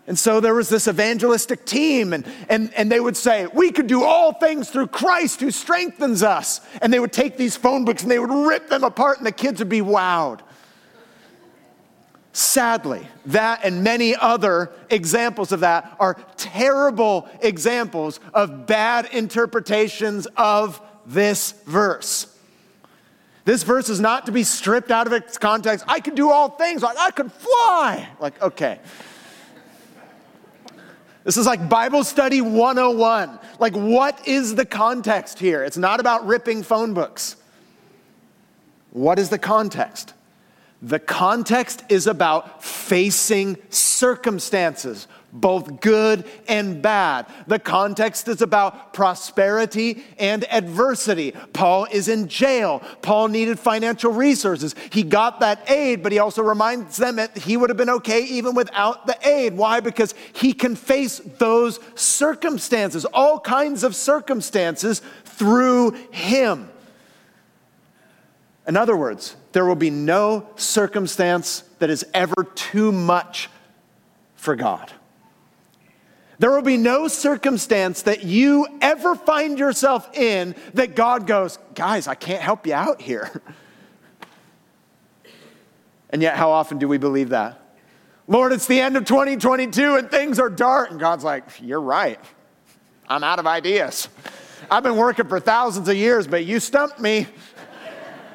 And 0.06 0.20
so 0.20 0.42
there 0.42 0.54
was 0.54 0.68
this 0.68 0.90
evangelistic 0.90 1.66
team, 1.66 2.12
and, 2.12 2.26
and, 2.50 2.74
and 2.74 2.92
they 2.92 3.00
would 3.00 3.16
say, 3.16 3.48
We 3.48 3.72
could 3.72 3.88
do 3.88 4.04
all 4.04 4.34
things 4.34 4.70
through 4.70 4.88
Christ 4.88 5.40
who 5.40 5.50
strengthens 5.50 6.24
us. 6.24 6.60
And 6.82 6.92
they 6.92 7.00
would 7.00 7.14
take 7.14 7.38
these 7.38 7.56
phone 7.56 7.86
books 7.86 8.02
and 8.02 8.12
they 8.12 8.20
would 8.20 8.30
rip 8.30 8.68
them 8.68 8.84
apart, 8.84 9.20
and 9.20 9.26
the 9.26 9.32
kids 9.32 9.60
would 9.60 9.70
be 9.70 9.80
wowed. 9.80 10.42
Sadly, 12.34 13.08
that 13.28 13.62
and 13.64 13.84
many 13.84 14.16
other 14.16 14.72
examples 14.90 15.52
of 15.52 15.62
that 15.62 15.96
are 16.00 16.16
terrible 16.36 17.30
examples 17.42 18.20
of 18.34 18.66
bad 18.66 19.08
interpretations 19.14 20.28
of 20.36 20.82
this 21.06 21.54
verse. 21.66 22.33
This 23.46 23.64
verse 23.64 23.90
is 23.90 24.00
not 24.00 24.26
to 24.28 24.32
be 24.32 24.44
stripped 24.44 24.90
out 24.90 25.06
of 25.06 25.14
its 25.14 25.38
context. 25.38 25.84
I 25.88 26.00
can 26.00 26.16
do 26.16 26.32
all 26.32 26.50
things, 26.50 26.82
like 26.82 26.98
I 26.98 27.12
could 27.12 27.32
fly. 27.32 28.08
Like, 28.20 28.42
okay. 28.42 28.80
This 31.24 31.38
is 31.38 31.46
like 31.46 31.70
Bible 31.70 32.04
study 32.04 32.42
101. 32.42 33.40
Like, 33.60 33.74
what 33.74 34.28
is 34.28 34.56
the 34.56 34.66
context 34.66 35.40
here? 35.40 35.64
It's 35.64 35.78
not 35.78 36.00
about 36.00 36.26
ripping 36.26 36.64
phone 36.64 36.94
books. 36.94 37.38
What 38.92 39.20
is 39.20 39.30
the 39.30 39.40
context? 39.40 40.14
The 40.82 41.00
context 41.00 41.84
is 41.88 42.08
about 42.08 42.64
facing 42.64 43.58
circumstances, 43.70 45.08
both 45.34 45.82
good 45.82 46.26
and 46.48 46.82
bad. 46.82 47.26
The 47.48 47.60
context 47.60 48.28
is 48.28 48.42
about 48.42 48.94
prosperity 48.94 50.04
and 50.20 50.46
adversity. 50.52 51.32
Paul 51.52 51.88
is 51.92 52.08
in 52.08 52.28
jail. 52.28 52.82
Paul 53.02 53.30
needed 53.30 53.60
financial 53.60 54.12
resources. 54.12 54.76
He 54.92 55.04
got 55.04 55.40
that 55.40 55.70
aid, 55.70 56.04
but 56.04 56.12
he 56.12 56.20
also 56.20 56.44
reminds 56.44 56.98
them 56.98 57.16
that 57.16 57.36
he 57.38 57.58
would 57.58 57.70
have 57.70 57.78
been 57.78 57.90
okay 57.90 58.24
even 58.26 58.54
without 58.54 59.08
the 59.08 59.18
aid. 59.28 59.58
Why? 59.58 59.80
Because 59.80 60.14
he 60.34 60.54
can 60.54 60.76
face 60.76 61.20
those 61.40 61.80
circumstances, 61.96 63.06
all 63.06 63.40
kinds 63.40 63.84
of 63.84 63.96
circumstances, 63.96 65.02
through 65.26 65.92
him. 66.12 66.70
In 68.68 68.78
other 68.78 68.96
words, 68.96 69.36
there 69.52 69.66
will 69.66 69.76
be 69.76 69.90
no 69.90 70.48
circumstance 70.56 71.64
that 71.80 71.90
is 71.90 72.06
ever 72.14 72.44
too 72.56 72.92
much 72.92 73.50
for 74.36 74.56
God. 74.56 74.92
There 76.40 76.52
will 76.52 76.62
be 76.62 76.78
no 76.78 77.08
circumstance 77.08 78.04
that 78.04 78.24
you 78.24 78.68
ever 78.82 79.16
find 79.16 79.60
yourself 79.60 80.16
in 80.18 80.56
that 80.74 80.96
God 80.96 81.28
goes, 81.28 81.60
guys, 81.76 82.08
I 82.08 82.16
can't 82.16 82.42
help 82.42 82.66
you 82.68 82.74
out 82.74 83.02
here. 83.02 83.42
And 86.10 86.22
yet, 86.22 86.38
how 86.38 86.52
often 86.52 86.78
do 86.78 86.88
we 86.88 87.00
believe 87.00 87.30
that? 87.30 87.60
Lord, 88.28 88.54
it's 88.54 88.68
the 88.68 88.80
end 88.80 88.96
of 88.96 89.06
2022 89.06 89.96
and 89.96 90.12
things 90.12 90.40
are 90.40 90.50
dark. 90.50 90.92
And 90.92 91.00
God's 91.00 91.24
like, 91.24 91.44
You're 91.60 91.82
right. 91.82 92.20
I'm 93.10 93.24
out 93.24 93.40
of 93.40 93.48
ideas. 93.48 94.08
I've 94.70 94.84
been 94.84 94.96
working 94.96 95.28
for 95.28 95.40
thousands 95.40 95.90
of 95.90 95.96
years, 95.96 96.28
but 96.28 96.46
you 96.46 96.60
stumped 96.60 97.00
me 97.00 97.28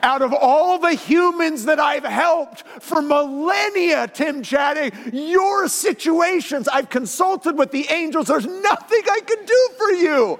out 0.02 0.22
of 0.22 0.32
all 0.32 0.78
the 0.78 0.94
humans 0.94 1.64
that 1.64 1.78
I've 1.78 2.04
helped 2.04 2.66
for 2.80 3.02
millennia, 3.02 4.08
Tim 4.08 4.42
Chaddick, 4.42 4.94
your 5.12 5.68
situations, 5.68 6.68
I've 6.68 6.90
consulted 6.90 7.56
with 7.56 7.70
the 7.70 7.86
angels. 7.90 8.28
There's 8.28 8.46
nothing 8.46 9.02
I 9.10 9.20
can 9.20 9.44
do 9.44 9.68
for 9.76 9.90
you. 9.92 10.38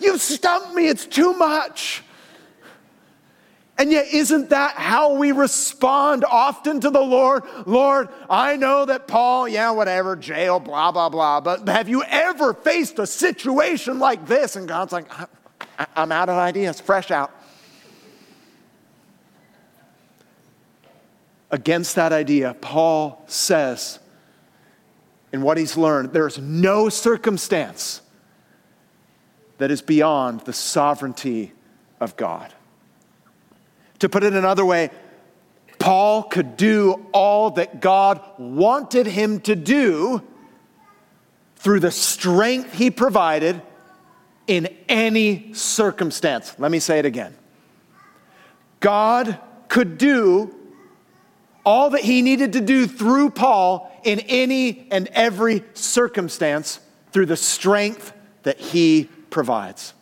You 0.00 0.18
stumped 0.18 0.74
me, 0.74 0.88
it's 0.88 1.06
too 1.06 1.32
much. 1.34 2.02
And 3.78 3.90
yet, 3.90 4.06
isn't 4.12 4.50
that 4.50 4.74
how 4.74 5.14
we 5.14 5.32
respond 5.32 6.24
often 6.24 6.80
to 6.80 6.90
the 6.90 7.00
Lord? 7.00 7.42
Lord, 7.66 8.10
I 8.28 8.56
know 8.56 8.84
that 8.84 9.08
Paul, 9.08 9.48
yeah, 9.48 9.70
whatever, 9.70 10.14
jail, 10.14 10.60
blah, 10.60 10.92
blah, 10.92 11.08
blah. 11.08 11.40
But 11.40 11.66
have 11.68 11.88
you 11.88 12.04
ever 12.04 12.54
faced 12.54 12.98
a 12.98 13.06
situation 13.06 13.98
like 13.98 14.26
this? 14.26 14.56
And 14.56 14.68
God's 14.68 14.92
like, 14.92 15.10
I'm 15.96 16.12
out 16.12 16.28
of 16.28 16.36
ideas, 16.36 16.80
fresh 16.80 17.10
out. 17.10 17.32
Against 21.52 21.96
that 21.96 22.12
idea, 22.12 22.54
Paul 22.54 23.22
says, 23.26 23.98
in 25.32 25.42
what 25.42 25.58
he's 25.58 25.76
learned, 25.76 26.12
there's 26.12 26.38
no 26.38 26.88
circumstance 26.88 28.00
that 29.58 29.70
is 29.70 29.82
beyond 29.82 30.40
the 30.40 30.54
sovereignty 30.54 31.52
of 32.00 32.16
God. 32.16 32.52
To 33.98 34.08
put 34.08 34.24
it 34.24 34.32
another 34.32 34.64
way, 34.64 34.90
Paul 35.78 36.22
could 36.22 36.56
do 36.56 37.06
all 37.12 37.50
that 37.52 37.80
God 37.80 38.20
wanted 38.38 39.06
him 39.06 39.40
to 39.40 39.54
do 39.54 40.22
through 41.56 41.80
the 41.80 41.90
strength 41.90 42.72
he 42.72 42.90
provided 42.90 43.60
in 44.46 44.68
any 44.88 45.52
circumstance. 45.52 46.54
Let 46.58 46.70
me 46.70 46.78
say 46.78 46.98
it 46.98 47.04
again. 47.04 47.36
God 48.80 49.38
could 49.68 49.98
do 49.98 50.54
all 51.64 51.90
that 51.90 52.02
he 52.02 52.22
needed 52.22 52.54
to 52.54 52.60
do 52.60 52.86
through 52.86 53.30
Paul 53.30 53.90
in 54.04 54.20
any 54.20 54.86
and 54.90 55.08
every 55.08 55.62
circumstance 55.74 56.80
through 57.12 57.26
the 57.26 57.36
strength 57.36 58.12
that 58.42 58.58
he 58.58 59.08
provides. 59.30 59.94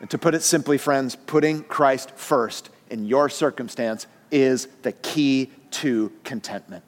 And 0.00 0.10
to 0.10 0.18
put 0.18 0.34
it 0.34 0.42
simply, 0.42 0.76
friends, 0.76 1.16
putting 1.16 1.64
Christ 1.64 2.12
first 2.16 2.70
in 2.90 3.06
your 3.06 3.28
circumstance 3.28 4.06
is 4.30 4.68
the 4.82 4.92
key 4.92 5.50
to 5.70 6.12
contentment. 6.24 6.84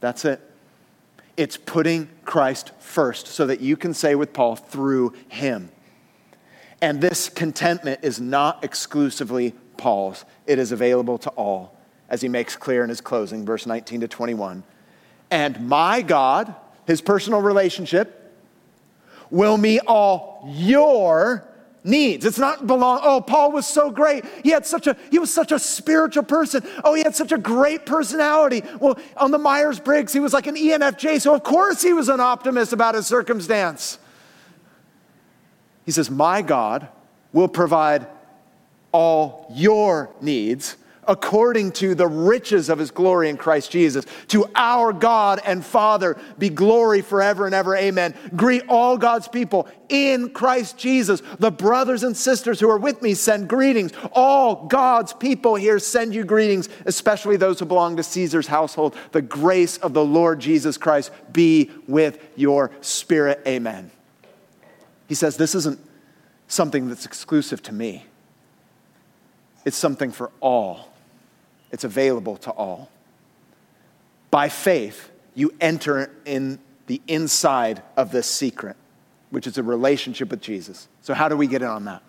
That's 0.00 0.24
it. 0.24 0.40
It's 1.36 1.56
putting 1.56 2.08
Christ 2.24 2.72
first 2.78 3.26
so 3.26 3.46
that 3.46 3.60
you 3.60 3.76
can 3.76 3.94
say 3.94 4.14
with 4.14 4.32
Paul, 4.32 4.56
through 4.56 5.14
him. 5.28 5.70
And 6.80 7.00
this 7.00 7.28
contentment 7.28 8.00
is 8.02 8.20
not 8.20 8.62
exclusively 8.62 9.54
Paul's, 9.76 10.24
it 10.46 10.58
is 10.58 10.72
available 10.72 11.18
to 11.18 11.30
all 11.30 11.79
as 12.10 12.20
he 12.20 12.28
makes 12.28 12.56
clear 12.56 12.82
in 12.82 12.88
his 12.88 13.00
closing, 13.00 13.46
verse 13.46 13.66
19 13.66 14.00
to 14.00 14.08
21. 14.08 14.64
And 15.30 15.68
my 15.68 16.02
God, 16.02 16.54
his 16.86 17.00
personal 17.00 17.40
relationship, 17.40 18.16
will 19.30 19.56
meet 19.56 19.80
all 19.86 20.44
your 20.52 21.44
needs. 21.84 22.26
It's 22.26 22.38
not 22.38 22.66
belong, 22.66 23.00
oh, 23.02 23.20
Paul 23.20 23.52
was 23.52 23.66
so 23.66 23.90
great. 23.90 24.24
He 24.42 24.50
had 24.50 24.66
such 24.66 24.88
a, 24.88 24.96
he 25.10 25.20
was 25.20 25.32
such 25.32 25.52
a 25.52 25.58
spiritual 25.58 26.24
person. 26.24 26.66
Oh, 26.84 26.94
he 26.94 27.02
had 27.02 27.14
such 27.14 27.30
a 27.30 27.38
great 27.38 27.86
personality. 27.86 28.62
Well, 28.80 28.98
on 29.16 29.30
the 29.30 29.38
Myers-Briggs, 29.38 30.12
he 30.12 30.20
was 30.20 30.32
like 30.32 30.48
an 30.48 30.56
ENFJ, 30.56 31.20
so 31.20 31.34
of 31.34 31.44
course 31.44 31.80
he 31.80 31.92
was 31.92 32.08
an 32.08 32.20
optimist 32.20 32.72
about 32.72 32.96
his 32.96 33.06
circumstance. 33.06 33.98
He 35.86 35.92
says, 35.92 36.10
My 36.10 36.42
God 36.42 36.88
will 37.32 37.48
provide 37.48 38.08
all 38.92 39.50
your 39.54 40.10
needs 40.20 40.76
according 41.10 41.72
to 41.72 41.96
the 41.96 42.06
riches 42.06 42.68
of 42.68 42.78
his 42.78 42.92
glory 42.92 43.28
in 43.28 43.36
Christ 43.36 43.72
Jesus. 43.72 44.06
To 44.28 44.46
our 44.54 44.92
God 44.92 45.40
and 45.44 45.64
Father 45.64 46.16
be 46.38 46.48
glory 46.48 47.02
forever 47.02 47.46
and 47.46 47.54
ever. 47.54 47.74
Amen. 47.74 48.14
Greet 48.36 48.62
all 48.68 48.96
God's 48.96 49.26
people 49.26 49.68
in 49.88 50.30
Christ 50.30 50.78
Jesus. 50.78 51.20
The 51.40 51.50
brothers 51.50 52.04
and 52.04 52.16
sisters 52.16 52.60
who 52.60 52.70
are 52.70 52.78
with 52.78 53.02
me 53.02 53.14
send 53.14 53.48
greetings. 53.48 53.90
All 54.12 54.66
God's 54.66 55.12
people 55.12 55.56
here 55.56 55.80
send 55.80 56.14
you 56.14 56.22
greetings, 56.22 56.68
especially 56.86 57.36
those 57.36 57.58
who 57.58 57.64
belong 57.64 57.96
to 57.96 58.04
Caesar's 58.04 58.46
household. 58.46 58.94
The 59.10 59.20
grace 59.20 59.78
of 59.78 59.94
the 59.94 60.04
Lord 60.04 60.38
Jesus 60.38 60.78
Christ 60.78 61.10
be 61.32 61.72
with 61.88 62.24
your 62.36 62.70
spirit. 62.82 63.42
Amen. 63.48 63.90
He 65.08 65.16
says, 65.16 65.36
This 65.36 65.56
isn't 65.56 65.80
something 66.46 66.88
that's 66.88 67.04
exclusive 67.04 67.64
to 67.64 67.72
me. 67.72 68.04
It's 69.64 69.76
something 69.76 70.12
for 70.12 70.30
all. 70.40 70.89
It's 71.72 71.84
available 71.84 72.36
to 72.38 72.50
all. 72.50 72.90
By 74.30 74.48
faith, 74.48 75.10
you 75.34 75.52
enter 75.60 76.10
in 76.24 76.58
the 76.86 77.00
inside 77.06 77.82
of 77.96 78.12
this 78.12 78.26
secret, 78.26 78.76
which 79.30 79.46
is 79.46 79.58
a 79.58 79.62
relationship 79.62 80.30
with 80.30 80.40
Jesus. 80.40 80.88
So, 81.02 81.14
how 81.14 81.28
do 81.28 81.36
we 81.36 81.46
get 81.46 81.62
in 81.62 81.68
on 81.68 81.84
that? 81.84 82.02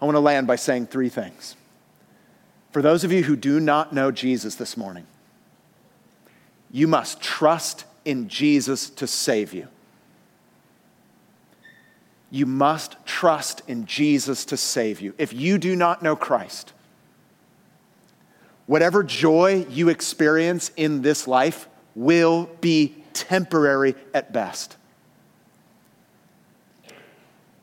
I 0.00 0.04
want 0.04 0.14
to 0.14 0.20
land 0.20 0.46
by 0.46 0.56
saying 0.56 0.86
three 0.86 1.08
things. 1.08 1.56
For 2.72 2.82
those 2.82 3.04
of 3.04 3.12
you 3.12 3.22
who 3.22 3.36
do 3.36 3.58
not 3.58 3.92
know 3.92 4.10
Jesus 4.10 4.54
this 4.54 4.76
morning, 4.76 5.06
you 6.70 6.86
must 6.86 7.20
trust 7.20 7.84
in 8.04 8.28
Jesus 8.28 8.90
to 8.90 9.06
save 9.06 9.54
you. 9.54 9.68
You 12.30 12.44
must 12.44 12.96
trust 13.06 13.62
in 13.66 13.86
Jesus 13.86 14.44
to 14.46 14.56
save 14.56 15.00
you. 15.00 15.14
If 15.16 15.32
you 15.32 15.56
do 15.56 15.74
not 15.74 16.02
know 16.02 16.14
Christ, 16.14 16.74
whatever 18.68 19.02
joy 19.02 19.66
you 19.70 19.88
experience 19.88 20.70
in 20.76 21.02
this 21.02 21.26
life 21.26 21.66
will 21.96 22.48
be 22.60 22.94
temporary 23.14 23.96
at 24.14 24.32
best. 24.32 24.76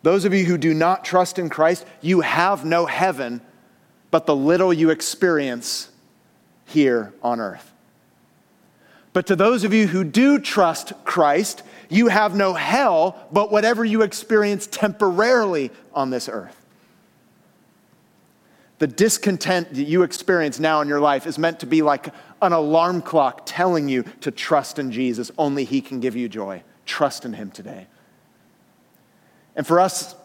Those 0.01 0.25
of 0.25 0.33
you 0.33 0.45
who 0.45 0.57
do 0.57 0.73
not 0.73 1.05
trust 1.05 1.39
in 1.39 1.47
Christ, 1.47 1.85
you 2.01 2.19
have 2.21 2.65
no 2.65 2.85
heaven 2.85 3.39
but 4.11 4.25
the 4.25 4.35
little 4.35 4.73
you 4.73 4.89
experience 4.89 5.89
here 6.65 7.13
on 7.21 7.39
earth. 7.39 7.71
But 9.13 9.27
to 9.27 9.35
those 9.35 9.63
of 9.63 9.73
you 9.73 9.87
who 9.87 10.03
do 10.03 10.39
trust 10.39 10.93
Christ, 11.05 11.63
you 11.89 12.07
have 12.07 12.35
no 12.35 12.53
hell 12.53 13.27
but 13.31 13.51
whatever 13.51 13.85
you 13.85 14.01
experience 14.01 14.67
temporarily 14.67 15.69
on 15.93 16.09
this 16.09 16.27
earth. 16.27 16.64
The 18.77 18.87
discontent 18.87 19.73
that 19.73 19.83
you 19.83 20.03
experience 20.03 20.59
now 20.59 20.81
in 20.81 20.87
your 20.87 20.99
life 20.99 21.25
is 21.25 21.37
meant 21.37 21.61
to 21.61 21.65
be 21.65 21.81
like 21.81 22.13
an 22.41 22.51
alarm 22.51 23.01
clock 23.01 23.43
telling 23.45 23.87
you 23.87 24.03
to 24.21 24.31
trust 24.31 24.79
in 24.79 24.91
Jesus. 24.91 25.31
Only 25.37 25.63
He 25.63 25.81
can 25.81 25.99
give 25.99 26.15
you 26.15 26.27
joy. 26.27 26.63
Trust 26.85 27.25
in 27.25 27.33
Him 27.33 27.51
today. 27.51 27.87
And 29.55 29.65
for 29.65 29.79
us 29.79 30.15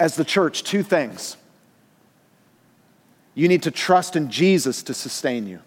as 0.00 0.16
the 0.16 0.24
church, 0.24 0.62
two 0.62 0.82
things. 0.82 1.36
You 3.34 3.48
need 3.48 3.62
to 3.64 3.70
trust 3.70 4.16
in 4.16 4.30
Jesus 4.30 4.82
to 4.84 4.94
sustain 4.94 5.46
you. 5.46 5.60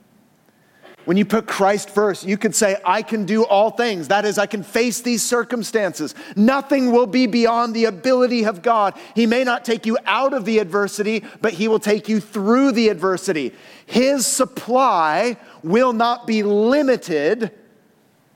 When 1.07 1.15
you 1.15 1.23
put 1.23 1.47
Christ 1.47 1.89
first, 1.89 2.25
you 2.25 2.35
could 2.35 2.53
say, 2.53 2.75
I 2.83 3.01
can 3.01 3.23
do 3.23 3.45
all 3.45 3.71
things. 3.71 4.09
That 4.09 4.25
is, 4.25 4.37
I 4.37 4.45
can 4.45 4.61
face 4.61 4.99
these 4.99 5.23
circumstances. 5.23 6.13
Nothing 6.35 6.91
will 6.91 7.07
be 7.07 7.27
beyond 7.27 7.73
the 7.73 7.85
ability 7.85 8.43
of 8.43 8.61
God. 8.61 8.93
He 9.15 9.25
may 9.25 9.45
not 9.45 9.63
take 9.63 9.85
you 9.85 9.97
out 10.05 10.33
of 10.33 10.43
the 10.43 10.59
adversity, 10.59 11.23
but 11.39 11.53
He 11.53 11.69
will 11.69 11.79
take 11.79 12.09
you 12.09 12.19
through 12.19 12.73
the 12.73 12.89
adversity. 12.89 13.53
His 13.85 14.27
supply 14.27 15.37
will 15.63 15.93
not 15.93 16.27
be 16.27 16.43
limited 16.43 17.51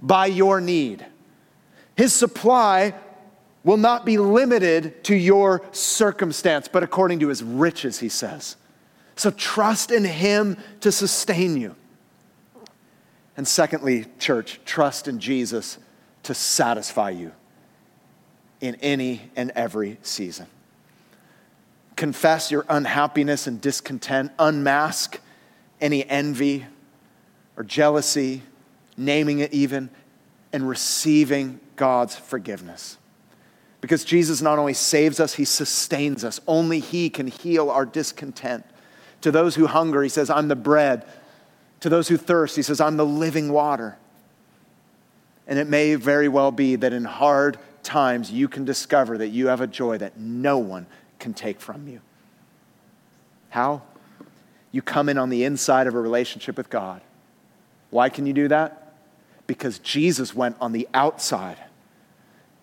by 0.01 0.28
your 0.28 0.61
need. 0.61 1.05
His 1.97 2.13
supply 2.13 2.93
will 3.65 3.76
not 3.76 4.05
be 4.05 4.17
limited 4.17 5.03
to 5.03 5.15
your 5.15 5.61
circumstance, 5.74 6.69
but 6.69 6.84
according 6.84 7.19
to 7.19 7.28
His 7.28 7.43
riches, 7.43 7.99
He 7.99 8.07
says. 8.07 8.55
So 9.17 9.30
trust 9.30 9.91
in 9.91 10.05
Him 10.05 10.55
to 10.80 10.89
sustain 10.89 11.57
you. 11.57 11.76
And 13.38 13.48
secondly, 13.48 14.06
church, 14.20 14.60
trust 14.66 15.08
in 15.08 15.20
Jesus 15.20 15.78
to 16.24 16.34
satisfy 16.34 17.12
you 17.12 17.32
in 18.60 18.76
any 18.76 19.32
and 19.36 19.52
every 19.52 19.98
season. 20.04 20.48
Confess 21.96 22.52
your 22.52 22.66
unhappiness 22.70 23.48
and 23.48 23.62
discontent, 23.62 24.32
unmask 24.38 25.20
any 25.80 26.08
envy 26.08 26.66
or 27.58 27.64
jealousy, 27.64 28.44
naming 28.98 29.40
it 29.40 29.54
even, 29.54 29.90
and 30.54 30.68
receiving 30.68 31.60
God's 31.76 32.16
forgiveness. 32.16 32.98
Because 33.82 34.04
Jesus 34.04 34.42
not 34.42 34.60
only 34.60 34.74
saves 34.74 35.20
us, 35.20 35.34
he 35.34 35.46
sustains 35.46 36.24
us. 36.24 36.40
Only 36.48 36.80
he 36.80 37.10
can 37.10 37.28
heal 37.28 37.70
our 37.70 37.86
discontent. 37.86 38.64
To 39.22 39.32
those 39.32 39.56
who 39.56 39.66
hunger, 39.66 40.04
he 40.04 40.10
says, 40.10 40.30
I'm 40.30 40.48
the 40.48 40.56
bread 40.56 41.06
to 41.82 41.90
those 41.90 42.08
who 42.08 42.18
thirst, 42.18 42.56
he 42.56 42.62
says, 42.62 42.80
I'm 42.80 42.98
the 42.98 43.06
living 43.06 43.52
water. 43.52 43.98
And 45.48 45.60
it 45.60 45.68
may 45.68 45.96
very 45.96 46.28
well 46.28 46.52
be 46.52 46.76
that 46.78 46.94
in 46.94 47.04
hard 47.04 47.58
times 47.84 48.32
you 48.32 48.48
can 48.48 48.64
discover 48.64 49.18
that 49.18 49.30
you 49.30 49.48
have 49.48 49.62
a 49.62 49.68
joy 49.68 49.98
that 49.98 50.18
no 50.18 50.58
one 50.58 50.86
can 51.20 51.34
take 51.34 51.60
from 51.60 51.88
you. 51.88 52.02
How? 53.50 53.82
You 54.72 54.82
come 54.82 55.10
in 55.10 55.18
on 55.18 55.30
the 55.30 55.44
inside 55.44 55.88
of 55.88 55.96
a 55.96 56.00
relationship 56.00 56.56
with 56.56 56.70
God. 56.70 57.02
Why 57.90 58.10
can 58.10 58.26
you 58.26 58.34
do 58.34 58.48
that? 58.48 58.94
Because 59.48 59.80
Jesus 59.80 60.34
went 60.34 60.56
on 60.62 60.72
the 60.72 60.88
outside 60.94 61.58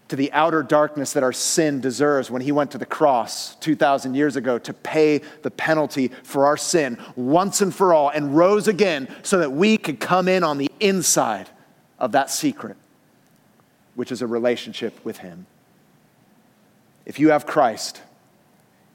to 0.08 0.16
the 0.16 0.32
outer 0.32 0.62
darkness 0.62 1.12
that 1.12 1.22
our 1.22 1.32
sin 1.32 1.80
deserves 1.80 2.30
when 2.30 2.42
he 2.42 2.50
went 2.50 2.70
to 2.70 2.78
the 2.78 2.86
cross 2.86 3.54
2,000 3.56 4.14
years 4.14 4.36
ago 4.36 4.58
to 4.58 4.72
pay 4.72 5.18
the 5.42 5.50
penalty 5.50 6.08
for 6.22 6.46
our 6.46 6.56
sin 6.56 6.98
once 7.14 7.60
and 7.60 7.74
for 7.74 7.92
all 7.92 8.08
and 8.08 8.36
rose 8.36 8.68
again 8.68 9.08
so 9.22 9.38
that 9.38 9.52
we 9.52 9.76
could 9.76 10.00
come 10.00 10.28
in 10.28 10.42
on 10.42 10.58
the 10.58 10.70
inside 10.80 11.48
of 11.98 12.12
that 12.12 12.30
secret, 12.30 12.76
which 13.94 14.10
is 14.10 14.22
a 14.22 14.26
relationship 14.26 15.04
with 15.04 15.18
him. 15.18 15.46
If 17.04 17.18
you 17.18 17.30
have 17.30 17.46
Christ, 17.46 18.02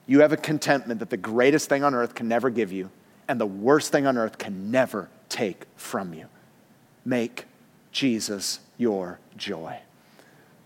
you 0.08 0.22
have 0.22 0.34
a 0.34 0.38
contentment 0.38 1.00
that 1.00 1.10
the 1.10 1.18
greatest 1.18 1.70
thing 1.70 1.84
on 1.84 1.94
earth 1.94 2.16
can 2.16 2.28
never 2.28 2.50
give 2.50 2.72
you 2.72 2.90
and 3.28 3.40
the 3.40 3.46
worst 3.46 3.92
thing 3.92 4.06
on 4.06 4.18
earth 4.18 4.38
can 4.38 4.72
never 4.72 5.10
take 5.30 5.66
from 5.76 6.14
you. 6.14 6.28
Make 7.06 7.46
Jesus 7.92 8.60
your 8.78 9.20
joy. 9.38 9.80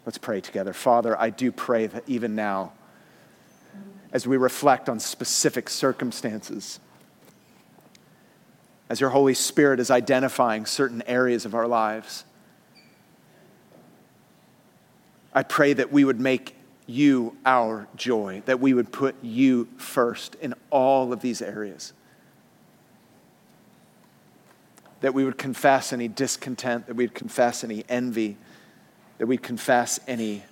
Let's 0.08 0.18
pray 0.18 0.40
together. 0.40 0.72
Father, 0.72 1.20
I 1.20 1.30
do 1.30 1.52
pray 1.52 1.86
that 1.86 2.06
even 2.08 2.34
now, 2.34 2.72
as 4.14 4.26
we 4.26 4.38
reflect 4.38 4.88
on 4.88 5.02
specific 5.02 5.70
circumstances, 5.70 6.80
as 8.88 9.02
your 9.02 9.10
Holy 9.10 9.34
Spirit 9.34 9.82
is 9.82 9.92
identifying 9.92 10.66
certain 10.66 11.04
areas 11.08 11.44
of 11.44 11.54
our 11.54 11.68
lives, 11.68 12.24
I 15.34 15.44
pray 15.44 15.74
that 15.74 15.92
we 15.92 16.06
would 16.06 16.22
make 16.22 16.56
you 16.86 17.36
our 17.46 17.90
joy, 17.98 18.44
that 18.46 18.62
we 18.62 18.74
would 18.74 18.94
put 18.94 19.22
you 19.22 19.68
first 19.76 20.36
in 20.36 20.54
all 20.70 21.12
of 21.12 21.20
these 21.20 21.42
areas. 21.42 21.92
That 25.02 25.14
we 25.14 25.26
would 25.26 25.38
confess 25.38 25.92
any 25.92 26.08
discontent, 26.08 26.88
that 26.88 26.96
we'd 26.96 27.14
confess 27.14 27.66
any 27.66 27.84
envy, 27.90 28.38
that 29.18 29.28
we'd 29.28 29.44
confess 29.44 30.00
any 30.08 30.44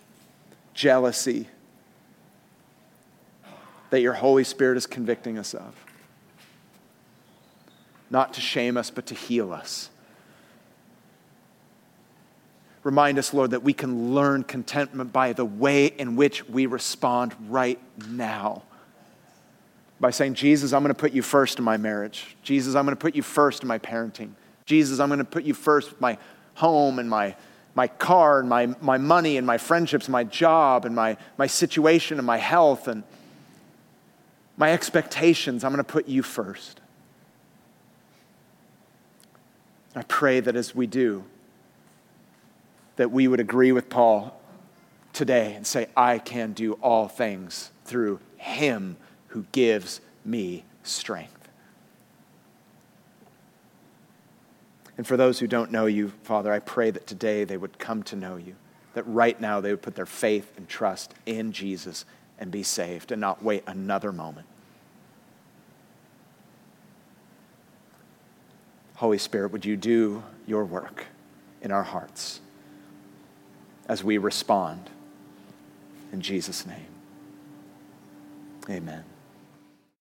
jealousy 0.74 1.48
that 3.90 4.02
your 4.02 4.14
Holy 4.14 4.44
Spirit 4.44 4.78
is 4.78 4.88
convicting 4.88 5.38
us 5.38 5.54
of. 5.54 5.74
Not 8.10 8.34
to 8.34 8.42
shame 8.42 8.78
us, 8.78 8.90
but 8.90 9.06
to 9.08 9.16
heal 9.16 9.52
us. 9.52 9.90
Remind 12.84 13.18
us, 13.18 13.34
Lord, 13.34 13.52
that 13.52 13.64
we 13.64 13.74
can 13.74 14.14
learn 14.14 14.44
contentment 14.44 15.12
by 15.12 15.34
the 15.34 15.44
way 15.44 15.88
in 15.88 16.16
which 16.16 16.48
we 16.48 16.68
respond 16.68 17.34
right 17.50 17.80
now. 18.08 18.62
By 20.00 20.12
saying, 20.12 20.36
Jesus, 20.36 20.72
I'm 20.72 20.84
going 20.84 20.94
to 20.94 21.00
put 21.00 21.14
you 21.14 21.24
first 21.24 21.58
in 21.58 21.66
my 21.66 21.78
marriage. 21.78 22.36
Jesus, 22.44 22.76
I'm 22.76 22.86
going 22.86 22.96
to 22.96 23.02
put 23.02 23.16
you 23.16 23.24
first 23.24 23.64
in 23.64 23.68
my 23.68 23.80
parenting. 23.80 24.32
Jesus, 24.66 25.00
I'm 25.00 25.10
going 25.10 25.18
to 25.18 25.26
put 25.26 25.46
you 25.46 25.56
first 25.56 26.00
my 26.00 26.18
home 26.54 27.00
and 27.00 27.10
my, 27.10 27.36
my 27.76 27.88
car 27.88 28.40
and 28.40 28.50
my, 28.50 28.68
my 28.82 28.98
money 28.98 29.38
and 29.38 29.46
my 29.46 29.58
friendships 29.58 30.08
my 30.08 30.24
job 30.24 30.86
and 30.86 30.96
my, 30.96 31.18
my 31.38 31.46
situation 31.46 32.18
and 32.18 32.26
my 32.26 32.38
health 32.38 32.88
and 32.88 33.04
my 34.58 34.72
expectations. 34.72 35.64
I'm 35.64 35.72
going 35.72 35.84
to 35.84 35.92
put 35.92 36.08
you 36.08 36.24
first. 36.24 36.80
I 39.96 40.04
pray 40.04 40.40
that 40.40 40.56
as 40.56 40.74
we 40.74 40.88
do, 40.88 41.24
that 42.96 43.12
we 43.12 43.28
would 43.28 43.40
agree 43.42 43.72
with 43.72 43.90
Paul 43.90 44.40
today 45.12 45.54
and 45.54 45.68
say, 45.68 45.88
I 45.96 46.18
can 46.20 46.54
do 46.54 46.74
all 46.74 47.08
things 47.08 47.72
through 47.84 48.20
him 48.38 48.98
who 49.28 49.46
gives 49.52 50.00
me 50.24 50.64
strength. 50.84 51.35
And 54.98 55.06
for 55.06 55.18
those 55.18 55.40
who 55.40 55.48
don't 55.48 55.72
know 55.72 55.86
you, 55.86 56.10
Father, 56.24 56.54
I 56.54 56.60
pray 56.60 56.92
that 56.92 57.06
today 57.06 57.44
they 57.44 57.58
would 57.58 57.80
come 57.80 58.04
to 58.04 58.16
know 58.16 58.38
you, 58.38 58.56
that 58.94 59.06
right 59.08 59.40
now 59.40 59.60
they 59.60 59.72
would 59.72 59.82
put 59.82 59.96
their 59.96 60.06
faith 60.06 60.54
and 60.58 60.68
trust 60.70 61.14
in 61.26 61.52
Jesus 61.52 62.06
and 62.40 62.52
be 62.52 62.64
saved 62.64 63.12
and 63.12 63.20
not 63.20 63.44
wait 63.44 63.64
another 63.68 64.12
moment. 64.12 64.48
Holy 68.96 69.18
Spirit, 69.18 69.52
would 69.52 69.66
you 69.66 69.76
do 69.76 70.24
your 70.48 70.64
work 70.64 71.06
in 71.62 71.72
our 71.72 71.84
hearts? 71.84 72.40
as 73.88 74.04
we 74.04 74.18
respond. 74.18 74.90
In 76.12 76.22
Jesus' 76.22 76.66
name, 76.66 76.88
amen. 78.70 79.04